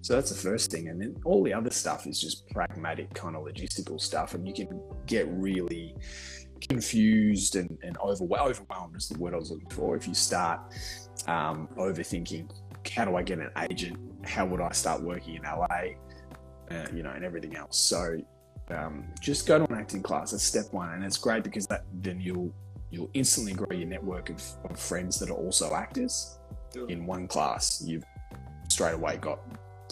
so 0.00 0.14
that's 0.14 0.30
the 0.30 0.36
first 0.36 0.70
thing, 0.70 0.88
and 0.88 1.00
then 1.00 1.16
all 1.24 1.42
the 1.42 1.54
other 1.54 1.70
stuff 1.70 2.06
is 2.06 2.20
just 2.20 2.46
pragmatic 2.50 3.12
kind 3.14 3.36
of 3.36 3.44
logistical 3.44 4.00
stuff, 4.00 4.34
and 4.34 4.46
you 4.46 4.54
can 4.54 4.82
get 5.06 5.26
really 5.28 5.94
confused 6.60 7.56
and, 7.56 7.78
and 7.82 7.96
overwhelmed. 7.98 8.50
Overwhelmed 8.50 8.96
is 8.96 9.08
the 9.08 9.18
word 9.18 9.34
I 9.34 9.38
was 9.38 9.50
looking 9.50 9.70
for. 9.70 9.96
If 9.96 10.08
you 10.08 10.14
start 10.14 10.60
um, 11.26 11.68
overthinking, 11.76 12.50
how 12.94 13.04
do 13.04 13.16
I 13.16 13.22
get 13.22 13.38
an 13.38 13.50
agent? 13.70 13.98
How 14.24 14.46
would 14.46 14.60
I 14.60 14.72
start 14.72 15.02
working 15.02 15.36
in 15.36 15.42
LA? 15.42 15.66
Uh, 16.70 16.86
you 16.94 17.02
know, 17.02 17.10
and 17.10 17.24
everything 17.24 17.56
else. 17.56 17.78
So 17.78 18.18
um, 18.70 19.04
just 19.20 19.46
go 19.46 19.58
to 19.58 19.72
an 19.72 19.78
acting 19.78 20.02
class. 20.02 20.30
That's 20.30 20.44
step 20.44 20.66
one, 20.72 20.90
and 20.90 21.04
it's 21.04 21.18
great 21.18 21.44
because 21.44 21.66
that 21.66 21.84
then 21.92 22.20
you'll 22.20 22.54
you'll 22.90 23.10
instantly 23.14 23.52
grow 23.52 23.76
your 23.76 23.88
network 23.88 24.30
of, 24.30 24.42
of 24.70 24.78
friends 24.78 25.18
that 25.18 25.28
are 25.28 25.36
also 25.36 25.74
actors 25.74 26.38
in 26.88 27.06
one 27.06 27.26
class. 27.28 27.82
You've 27.84 28.04
straight 28.68 28.94
away 28.94 29.16
got 29.18 29.40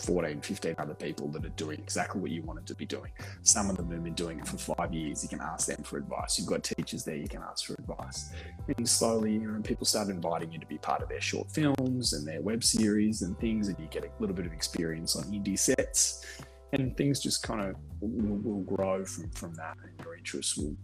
14, 0.00 0.40
15 0.40 0.74
other 0.78 0.94
people 0.94 1.28
that 1.28 1.44
are 1.44 1.50
doing 1.50 1.78
exactly 1.78 2.20
what 2.20 2.30
you 2.30 2.42
wanted 2.42 2.66
to 2.66 2.74
be 2.74 2.86
doing. 2.86 3.12
Some 3.42 3.70
of 3.70 3.76
them 3.76 3.90
have 3.90 4.02
been 4.02 4.14
doing 4.14 4.38
it 4.38 4.46
for 4.46 4.56
five 4.56 4.92
years. 4.92 5.22
You 5.22 5.28
can 5.28 5.40
ask 5.40 5.66
them 5.66 5.82
for 5.82 5.98
advice. 5.98 6.38
You've 6.38 6.48
got 6.48 6.64
teachers 6.64 7.04
there 7.04 7.16
you 7.16 7.28
can 7.28 7.42
ask 7.42 7.66
for 7.66 7.74
advice. 7.74 8.30
And 8.76 8.88
slowly, 8.88 9.32
you 9.34 9.40
know, 9.40 9.60
people 9.62 9.86
start 9.86 10.08
inviting 10.08 10.52
you 10.52 10.58
to 10.58 10.66
be 10.66 10.78
part 10.78 11.02
of 11.02 11.08
their 11.08 11.20
short 11.20 11.50
films 11.50 12.12
and 12.12 12.26
their 12.26 12.40
web 12.40 12.64
series 12.64 13.22
and 13.22 13.38
things, 13.38 13.68
and 13.68 13.78
you 13.78 13.86
get 13.86 14.04
a 14.04 14.10
little 14.18 14.34
bit 14.34 14.46
of 14.46 14.52
experience 14.52 15.16
on 15.16 15.24
indie 15.24 15.58
sets. 15.58 16.24
And 16.72 16.96
things 16.96 17.20
just 17.20 17.42
kind 17.42 17.60
of 17.60 17.76
will, 18.00 18.36
will 18.38 18.62
grow 18.62 19.04
from, 19.04 19.30
from 19.32 19.54
that, 19.54 19.76
and 19.82 19.92
your 20.04 20.16
interests 20.16 20.56
will. 20.56 20.74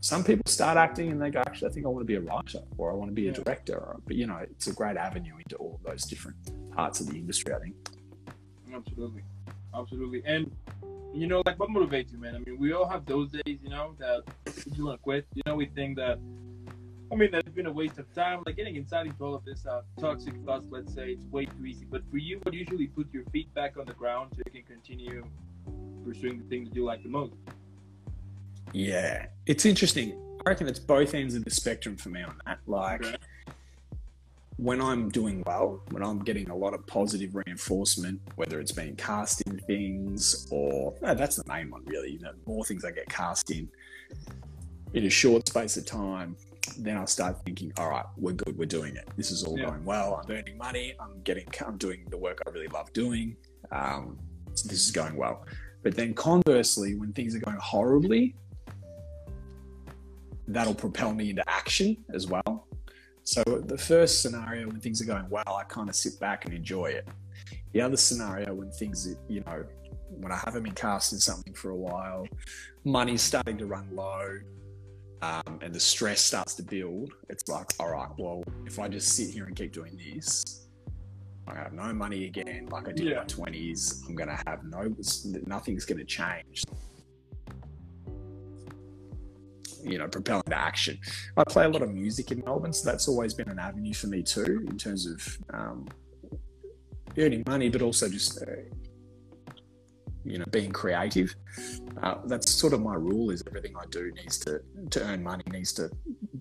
Some 0.00 0.22
people 0.22 0.44
start 0.46 0.76
acting 0.76 1.10
and 1.10 1.20
they 1.20 1.30
go, 1.30 1.40
actually, 1.40 1.68
I 1.68 1.72
think 1.72 1.86
I 1.86 1.88
want 1.88 2.02
to 2.02 2.06
be 2.06 2.14
a 2.14 2.20
writer 2.20 2.60
or 2.78 2.92
I 2.92 2.94
want 2.94 3.10
to 3.10 3.14
be 3.14 3.28
a 3.28 3.32
director. 3.32 3.76
Or, 3.76 4.00
but, 4.06 4.16
you 4.16 4.26
know, 4.26 4.38
it's 4.38 4.66
a 4.66 4.72
great 4.72 4.96
avenue 4.96 5.34
into 5.36 5.56
all 5.56 5.80
those 5.84 6.04
different 6.04 6.36
parts 6.72 7.00
of 7.00 7.08
the 7.08 7.16
industry, 7.16 7.52
I 7.54 7.58
think. 7.58 7.74
Absolutely, 8.74 9.22
absolutely. 9.74 10.22
And 10.24 10.50
you 11.12 11.26
know, 11.26 11.42
like 11.44 11.58
what 11.58 11.70
motivates 11.70 12.12
you, 12.12 12.18
man? 12.18 12.36
I 12.36 12.38
mean, 12.38 12.58
we 12.58 12.72
all 12.72 12.88
have 12.88 13.04
those 13.04 13.30
days, 13.30 13.58
you 13.62 13.68
know, 13.68 13.94
that 13.98 14.22
we 14.46 14.70
just 14.70 14.82
want 14.82 14.98
to 14.98 15.02
quit. 15.02 15.26
You 15.34 15.42
know, 15.46 15.56
we 15.56 15.66
think 15.66 15.96
that. 15.96 16.18
I 17.12 17.16
mean, 17.16 17.32
that 17.32 17.44
it's 17.44 17.56
been 17.56 17.66
a 17.66 17.72
waste 17.72 17.98
of 17.98 18.12
time. 18.14 18.44
Like 18.46 18.54
getting 18.54 18.76
inside 18.76 19.06
into 19.06 19.24
all 19.24 19.34
of 19.34 19.44
this 19.44 19.66
uh, 19.66 19.82
toxic 19.98 20.32
thoughts, 20.44 20.66
let's 20.70 20.94
say, 20.94 21.10
it's 21.10 21.24
way 21.26 21.44
too 21.44 21.66
easy. 21.66 21.84
But 21.84 22.08
for 22.08 22.18
you, 22.18 22.38
what 22.44 22.54
usually 22.54 22.86
put 22.86 23.12
your 23.12 23.24
feet 23.32 23.52
back 23.52 23.76
on 23.76 23.86
the 23.86 23.94
ground 23.94 24.30
so 24.36 24.42
you 24.46 24.52
can 24.52 24.62
continue 24.62 25.24
pursuing 26.04 26.38
the 26.38 26.44
thing 26.44 26.66
that 26.66 26.76
you 26.76 26.84
like 26.84 27.02
the 27.02 27.08
most? 27.08 27.34
Yeah, 28.72 29.26
it's 29.46 29.66
interesting. 29.66 30.12
I 30.46 30.50
reckon 30.50 30.68
it's 30.68 30.78
both 30.78 31.12
ends 31.14 31.34
of 31.34 31.44
the 31.44 31.50
spectrum 31.50 31.96
for 31.96 32.10
me 32.10 32.22
on 32.22 32.40
that. 32.46 32.60
Like 32.66 33.04
Okay. 33.04 33.16
When 34.60 34.80
I'm 34.80 35.08
doing 35.08 35.42
well, 35.46 35.82
when 35.90 36.02
I'm 36.02 36.18
getting 36.18 36.50
a 36.50 36.54
lot 36.54 36.74
of 36.74 36.86
positive 36.86 37.34
reinforcement, 37.34 38.20
whether 38.36 38.60
it's 38.60 38.72
being 38.72 38.94
cast 38.96 39.40
in 39.46 39.58
things 39.60 40.46
or 40.50 40.94
no, 41.00 41.14
that's 41.14 41.36
the 41.36 41.44
main 41.48 41.70
one 41.70 41.82
really. 41.86 42.12
You 42.12 42.20
know, 42.20 42.32
more 42.46 42.62
things 42.64 42.84
I 42.84 42.90
get 42.90 43.08
cast 43.08 43.50
in 43.50 43.68
in 44.92 45.06
a 45.06 45.10
short 45.10 45.48
space 45.48 45.78
of 45.78 45.86
time, 45.86 46.36
then 46.78 46.98
I'll 46.98 47.06
start 47.06 47.42
thinking, 47.46 47.72
all 47.78 47.88
right, 47.88 48.04
we're 48.18 48.34
good, 48.34 48.58
we're 48.58 48.66
doing 48.66 48.96
it. 48.96 49.08
This 49.16 49.30
is 49.30 49.44
all 49.44 49.58
Yeah. 49.58 49.66
going 49.70 49.84
well. 49.84 50.20
I'm 50.22 50.30
earning 50.30 50.58
money. 50.58 50.94
I'm 51.00 51.22
getting, 51.22 51.46
I'm 51.66 51.78
doing 51.78 52.04
the 52.10 52.18
work 52.18 52.42
I 52.46 52.50
really 52.50 52.68
love 52.68 52.92
doing. 52.92 53.36
Um, 53.72 54.18
so 54.54 54.68
this 54.68 54.84
is 54.84 54.90
going 54.90 55.16
well. 55.16 55.46
But 55.82 55.94
then 55.94 56.12
conversely, 56.12 56.96
when 56.96 57.14
things 57.14 57.34
are 57.34 57.38
going 57.38 57.56
horribly, 57.56 58.34
that'll 60.48 60.74
propel 60.74 61.14
me 61.14 61.30
into 61.30 61.48
action 61.48 61.96
as 62.12 62.26
well. 62.26 62.66
So 63.24 63.42
the 63.44 63.78
first 63.78 64.22
scenario 64.22 64.66
when 64.66 64.80
things 64.80 65.00
are 65.00 65.04
going 65.04 65.28
well, 65.28 65.44
I 65.46 65.64
kind 65.64 65.88
of 65.88 65.94
sit 65.94 66.18
back 66.18 66.46
and 66.46 66.54
enjoy 66.54 66.86
it. 66.86 67.06
The 67.72 67.80
other 67.80 67.96
scenario 67.96 68.54
when 68.54 68.70
things, 68.70 69.08
you 69.28 69.40
know, 69.46 69.64
when 70.08 70.32
I 70.32 70.40
haven't 70.44 70.64
been 70.64 70.74
cast 70.74 71.12
in 71.12 71.20
something 71.20 71.54
for 71.54 71.70
a 71.70 71.76
while, 71.76 72.26
money's 72.84 73.22
starting 73.22 73.56
to 73.58 73.66
run 73.66 73.88
low, 73.92 74.38
um, 75.22 75.60
and 75.62 75.72
the 75.72 75.78
stress 75.78 76.20
starts 76.20 76.54
to 76.56 76.62
build. 76.62 77.12
It's 77.28 77.46
like, 77.48 77.66
all 77.78 77.90
right, 77.90 78.08
well, 78.18 78.42
if 78.66 78.78
I 78.78 78.88
just 78.88 79.14
sit 79.14 79.30
here 79.30 79.44
and 79.44 79.54
keep 79.54 79.72
doing 79.72 79.96
this, 79.96 80.66
I 81.46 81.54
have 81.54 81.72
no 81.72 81.92
money 81.92 82.26
again, 82.26 82.68
like 82.70 82.88
I 82.88 82.92
did 82.92 83.06
in 83.08 83.16
my 83.16 83.24
twenties. 83.24 84.02
I'm 84.08 84.14
gonna 84.14 84.40
have 84.46 84.64
no, 84.64 84.94
nothing's 85.46 85.84
gonna 85.84 86.04
change. 86.04 86.64
You 89.84 89.98
know, 89.98 90.08
propelling 90.08 90.42
to 90.44 90.56
action. 90.58 90.98
I 91.36 91.44
play 91.44 91.64
a 91.64 91.68
lot 91.68 91.82
of 91.82 91.90
music 91.92 92.30
in 92.32 92.42
Melbourne, 92.44 92.72
so 92.72 92.88
that's 92.90 93.08
always 93.08 93.34
been 93.34 93.48
an 93.48 93.58
avenue 93.58 93.94
for 93.94 94.08
me 94.08 94.22
too, 94.22 94.66
in 94.68 94.76
terms 94.78 95.06
of 95.06 95.38
um, 95.52 95.88
earning 97.18 97.42
money, 97.46 97.68
but 97.68 97.82
also 97.82 98.08
just 98.08 98.42
uh, 98.42 98.46
you 100.24 100.38
know 100.38 100.44
being 100.50 100.70
creative. 100.70 101.34
Uh, 102.02 102.16
that's 102.26 102.50
sort 102.52 102.72
of 102.72 102.80
my 102.82 102.94
rule: 102.94 103.30
is 103.30 103.42
everything 103.46 103.74
I 103.76 103.84
do 103.90 104.12
needs 104.12 104.38
to 104.40 104.60
to 104.90 105.02
earn 105.02 105.22
money 105.22 105.44
needs 105.50 105.72
to 105.74 105.90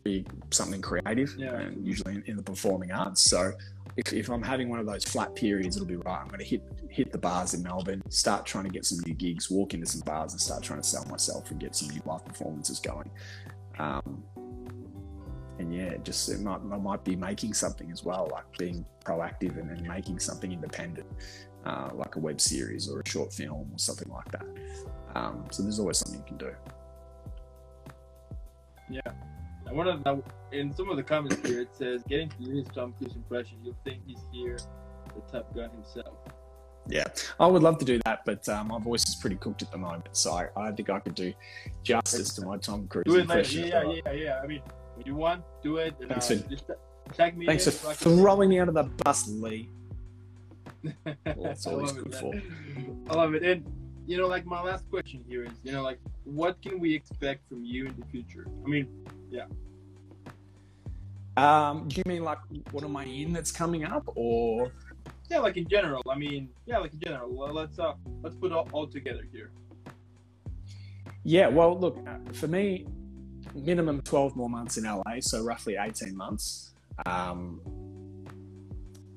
be 0.04 0.26
something 0.52 0.82
creative, 0.82 1.36
Yeah. 1.38 1.60
and 1.60 1.86
usually 1.86 2.16
in, 2.16 2.24
in 2.28 2.38
the 2.38 2.44
performing 2.44 2.92
arts. 2.92 3.22
So. 3.22 3.52
If, 4.00 4.14
if 4.14 4.30
I'm 4.30 4.42
having 4.42 4.70
one 4.70 4.80
of 4.80 4.86
those 4.86 5.04
flat 5.04 5.36
periods, 5.36 5.76
it'll 5.76 5.88
be 5.88 5.98
right. 5.98 6.20
I'm 6.22 6.28
going 6.28 6.40
to 6.40 6.46
hit 6.46 6.64
hit 6.90 7.12
the 7.12 7.18
bars 7.18 7.54
in 7.54 7.62
Melbourne, 7.62 8.02
start 8.10 8.46
trying 8.46 8.64
to 8.64 8.70
get 8.70 8.86
some 8.86 9.00
new 9.06 9.14
gigs, 9.14 9.50
walk 9.50 9.74
into 9.74 9.86
some 9.86 10.02
bars, 10.02 10.32
and 10.32 10.42
start 10.42 10.64
trying 10.64 10.82
to 10.82 10.88
sell 10.88 11.06
myself 11.06 11.52
and 11.52 11.60
get 11.60 11.76
some 11.76 11.90
new 11.90 12.02
live 12.06 12.26
performances 12.26 12.80
going. 12.80 13.12
Um, 13.78 14.24
and 15.60 15.74
yeah, 15.76 15.98
just 15.98 16.30
it 16.30 16.40
might, 16.40 16.62
I 16.72 16.78
might 16.78 17.04
be 17.04 17.16
making 17.16 17.54
something 17.54 17.92
as 17.92 18.04
well, 18.04 18.30
like 18.32 18.46
being 18.58 18.86
proactive 19.04 19.60
and, 19.60 19.70
and 19.70 19.86
making 19.86 20.20
something 20.20 20.52
independent, 20.52 21.08
uh, 21.66 21.90
like 21.94 22.16
a 22.16 22.20
web 22.20 22.40
series 22.40 22.90
or 22.90 23.02
a 23.02 23.08
short 23.08 23.34
film 23.34 23.70
or 23.72 23.78
something 23.78 24.10
like 24.10 24.32
that. 24.32 24.46
Um, 25.16 25.46
so 25.52 25.62
there's 25.62 25.80
always 25.80 25.98
something 25.98 26.22
you 26.22 26.26
can 26.26 26.38
do. 26.38 26.56
I 29.70 29.74
wanted 29.74 30.04
to, 30.04 30.24
in 30.52 30.74
some 30.74 30.90
of 30.90 30.98
the 30.98 31.04
comments 31.04 31.48
here, 31.48 31.62
it 31.62 31.70
says, 31.76 32.04
getting 32.10 32.30
to 32.30 32.50
his 32.50 32.66
Tom 32.74 32.94
Cruise 32.98 33.16
impression, 33.16 33.58
you'll 33.64 33.78
think 33.84 34.02
he's 34.08 34.18
here, 34.32 34.58
the 35.14 35.22
Top 35.32 35.54
Gun 35.56 35.70
himself. 35.70 36.18
Yeah, 36.88 37.06
I 37.40 37.46
would 37.46 37.62
love 37.62 37.78
to 37.80 37.86
do 37.86 38.00
that, 38.06 38.22
but 38.26 38.48
uh, 38.50 38.64
my 38.64 38.80
voice 38.80 39.08
is 39.08 39.16
pretty 39.16 39.36
cooked 39.36 39.62
at 39.62 39.72
the 39.72 39.78
moment, 39.78 40.08
so 40.14 40.32
I, 40.32 40.48
I 40.56 40.72
think 40.72 40.90
I 40.90 41.00
could 41.00 41.14
do 41.14 41.34
justice 41.84 42.34
to 42.36 42.46
my 42.46 42.58
Tom 42.58 42.88
Cruise 42.88 43.04
Do 43.06 43.18
it, 43.18 43.28
like, 43.28 43.54
yeah, 43.54 43.66
yeah, 43.66 44.02
yeah, 44.06 44.12
yeah. 44.12 44.42
I 44.44 44.48
mean, 44.48 44.62
when 44.96 45.06
you 45.06 45.16
want, 45.16 45.44
do 45.62 45.78
it. 45.78 45.94
And, 46.02 46.12
uh, 46.12 46.20
Thanks 46.20 46.42
for- 46.42 46.50
just 46.50 46.66
tag 47.14 47.38
me 47.38 47.46
Thanks 47.46 47.68
in, 47.68 47.74
for 47.74 47.94
so 47.94 48.16
throwing 48.16 48.50
me 48.50 48.60
under 48.60 48.72
the 48.72 48.84
bus, 48.84 49.28
Lee. 49.28 49.70
that's 51.24 51.68
all 51.68 51.80
he's 51.80 51.92
good 51.92 52.16
for. 52.16 52.34
I 53.10 53.14
love 53.14 53.36
it. 53.36 53.44
And, 53.44 53.66
you 54.08 54.18
know, 54.18 54.26
like, 54.28 54.48
my 54.48 54.62
last 54.62 54.90
question 54.90 55.24
here 55.28 55.44
is, 55.44 55.52
you 55.64 55.72
know, 55.72 55.84
like, 55.84 56.00
what 56.24 56.60
can 56.64 56.80
we 56.80 56.96
expect 56.96 57.48
from 57.48 57.64
you 57.64 57.86
in 57.86 57.96
the 58.00 58.06
future? 58.08 58.48
I 58.66 58.68
mean, 58.68 58.88
Um, 61.38 61.88
do 61.88 61.98
you 61.98 62.04
mean 62.06 62.24
like 62.24 62.40
what 62.72 62.84
am 62.84 62.98
I 62.98 63.06
in 63.06 63.32
that's 63.32 63.52
coming 63.52 63.86
up, 63.86 64.04
or 64.16 64.72
yeah, 65.30 65.40
like 65.40 65.58
in 65.58 65.68
general. 65.68 66.02
I 66.10 66.18
mean, 66.18 66.50
yeah, 66.66 66.80
like 66.80 66.94
in 66.94 67.00
general. 67.00 67.32
Let's 67.54 67.80
uh, 67.80 67.94
let's 68.24 68.36
put 68.36 68.52
it 68.52 68.54
all, 68.54 68.68
all 68.74 68.88
together 68.88 69.24
here. 69.32 69.52
Yeah, 71.24 71.48
well, 71.48 71.78
look, 71.78 72.00
uh, 72.08 72.18
for 72.34 72.48
me, 72.48 72.88
minimum 73.54 74.02
12 74.02 74.36
more 74.36 74.50
months 74.50 74.78
in 74.78 74.86
LA, 74.86 75.20
so 75.20 75.44
roughly 75.44 75.76
18 75.80 76.16
months. 76.16 76.74
Um, 77.06 77.62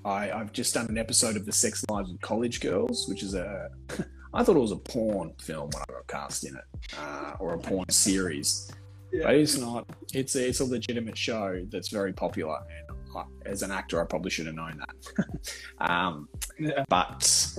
I, 0.04 0.30
I've 0.32 0.52
just 0.52 0.74
done 0.74 0.86
an 0.88 0.98
episode 0.98 1.36
of 1.36 1.46
The 1.46 1.52
Sex 1.52 1.84
Lives 1.88 2.10
of 2.10 2.20
College 2.20 2.60
Girls, 2.60 3.08
which 3.08 3.22
is 3.22 3.34
a, 3.34 3.70
I 4.34 4.42
thought 4.42 4.56
it 4.56 4.60
was 4.60 4.72
a 4.72 4.76
porn 4.76 5.32
film 5.40 5.70
when 5.72 5.82
I 5.82 5.92
got 5.92 6.06
cast 6.08 6.44
in 6.44 6.56
it, 6.56 6.64
uh, 6.98 7.34
or 7.38 7.54
a 7.54 7.58
porn 7.58 7.88
series. 7.88 8.70
But 9.20 9.34
it's 9.34 9.58
not. 9.58 9.86
It's 10.14 10.34
a, 10.36 10.48
it's 10.48 10.60
a 10.60 10.64
legitimate 10.64 11.18
show 11.18 11.64
that's 11.70 11.88
very 11.88 12.12
popular, 12.12 12.56
and 12.88 12.96
I, 13.16 13.24
as 13.44 13.62
an 13.62 13.70
actor, 13.70 14.00
I 14.00 14.04
probably 14.06 14.30
should 14.30 14.46
have 14.46 14.54
known 14.54 14.78
that. 14.78 15.26
um, 15.90 16.28
Yeah. 16.58 16.84
but 16.88 17.52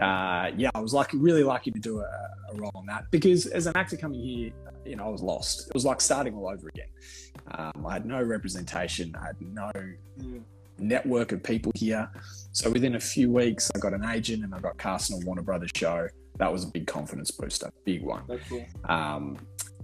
uh, 0.00 0.50
yeah, 0.56 0.70
I 0.74 0.80
was 0.80 0.92
like 0.94 1.10
really 1.12 1.44
lucky 1.44 1.70
to 1.70 1.78
do 1.78 2.00
a, 2.00 2.02
a 2.52 2.54
role 2.56 2.72
on 2.74 2.86
that 2.86 3.04
because 3.10 3.46
as 3.46 3.66
an 3.66 3.76
actor 3.76 3.96
coming 3.96 4.20
here, 4.20 4.50
you 4.84 4.96
know, 4.96 5.04
I 5.04 5.08
was 5.08 5.22
lost. 5.22 5.68
It 5.68 5.74
was 5.74 5.84
like 5.84 6.00
starting 6.00 6.34
all 6.34 6.48
over 6.48 6.68
again. 6.68 6.88
Um, 7.52 7.86
I 7.86 7.92
had 7.92 8.06
no 8.06 8.20
representation. 8.22 9.14
I 9.20 9.26
had 9.26 9.36
no 9.40 9.70
Yeah. 10.20 10.38
network 10.78 11.32
of 11.32 11.42
people 11.42 11.70
here. 11.74 12.10
So 12.52 12.70
within 12.70 12.94
a 12.96 13.00
few 13.00 13.30
weeks, 13.30 13.70
I 13.74 13.78
got 13.78 13.92
an 13.94 14.04
agent 14.04 14.42
and 14.44 14.54
I 14.54 14.58
got 14.60 14.78
cast 14.78 15.10
in 15.12 15.22
a 15.22 15.26
Warner 15.26 15.42
Brothers 15.42 15.70
show. 15.76 16.08
That 16.38 16.52
was 16.52 16.64
a 16.64 16.68
big 16.68 16.86
confidence 16.86 17.30
booster, 17.32 17.70
big 17.84 18.02
one. 18.02 18.22
That's 18.28 18.48
cool. 18.48 18.64
Um, 18.88 19.38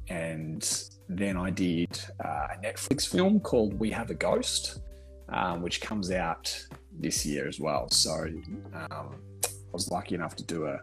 and 0.09 0.85
then 1.09 1.37
I 1.37 1.51
did 1.51 1.99
uh, 2.25 2.49
a 2.55 2.57
Netflix 2.63 3.09
film 3.09 3.41
called 3.41 3.75
We 3.75 3.91
Have 3.91 4.11
a 4.11 4.15
Ghost, 4.15 4.81
um, 5.29 5.63
which 5.63 5.81
comes 5.81 6.11
out 6.11 6.57
this 6.99 7.25
year 7.25 7.49
as 7.49 7.61
well. 7.61 7.91
So 7.91 8.27
um, 8.75 9.17
I 9.43 9.73
was 9.73 9.91
lucky 9.91 10.15
enough 10.15 10.37
to 10.37 10.45
do 10.45 10.67
a. 10.67 10.79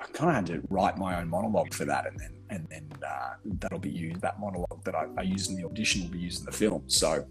I 0.00 0.06
kind 0.12 0.30
of 0.30 0.36
had 0.36 0.46
to 0.46 0.62
write 0.68 0.98
my 0.98 1.20
own 1.20 1.28
monologue 1.28 1.72
for 1.72 1.84
that, 1.84 2.06
and 2.06 2.18
then 2.18 2.34
and 2.50 2.66
then 2.68 2.88
uh, 3.06 3.34
that'll 3.60 3.78
be 3.78 3.90
used. 3.90 4.20
That 4.20 4.38
monologue 4.40 4.84
that 4.84 4.94
I, 4.94 5.06
I 5.18 5.22
used 5.22 5.50
in 5.50 5.56
the 5.56 5.64
audition 5.64 6.02
will 6.02 6.10
be 6.10 6.18
used 6.18 6.40
in 6.40 6.46
the 6.46 6.52
film. 6.52 6.84
So 6.88 7.26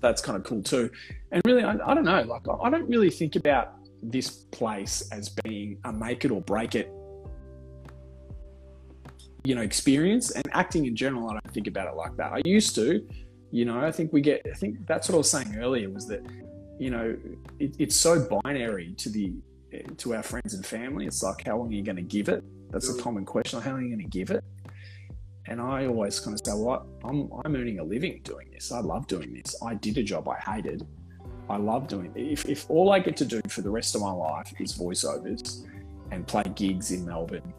that's 0.00 0.22
kind 0.22 0.36
of 0.36 0.44
cool 0.44 0.62
too. 0.62 0.90
And 1.32 1.42
really, 1.44 1.62
I, 1.62 1.72
I 1.72 1.94
don't 1.94 2.04
know. 2.04 2.22
Like 2.22 2.42
I 2.62 2.70
don't 2.70 2.88
really 2.88 3.10
think 3.10 3.36
about 3.36 3.74
this 4.02 4.30
place 4.30 5.08
as 5.12 5.28
being 5.28 5.78
a 5.84 5.92
make 5.92 6.24
it 6.24 6.30
or 6.30 6.40
break 6.40 6.74
it 6.74 6.92
you 9.48 9.54
know 9.54 9.62
experience 9.62 10.30
and 10.32 10.44
acting 10.52 10.84
in 10.84 10.94
general 10.94 11.30
i 11.30 11.32
don't 11.32 11.54
think 11.54 11.68
about 11.72 11.86
it 11.88 11.96
like 11.96 12.14
that. 12.20 12.30
I 12.32 12.42
used 12.44 12.74
to 12.74 12.86
you 13.50 13.64
know 13.64 13.80
i 13.80 13.90
think 13.90 14.12
we 14.12 14.20
get 14.20 14.42
i 14.54 14.56
think 14.62 14.86
that's 14.86 15.08
what 15.08 15.14
i 15.14 15.18
was 15.18 15.30
saying 15.30 15.56
earlier 15.56 15.88
was 15.88 16.06
that 16.08 16.22
you 16.78 16.90
know 16.90 17.16
it, 17.58 17.74
it's 17.78 17.96
so 17.96 18.12
binary 18.44 18.92
to 19.02 19.08
the 19.08 19.32
to 19.98 20.14
our 20.14 20.22
friends 20.22 20.54
and 20.54 20.64
family. 20.64 21.06
It's 21.06 21.22
like 21.22 21.46
how 21.46 21.58
long 21.58 21.68
are 21.68 21.72
you 21.72 21.82
going 21.82 21.96
to 21.96 22.10
give 22.16 22.28
it? 22.30 22.42
That's 22.70 22.88
a 22.88 22.94
mm. 22.94 23.02
common 23.02 23.24
question. 23.26 23.60
How 23.60 23.72
long 23.72 23.80
are 23.80 23.82
you 23.82 23.94
going 23.94 24.10
to 24.10 24.18
give 24.18 24.30
it? 24.30 24.42
And 25.46 25.60
i 25.60 25.86
always 25.86 26.20
kind 26.20 26.34
of 26.34 26.40
say 26.44 26.52
well 26.54 26.86
i'm 27.04 27.30
i'm 27.42 27.56
earning 27.56 27.78
a 27.78 27.84
living 27.84 28.20
doing 28.24 28.48
this. 28.52 28.70
I 28.70 28.80
love 28.80 29.06
doing 29.06 29.32
this. 29.32 29.56
I 29.62 29.74
did 29.74 29.96
a 29.96 30.02
job 30.02 30.28
i 30.28 30.38
hated. 30.50 30.86
I 31.48 31.56
love 31.56 31.88
doing 31.88 32.12
it 32.14 32.20
if, 32.34 32.44
if 32.44 32.68
all 32.68 32.92
i 32.92 32.98
get 32.98 33.16
to 33.22 33.24
do 33.24 33.40
for 33.48 33.62
the 33.62 33.70
rest 33.70 33.94
of 33.94 34.02
my 34.02 34.12
life 34.12 34.52
is 34.60 34.76
voiceovers 34.76 35.66
and 36.10 36.26
play 36.26 36.44
gigs 36.54 36.90
in 36.90 37.06
melbourne 37.06 37.54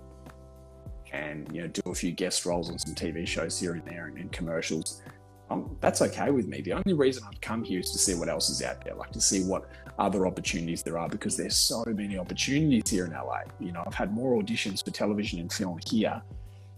and 1.11 1.49
you 1.53 1.61
know 1.61 1.67
do 1.67 1.81
a 1.87 1.95
few 1.95 2.11
guest 2.11 2.45
roles 2.45 2.69
on 2.69 2.79
some 2.79 2.95
TV 2.95 3.27
shows 3.27 3.59
here 3.59 3.73
and 3.73 3.85
there 3.85 4.07
and, 4.07 4.31
commercials. 4.31 5.01
Um, 5.49 5.75
that's 5.81 6.01
okay 6.03 6.29
with 6.29 6.47
me. 6.47 6.61
The 6.61 6.73
only 6.73 6.93
reason 6.93 7.23
I've 7.27 7.41
come 7.41 7.63
here 7.63 7.79
is 7.79 7.91
to 7.91 7.97
see 7.97 8.13
what 8.13 8.29
else 8.29 8.49
is 8.49 8.61
out 8.61 8.83
there, 8.85 8.93
like 8.93 9.11
to 9.11 9.21
see 9.21 9.43
what 9.43 9.67
other 9.97 10.27
opportunities 10.27 10.83
there 10.83 10.99
are, 10.99 11.09
because 11.09 11.35
there's 11.35 11.55
so 11.55 11.83
many 11.87 12.19
opportunities 12.19 12.87
here 12.87 13.05
in 13.05 13.11
LA. 13.13 13.41
You 13.59 13.71
know, 13.71 13.83
I've 13.85 13.95
had 13.95 14.13
more 14.13 14.39
auditions 14.39 14.85
for 14.85 14.91
television 14.91 15.39
and 15.39 15.51
film 15.51 15.79
here 15.89 16.21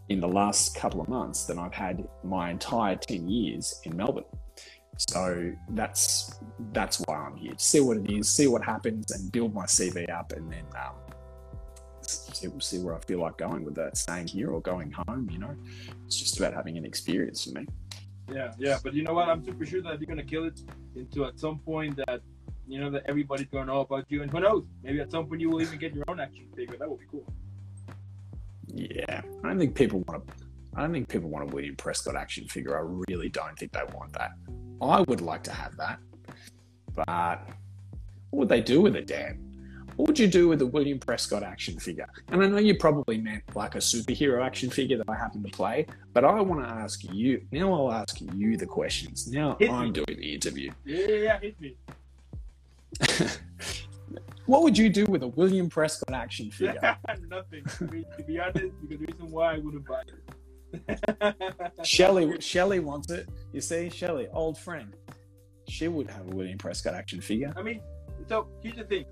in 0.07 0.21
the 0.21 0.27
last 0.27 0.75
couple 0.75 1.01
of 1.01 1.09
months 1.09 1.45
than 1.45 1.59
I've 1.59 1.73
had 1.73 2.07
my 2.23 2.49
entire 2.49 2.95
10 2.95 3.27
years 3.27 3.81
in 3.83 3.95
Melbourne. 3.97 4.23
So 5.09 5.51
that's 5.69 6.39
that's 6.73 6.99
why 7.05 7.15
I'm 7.15 7.35
here 7.35 7.53
see 7.57 7.79
what 7.79 7.97
it 7.97 8.11
is, 8.11 8.29
see 8.29 8.47
what 8.47 8.63
happens, 8.63 9.11
and 9.11 9.31
build 9.31 9.53
my 9.53 9.65
CV 9.65 10.09
up, 10.11 10.31
and 10.33 10.51
then 10.51 10.65
um, 10.75 10.93
see, 12.07 12.49
see 12.59 12.79
where 12.79 12.95
I 12.95 12.99
feel 12.99 13.19
like 13.19 13.37
going 13.37 13.63
with 13.63 13.75
that, 13.75 13.97
staying 13.97 14.27
here 14.27 14.49
or 14.49 14.61
going 14.61 14.91
home. 14.91 15.29
You 15.31 15.39
know, 15.39 15.55
it's 16.05 16.17
just 16.17 16.37
about 16.39 16.53
having 16.53 16.77
an 16.77 16.85
experience 16.85 17.43
for 17.45 17.51
me. 17.59 17.67
Yeah, 18.31 18.53
yeah, 18.57 18.79
but 18.83 18.93
you 18.93 19.03
know 19.03 19.13
what? 19.13 19.27
I'm 19.27 19.43
super 19.43 19.65
sure 19.65 19.81
that 19.81 19.99
you're 19.99 20.07
gonna 20.07 20.23
kill 20.23 20.45
it 20.45 20.61
into 20.95 21.25
at 21.25 21.39
some 21.39 21.59
point 21.59 21.97
that 22.07 22.21
you 22.67 22.79
know 22.79 22.89
that 22.91 23.03
everybody's 23.05 23.47
gonna 23.47 23.65
know 23.65 23.81
about 23.81 24.05
you, 24.09 24.21
and 24.21 24.31
who 24.31 24.39
knows? 24.39 24.65
Maybe 24.83 25.01
at 25.01 25.11
some 25.11 25.27
point 25.27 25.41
you 25.41 25.49
will 25.49 25.61
even 25.61 25.77
get 25.79 25.93
your 25.93 26.05
own 26.07 26.19
action 26.19 26.45
figure. 26.55 26.77
That 26.77 26.89
would 26.89 26.99
be 26.99 27.05
cool. 27.11 27.25
Yeah, 28.67 29.21
I 29.43 29.47
don't 29.47 29.59
think 29.59 29.75
people 29.75 30.03
want 30.07 30.25
to. 30.27 30.33
I 30.75 30.81
don't 30.81 30.93
think 30.93 31.09
people 31.09 31.29
want 31.29 31.51
a 31.51 31.53
William 31.53 31.75
Prescott 31.75 32.15
action 32.15 32.47
figure. 32.47 32.77
I 32.77 32.81
really 33.09 33.27
don't 33.27 33.59
think 33.59 33.73
they 33.73 33.83
want 33.93 34.13
that. 34.13 34.31
I 34.81 35.01
would 35.01 35.19
like 35.19 35.43
to 35.43 35.51
have 35.51 35.75
that, 35.77 35.99
but 36.95 37.45
what 38.29 38.39
would 38.39 38.49
they 38.49 38.61
do 38.61 38.81
with 38.81 38.95
it, 38.95 39.07
Dan? 39.07 39.50
What 39.95 40.07
would 40.07 40.19
you 40.19 40.27
do 40.27 40.47
with 40.47 40.61
a 40.61 40.65
William 40.65 40.99
Prescott 40.99 41.43
action 41.43 41.79
figure? 41.79 42.07
And 42.29 42.43
I 42.43 42.47
know 42.47 42.57
you 42.57 42.75
probably 42.75 43.17
meant 43.17 43.43
like 43.55 43.75
a 43.75 43.79
superhero 43.79 44.43
action 44.43 44.69
figure 44.69 44.97
that 44.97 45.09
I 45.09 45.15
happen 45.15 45.43
to 45.43 45.49
play, 45.49 45.85
but 46.13 46.23
I 46.23 46.41
want 46.41 46.65
to 46.65 46.69
ask 46.73 47.03
you. 47.11 47.45
Now 47.51 47.73
I'll 47.73 47.91
ask 47.91 48.19
you 48.21 48.57
the 48.57 48.65
questions. 48.65 49.27
Now 49.27 49.57
hit 49.59 49.69
I'm 49.69 49.87
me. 49.87 49.91
doing 49.91 50.19
the 50.19 50.33
interview. 50.33 50.71
Yeah, 50.85 51.07
yeah, 51.07 51.39
hit 51.39 51.59
me. 51.59 51.75
what 54.45 54.63
would 54.63 54.77
you 54.77 54.89
do 54.89 55.05
with 55.05 55.23
a 55.23 55.27
William 55.27 55.69
Prescott 55.69 56.13
action 56.13 56.51
figure? 56.51 56.97
Nothing. 57.29 57.65
To 57.65 57.85
be, 57.85 58.05
to 58.17 58.23
be 58.23 58.39
honest, 58.39 58.55
because 58.81 58.89
the 58.89 58.97
reason 58.97 59.31
why 59.31 59.55
I 59.55 59.57
wouldn't 59.57 59.85
buy 59.87 60.01
it. 60.01 61.35
Shelly, 61.83 62.39
Shelly 62.39 62.79
wants 62.79 63.11
it. 63.11 63.27
You 63.51 63.61
see, 63.61 63.89
Shelly, 63.89 64.27
old 64.31 64.57
friend. 64.57 64.95
She 65.67 65.87
would 65.87 66.09
have 66.09 66.27
a 66.27 66.35
William 66.35 66.57
Prescott 66.57 66.93
action 66.93 67.21
figure. 67.21 67.53
I 67.55 67.61
mean, 67.61 67.81
so 68.27 68.47
here's 68.61 68.75
the 68.75 68.83
thing. 68.83 69.05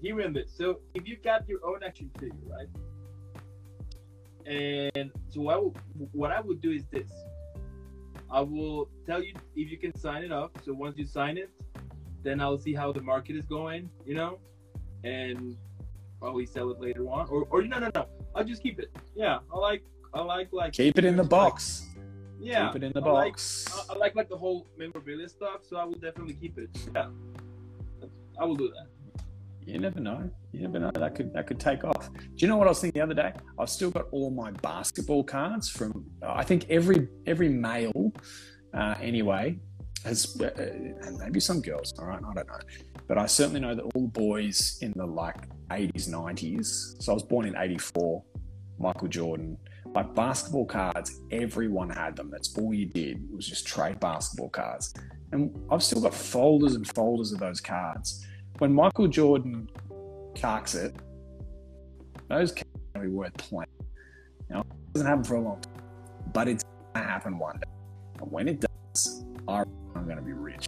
Hear 0.00 0.20
in 0.20 0.32
this. 0.32 0.50
So 0.56 0.80
if 0.94 1.06
you 1.06 1.16
got 1.16 1.48
your 1.48 1.60
own 1.64 1.82
action 1.82 2.10
figure, 2.18 2.36
right? 2.46 2.68
And 4.46 5.10
so 5.28 5.48
I 5.48 5.56
will, 5.56 5.76
what 6.12 6.32
I 6.32 6.40
would 6.40 6.60
do 6.60 6.70
is 6.70 6.84
this. 6.90 7.10
I 8.30 8.40
will 8.40 8.88
tell 9.06 9.22
you 9.22 9.34
if 9.56 9.70
you 9.70 9.78
can 9.78 9.96
sign 9.96 10.22
it 10.22 10.32
up. 10.32 10.58
So 10.64 10.72
once 10.72 10.96
you 10.98 11.06
sign 11.06 11.38
it, 11.38 11.50
then 12.22 12.40
I'll 12.40 12.58
see 12.58 12.74
how 12.74 12.92
the 12.92 13.00
market 13.00 13.36
is 13.36 13.46
going, 13.46 13.90
you 14.04 14.14
know, 14.14 14.38
and 15.04 15.56
probably 16.20 16.46
sell 16.46 16.70
it 16.70 16.80
later 16.80 17.08
on. 17.08 17.28
Or, 17.28 17.46
or 17.50 17.62
no, 17.62 17.78
no, 17.78 17.90
no. 17.94 18.06
I'll 18.34 18.44
just 18.44 18.62
keep 18.62 18.78
it. 18.78 18.90
Yeah, 19.14 19.38
I 19.52 19.58
like, 19.58 19.82
I 20.12 20.20
like, 20.20 20.52
like 20.52 20.72
keep 20.72 20.98
it 20.98 21.04
in 21.04 21.16
the 21.16 21.24
box. 21.24 21.86
Like, 21.94 22.04
yeah, 22.40 22.68
keep 22.68 22.82
it 22.82 22.86
in 22.86 22.92
the 22.92 23.00
I 23.00 23.04
box. 23.04 23.66
Like, 23.70 23.90
I, 23.90 23.94
I 23.94 23.96
like 23.96 24.14
like 24.14 24.28
the 24.28 24.36
whole 24.36 24.66
memorabilia 24.76 25.28
stuff, 25.28 25.60
so 25.68 25.76
I 25.76 25.84
will 25.84 25.94
definitely 25.94 26.34
keep 26.34 26.58
it. 26.58 26.70
Yeah, 26.94 27.08
I 28.40 28.44
will 28.44 28.56
do 28.56 28.68
that 28.68 28.86
you 29.68 29.78
never 29.78 30.00
know. 30.00 30.30
You 30.52 30.62
never 30.62 30.78
know. 30.78 30.90
That 30.92 31.14
could 31.14 31.32
that 31.34 31.46
could 31.46 31.60
take 31.60 31.84
off. 31.84 32.10
Do 32.12 32.22
you 32.36 32.48
know 32.48 32.56
what 32.56 32.66
I 32.66 32.70
was 32.70 32.80
thinking 32.80 33.00
the 33.00 33.04
other 33.04 33.14
day? 33.14 33.32
I've 33.58 33.68
still 33.68 33.90
got 33.90 34.06
all 34.12 34.30
my 34.30 34.50
basketball 34.50 35.24
cards 35.24 35.68
from. 35.68 36.06
I 36.22 36.42
think 36.42 36.66
every 36.70 37.08
every 37.26 37.50
male, 37.50 38.12
uh, 38.72 38.94
anyway, 39.00 39.58
has 40.04 40.40
uh, 40.40 40.48
and 40.56 41.18
maybe 41.18 41.38
some 41.38 41.60
girls. 41.60 41.92
All 41.98 42.06
right, 42.06 42.18
I 42.18 42.34
don't 42.34 42.46
know, 42.46 42.60
but 43.06 43.18
I 43.18 43.26
certainly 43.26 43.60
know 43.60 43.74
that 43.74 43.82
all 43.82 44.02
the 44.02 44.08
boys 44.08 44.78
in 44.80 44.92
the 44.96 45.06
like 45.06 45.36
80s, 45.68 46.08
90s. 46.08 47.02
So 47.02 47.12
I 47.12 47.14
was 47.14 47.22
born 47.22 47.46
in 47.46 47.54
'84. 47.56 48.24
Michael 48.80 49.08
Jordan. 49.08 49.58
Like 49.86 50.14
basketball 50.14 50.66
cards, 50.66 51.20
everyone 51.30 51.90
had 51.90 52.14
them. 52.14 52.30
That's 52.30 52.56
all 52.56 52.72
you 52.72 52.86
did. 52.86 53.20
Was 53.32 53.46
just 53.46 53.66
trade 53.66 53.98
basketball 53.98 54.50
cards. 54.50 54.94
And 55.32 55.54
I've 55.70 55.82
still 55.82 56.00
got 56.00 56.14
folders 56.14 56.74
and 56.74 56.86
folders 56.88 57.32
of 57.32 57.40
those 57.40 57.60
cards 57.60 58.26
when 58.58 58.72
Michael 58.72 59.06
Jordan 59.08 59.68
carks 60.36 60.74
it, 60.74 60.94
those 62.28 62.52
cards 62.52 62.68
are 62.74 62.98
going 62.98 63.06
to 63.06 63.10
be 63.10 63.16
worth 63.16 63.36
playing. 63.36 63.68
Now, 64.50 64.60
it 64.60 64.92
doesn't 64.94 65.06
happen 65.06 65.24
for 65.24 65.36
a 65.36 65.40
long 65.40 65.60
time, 65.60 65.82
but 66.32 66.48
it's 66.48 66.64
going 66.64 67.06
to 67.06 67.10
happen 67.10 67.38
one 67.38 67.56
day. 67.56 67.70
And 68.20 68.32
when 68.32 68.48
it 68.48 68.60
does, 68.60 69.24
I'm 69.46 69.64
going 69.94 70.16
to 70.16 70.22
be 70.22 70.32
rich. 70.32 70.66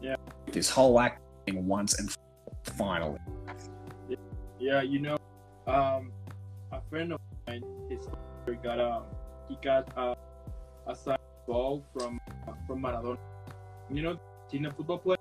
Yeah. 0.00 0.16
This 0.46 0.70
whole 0.70 0.98
act 1.00 1.20
once 1.52 1.98
and 1.98 2.14
finally. 2.62 3.18
Yeah, 4.60 4.82
you 4.82 5.00
know, 5.00 5.18
um, 5.66 6.12
a 6.70 6.80
friend 6.90 7.12
of 7.12 7.20
mine, 7.48 7.64
his 7.88 8.06
got 8.62 8.80
um, 8.80 9.04
he 9.48 9.56
got 9.62 9.96
uh, 9.96 10.14
a 10.86 10.94
signed 10.94 11.18
ball 11.46 11.84
from 11.92 12.20
uh, 12.46 12.52
from 12.66 12.82
Maradona. 12.82 13.18
You 13.92 14.02
know, 14.02 14.20
Argentina 14.50 14.72
football 14.76 14.98
player, 14.98 15.18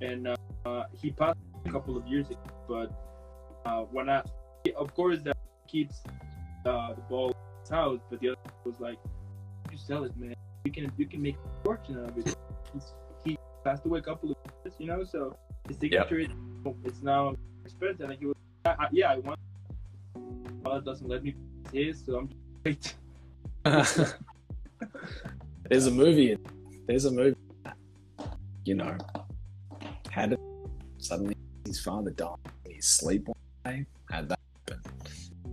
and 0.00 0.28
uh, 0.28 0.36
uh, 0.66 0.84
he 1.00 1.10
passed 1.10 1.38
a 1.64 1.70
couple 1.70 1.96
of 1.96 2.06
years 2.06 2.28
ago, 2.28 2.38
but 2.68 2.92
uh, 3.66 3.82
when 3.82 4.08
I, 4.08 4.22
of 4.76 4.94
course, 4.94 5.20
that 5.22 5.36
keeps 5.66 6.02
uh, 6.66 6.94
the 6.94 7.00
ball 7.08 7.28
in 7.28 7.60
his 7.60 7.70
house, 7.70 8.00
but 8.10 8.20
the 8.20 8.30
other 8.30 8.38
was 8.64 8.80
like, 8.80 8.98
you 9.70 9.78
sell 9.78 10.04
it, 10.04 10.16
man. 10.16 10.34
You 10.64 10.72
can 10.72 10.92
you 10.96 11.06
can 11.06 11.22
make 11.22 11.36
a 11.36 11.64
fortune 11.64 11.98
out 11.98 12.10
of 12.10 12.18
it. 12.18 12.36
He's, 12.72 12.92
he 13.24 13.38
passed 13.64 13.86
away 13.86 14.00
a 14.00 14.02
couple 14.02 14.30
of 14.30 14.36
years, 14.64 14.74
you 14.78 14.86
know, 14.86 15.04
so 15.04 15.36
his 15.66 15.78
signature 15.78 16.20
yep. 16.20 16.30
is 16.66 16.74
it's 16.84 17.02
now 17.02 17.34
expensive. 17.64 18.10
And 18.10 18.18
he 18.18 18.26
was, 18.26 18.36
I, 18.64 18.88
yeah, 18.92 19.12
I 19.12 19.18
want. 19.18 19.38
Father 20.64 20.80
doesn't 20.80 21.08
let 21.08 21.22
me 21.22 21.34
his, 21.72 22.02
so 22.04 22.18
I'm 22.18 22.28
just 22.64 22.96
There's 25.68 25.86
a 25.86 25.90
movie. 25.90 26.36
There's 26.86 27.04
a 27.04 27.10
movie. 27.10 27.36
You 28.68 28.74
know, 28.74 28.98
had 30.10 30.34
it 30.34 30.40
Suddenly, 30.98 31.38
his 31.64 31.80
father 31.80 32.10
died 32.10 32.36
in 32.66 32.74
his 32.74 32.84
sleep 32.84 33.26
one 33.26 33.36
day. 33.64 33.86
Had 34.10 34.28
that 34.28 34.38
happen. 34.68 34.82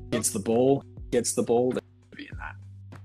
Gets 0.10 0.32
the 0.32 0.40
ball, 0.40 0.84
gets 1.12 1.32
the 1.32 1.44
ball. 1.44 1.72
The 1.72 1.82
movie 2.12 2.28
in 2.30 2.38
that 2.38 2.56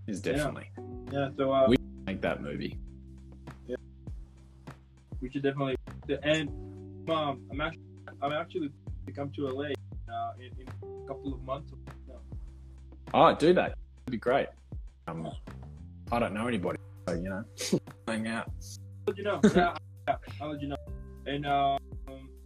is 0.09 0.21
definitely. 0.21 0.69
Yeah. 1.13 1.13
yeah 1.13 1.29
so 1.37 1.53
uh, 1.53 1.67
we 1.69 1.77
make 2.09 2.21
that 2.23 2.43
movie. 2.43 2.77
Yeah. 3.69 3.77
We 5.21 5.31
should 5.31 5.45
definitely. 5.45 5.77
And 6.25 6.49
um, 7.09 7.43
I'm 7.53 7.61
actually, 7.61 7.85
I'm 8.21 8.33
actually 8.33 8.71
to 9.07 9.13
come 9.13 9.31
to 9.37 9.47
LA 9.47 9.63
uh, 9.63 10.33
in, 10.41 10.51
in, 10.59 10.67
a 11.05 11.07
couple 11.07 11.33
of 11.33 11.41
months. 11.45 11.73
Oh, 13.15 13.33
do 13.37 13.55
that. 13.55 13.77
That'd 13.77 14.11
be 14.11 14.17
great. 14.17 14.49
Um, 15.07 15.31
I 16.11 16.19
don't 16.19 16.35
know 16.35 16.49
anybody, 16.49 16.81
so 17.07 17.15
you 17.15 17.29
know, 17.29 17.45
hang 18.09 18.27
out. 18.27 18.51
I'll 19.07 19.17
you 19.17 19.25
know. 19.25 19.41
Yeah, 19.55 19.77
Know. 20.41 20.77
And 21.27 21.45
uh, 21.47 21.79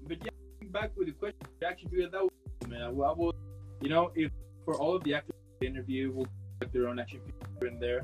but 0.06 0.18
yeah, 0.22 0.30
back 0.70 0.90
with 0.96 1.06
the 1.06 1.12
question, 1.12 1.38
action 1.64 1.88
figure 1.88 2.08
that 2.10 2.20
was 2.22 2.30
man. 2.68 2.82
I, 2.82 2.86
I 2.88 2.90
will, 2.90 3.34
you 3.80 3.88
know, 3.88 4.10
if 4.14 4.32
for 4.64 4.74
all 4.74 4.96
of 4.96 5.04
the 5.04 5.14
actors 5.14 5.34
the 5.60 5.66
interview, 5.66 6.10
we'll 6.12 6.26
put 6.60 6.72
their 6.72 6.88
own 6.88 6.98
action 6.98 7.20
figure 7.24 7.68
in 7.68 7.78
there. 7.78 8.02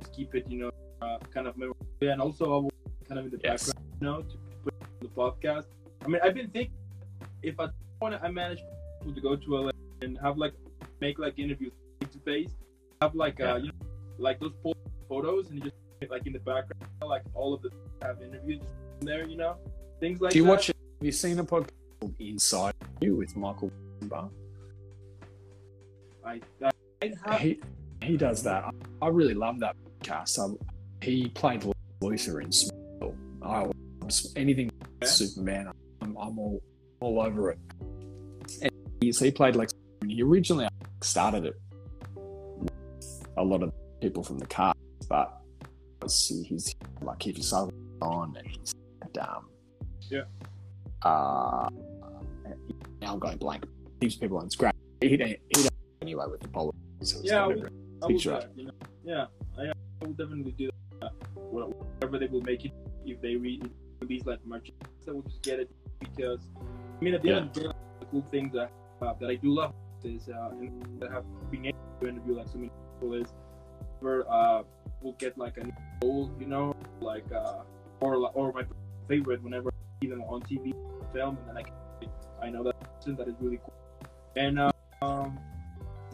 Just 0.00 0.12
keep 0.14 0.34
it, 0.34 0.48
you 0.48 0.58
know, 0.58 0.70
uh, 1.02 1.18
kind 1.32 1.46
of 1.48 1.56
memorable. 1.56 1.84
And 2.00 2.20
also, 2.20 2.44
I 2.44 2.56
will 2.62 2.72
kind 3.08 3.18
of 3.18 3.24
in 3.26 3.32
the 3.32 3.40
Yes. 3.42 3.72
background, 3.72 3.96
you 4.00 4.06
know, 4.06 4.22
to 4.22 4.36
put 4.62 4.74
on 4.82 4.88
the 5.02 5.08
podcast. 5.08 5.66
I 6.04 6.08
mean, 6.08 6.20
I've 6.22 6.34
been 6.34 6.50
thinking 6.50 6.76
if 7.42 7.58
I 7.58 7.68
want 8.00 8.14
to, 8.14 8.24
I 8.24 8.30
manage 8.30 8.60
to 9.12 9.20
go 9.20 9.34
to 9.36 9.56
LA 9.56 9.70
and 10.02 10.16
have 10.18 10.38
like 10.38 10.52
make 11.00 11.18
like 11.18 11.38
interviews 11.38 11.72
face 12.00 12.12
to 12.12 12.18
face, 12.20 12.50
have 13.02 13.14
like 13.16 13.40
uh, 13.40 13.56
you 13.56 13.66
know, 13.68 13.86
like 14.18 14.38
those 14.38 14.52
photos 15.08 15.50
and 15.50 15.62
just 15.62 15.74
like 16.08 16.26
in 16.26 16.32
the 16.32 16.38
background, 16.38 16.86
like 17.02 17.22
all 17.34 17.52
of 17.52 17.62
the 17.62 17.70
have 18.02 18.22
interviews 18.22 18.62
there, 19.04 19.26
you 19.26 19.36
know, 19.36 19.56
things 20.00 20.20
like 20.20 20.32
Do 20.32 20.38
you 20.38 20.44
that. 20.44 20.50
watch 20.50 20.70
it? 20.70 20.76
Have 21.00 21.06
you 21.06 21.12
seen 21.12 21.38
a 21.38 21.44
podcast 21.44 21.70
called 22.00 22.14
Inside 22.18 22.74
You 23.00 23.16
with 23.16 23.36
Michael 23.36 23.70
Bar? 24.02 24.30
I, 26.24 26.40
I, 26.62 26.70
I 27.02 27.12
have, 27.26 27.40
He 27.40 27.60
he 28.02 28.16
does 28.16 28.42
that. 28.42 28.64
I 29.02 29.08
really 29.08 29.34
love 29.34 29.60
that 29.60 29.76
podcast. 30.00 30.38
I, 30.38 30.54
he 31.04 31.28
played 31.28 31.64
Luthor 32.02 32.42
in 32.42 32.50
Smallville. 32.50 33.16
I 33.42 33.68
anything 34.36 34.70
Yeah. 35.02 35.08
Superman. 35.08 35.68
I'm, 36.02 36.16
I'm 36.16 36.38
all 36.38 36.62
all 37.00 37.20
over 37.20 37.50
it. 37.50 37.58
And 38.62 38.70
he's, 39.00 39.18
he 39.18 39.30
played 39.30 39.56
like 39.56 39.70
he 40.06 40.22
originally 40.22 40.68
started 41.02 41.44
it. 41.46 41.60
with 42.14 42.70
A 43.36 43.42
lot 43.42 43.62
of 43.62 43.72
people 44.00 44.22
from 44.22 44.38
the 44.38 44.46
cast, 44.46 44.78
but 45.08 45.40
see, 46.06 46.42
he's 46.42 46.74
like 47.00 47.18
Kiefer 47.18 47.42
Sutherland 47.42 48.02
on, 48.02 48.36
and 48.36 48.46
he's 48.46 48.74
um, 49.18 49.48
Yeah. 50.10 50.24
Uh, 51.02 51.68
now 53.00 53.12
I'm 53.14 53.18
going 53.18 53.36
blank. 53.38 53.64
Of 53.64 54.20
people 54.20 54.38
on. 54.38 54.48
Great. 54.58 54.72
He 55.00 55.16
don't, 55.16 55.28
he 55.28 55.62
don't 55.62 55.70
anyway 56.02 56.26
with 56.30 56.40
the 56.40 56.48
politics. 56.48 56.78
So 57.02 57.20
Yeah, 57.22 57.44
I 57.44 57.46
would- 57.46 57.64
I 58.02 58.06
will 58.06 58.08
picture 58.08 58.30
that, 58.32 58.50
you 58.56 58.66
know? 58.66 58.72
Yeah, 59.04 59.26
I, 59.58 59.62
I 59.70 59.72
will 60.04 60.12
definitely 60.12 60.52
do 60.52 60.68
that. 61.00 61.12
Whatever 61.36 62.18
they 62.18 62.26
will 62.26 62.42
make 62.42 62.64
it, 62.66 62.72
if 63.06 63.20
they 63.22 63.36
re- 63.36 63.62
release 64.00 64.24
like 64.26 64.44
merchandise, 64.44 64.88
I 65.08 65.12
will 65.12 65.22
just 65.22 65.42
get 65.42 65.58
it 65.60 65.70
because 66.00 66.40
I 67.00 67.04
mean 67.04 67.14
at 67.14 67.22
the 67.22 67.30
end 67.30 67.46
of 67.48 67.52
the 67.54 67.60
day, 67.60 67.68
the 68.00 68.06
cool 68.06 68.22
thing 68.30 68.50
that 68.54 68.70
uh, 69.00 69.14
that 69.20 69.30
I 69.30 69.36
do 69.36 69.54
love 69.54 69.72
is 70.04 70.28
uh, 70.28 70.50
and 70.60 71.00
that 71.00 71.10
have 71.12 71.24
been 71.50 71.66
able 71.66 71.78
to 72.02 72.08
interview 72.08 72.34
like 72.36 72.48
so 72.48 72.58
many 72.58 72.70
people 73.00 73.14
is 73.14 73.28
where 74.00 74.30
uh 74.30 74.62
we'll 75.00 75.14
get 75.14 75.38
like 75.38 75.56
a 75.56 75.64
goal, 76.02 76.30
you 76.38 76.46
know, 76.46 76.74
like 77.00 77.24
uh 77.32 77.62
or 78.00 78.18
like- 78.18 78.36
or 78.36 78.52
my 78.52 78.64
favorite 79.08 79.42
whenever 79.42 79.68
I 79.68 80.04
see 80.04 80.10
them 80.10 80.22
on 80.22 80.42
TV 80.42 80.72
film 81.12 81.36
and 81.38 81.48
then 81.48 81.56
I 81.56 81.62
can, 81.62 81.74
I 82.42 82.50
know 82.50 82.62
that 82.64 82.74
person 82.98 83.16
that 83.16 83.28
is 83.28 83.34
really 83.40 83.58
cool. 83.58 83.74
And 84.36 84.58
uh, 84.58 84.70
um 85.02 85.38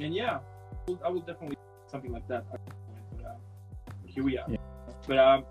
and 0.01 0.15
yeah 0.15 0.39
I 0.39 0.91
will- 0.91 1.01
I 1.05 1.09
will 1.09 1.21
definitely 1.21 1.57
something 1.87 2.13
like 2.13 2.27
that. 2.29 2.45
But 2.51 2.61
uh, 3.27 3.35
here 4.07 4.25
we 4.25 4.39
are. 4.39 4.47
Yeah. 4.49 4.57
but 5.07 5.19
um 5.19 5.45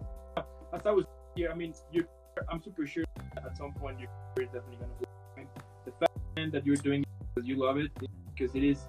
as 0.74 0.86
I 0.86 0.92
was 0.92 1.06
here 1.36 1.50
I 1.52 1.56
mean 1.56 1.74
you 1.92 2.06
I'm 2.50 2.62
super 2.62 2.86
sure 2.88 3.04
at 3.38 3.58
some 3.58 3.74
point 3.74 4.00
your 4.00 4.10
career 4.36 4.48
is 4.48 4.54
definitely 4.54 4.78
gonna 4.78 4.94
blow. 5.00 5.46
The 5.86 5.92
fact 6.00 6.52
that 6.54 6.66
you're 6.66 6.76
doing 6.78 7.02
it 7.02 7.08
because 7.36 7.48
you 7.48 7.56
love 7.58 7.78
it 7.78 7.92
because 8.36 8.56
it 8.56 8.64
is 8.64 8.88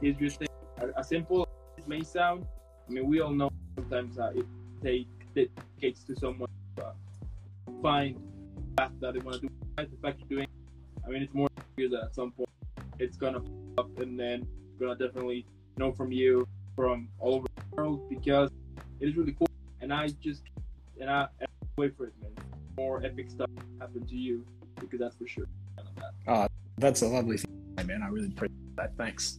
is 0.00 0.16
your 0.18 0.30
thing. 0.30 0.48
As- 0.78 0.92
as 0.96 1.08
simple 1.08 1.42
as 1.76 1.84
it 1.84 1.88
may 1.88 2.02
sound 2.02 2.46
I 2.88 2.92
mean 2.92 3.06
we 3.08 3.20
all 3.20 3.30
know 3.32 3.50
sometimes 3.76 4.18
uh, 4.18 4.32
it 4.34 4.46
take 4.82 5.08
dedicates 5.34 6.04
to 6.04 6.14
someone 6.16 6.48
find 7.82 8.16
path 8.76 8.92
that 9.00 9.14
they 9.14 9.20
want 9.20 9.40
to 9.40 9.42
do 9.42 9.50
the 9.76 9.96
fact 10.02 10.20
you're 10.28 10.38
doing 10.38 10.48
I 11.06 11.10
mean 11.10 11.22
it's 11.22 11.34
more 11.34 11.48
that 11.76 12.00
at 12.04 12.14
some 12.14 12.32
point 12.32 12.48
it's 12.98 13.16
gonna 13.16 13.40
up 13.78 13.98
and 13.98 14.18
then 14.18 14.46
gonna 14.78 14.94
definitely 14.94 15.46
know 15.78 15.92
from 15.92 16.12
you 16.12 16.46
from 16.76 17.08
all 17.18 17.34
over 17.34 17.46
the 17.56 17.76
world 17.76 18.08
because 18.10 18.50
it 19.00 19.08
is 19.08 19.16
really 19.16 19.32
cool 19.32 19.48
and 19.80 19.92
I 19.92 20.08
just 20.22 20.42
and 21.00 21.10
I, 21.10 21.26
and 21.40 21.48
I 21.62 21.66
wait 21.76 21.96
for 21.96 22.06
it 22.06 22.12
man 22.20 22.32
more 22.76 23.02
epic 23.04 23.30
stuff 23.30 23.48
happen 23.80 24.06
to 24.06 24.14
you 24.14 24.44
because 24.78 25.00
that's 25.00 25.16
for 25.16 25.26
sure 25.26 25.46
love. 26.26 26.48
That's 26.78 27.02
a 27.02 27.06
lovely 27.08 27.36
thing, 27.36 27.86
man. 27.86 28.02
I 28.02 28.08
really 28.08 28.28
appreciate 28.28 28.76
that. 28.76 28.96
Thanks. 28.96 29.38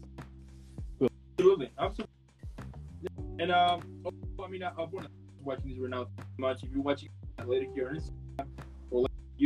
Absolutely, 1.37 1.71
absolutely. 1.79 2.13
And 3.39 3.51
um, 3.51 3.81
also, 4.03 4.45
I 4.45 4.47
mean, 4.47 4.63
I, 4.63 4.69
I 4.69 4.81
want 4.81 5.05
to 5.05 5.11
watching 5.43 5.69
this 5.69 5.79
right 5.79 5.89
now 5.89 6.03
too 6.03 6.23
much. 6.37 6.63
If 6.63 6.69
you're 6.71 6.83
watching 6.83 7.09
later 7.45 7.65
here 7.73 7.89
on 7.89 7.95
Instagram 7.95 8.20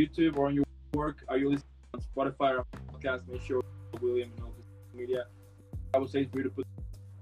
YouTube 0.06 0.36
or 0.36 0.46
on 0.46 0.54
your 0.54 0.64
work, 0.94 1.24
are 1.28 1.36
you 1.36 1.50
listening 1.50 1.70
on 1.94 2.00
Spotify 2.00 2.58
or 2.58 2.64
podcast? 2.92 3.28
Make 3.28 3.42
sure 3.42 3.62
William 4.00 4.30
and 4.36 4.44
all 4.44 4.54
the 4.92 4.98
media. 4.98 5.24
I 5.94 5.98
would 5.98 6.10
say 6.10 6.20
it's 6.20 6.30
put 6.30 6.66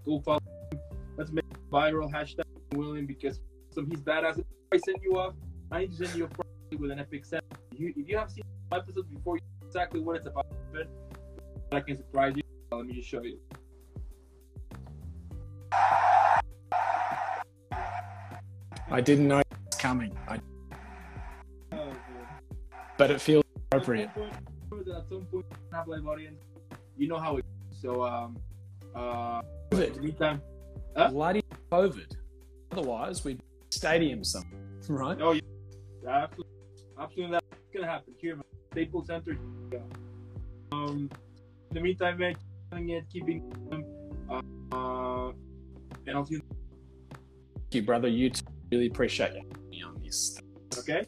go 0.05 0.21
follow. 0.21 0.41
Him. 0.73 0.81
Let's 1.17 1.31
make 1.31 1.45
viral 1.71 2.13
hashtag 2.13 2.45
William 2.73 3.07
because 3.07 3.41
some 3.71 3.89
he's 3.89 4.01
badass. 4.01 4.39
If 4.39 4.45
I 4.73 4.77
send 4.79 4.99
you 5.03 5.19
off, 5.19 5.35
I 5.71 5.81
need 5.81 5.97
to 5.97 6.07
send 6.07 6.19
you 6.19 6.25
a 6.27 6.77
with 6.77 6.91
an 6.91 6.99
epic 6.99 7.25
set. 7.25 7.45
You, 7.77 7.93
if 7.97 8.09
you 8.09 8.17
have 8.19 8.31
seen 8.31 8.45
my 8.71 8.79
episodes 8.79 9.09
before, 9.09 9.37
you 9.37 9.43
know 9.43 9.67
exactly 9.67 10.01
what 10.01 10.17
it's 10.17 10.27
about. 10.27 10.47
But 10.73 10.89
I 11.73 11.81
can 11.81 11.97
surprise 11.97 12.35
you. 12.37 12.43
Let 12.73 12.87
me 12.87 12.95
just 12.95 13.09
show 13.09 13.23
you. 13.23 13.39
I 18.91 19.01
didn't 19.01 19.29
know 19.29 19.39
it 19.39 19.47
was 19.67 19.77
coming, 19.77 20.17
I. 20.29 20.41
but 22.97 23.11
it 23.11 23.21
feels 23.21 23.45
appropriate. 23.71 24.09
At 24.09 24.15
some 24.15 24.25
point, 24.71 24.89
at 24.89 25.09
some 25.09 25.27
point, 25.27 25.47
have 25.73 25.89
live 25.89 26.07
audience. 26.07 26.43
You 26.97 27.09
know 27.09 27.19
how 27.19 27.37
it. 27.37 27.45
Is. 27.71 27.81
So 27.81 28.05
um, 28.05 28.37
uh, 28.95 29.43
in 29.73 29.79
the 29.79 29.87
COVID. 29.87 30.01
meantime, 30.03 30.43
Huh? 30.97 31.11
Bloody 31.11 31.43
COVID. 31.73 32.17
Otherwise, 32.71 33.25
we'd 33.25 33.41
stadium 33.71 34.23
some, 34.25 34.45
right? 34.89 35.19
oh 35.21 35.33
yeah, 35.33 35.41
absolutely, 36.07 36.53
absolutely, 36.99 37.33
that's 37.33 37.47
gonna 37.75 37.87
happen 37.87 38.15
here, 38.21 38.37
man. 38.37 38.45
Staples 38.73 39.07
Center. 39.07 39.37
yeah. 39.73 39.79
Um, 40.73 41.11
in 41.71 41.75
the 41.75 41.81
meantime, 41.81 42.19
man, 42.19 42.35
keeping 42.71 42.89
it, 42.91 43.05
keeping, 43.13 43.53
uh, 44.31 44.41
uh, 44.73 45.33
and 46.07 46.17
I'll 46.17 46.25
see 46.25 46.35
you. 46.35 46.43
Thank 47.11 47.75
you, 47.75 47.83
brother. 47.83 48.09
You 48.09 48.31
too. 48.31 48.45
Really 48.73 48.87
appreciate 48.87 49.33
you 49.71 49.87
on 49.87 50.01
this. 50.03 50.39
Okay. 50.79 51.05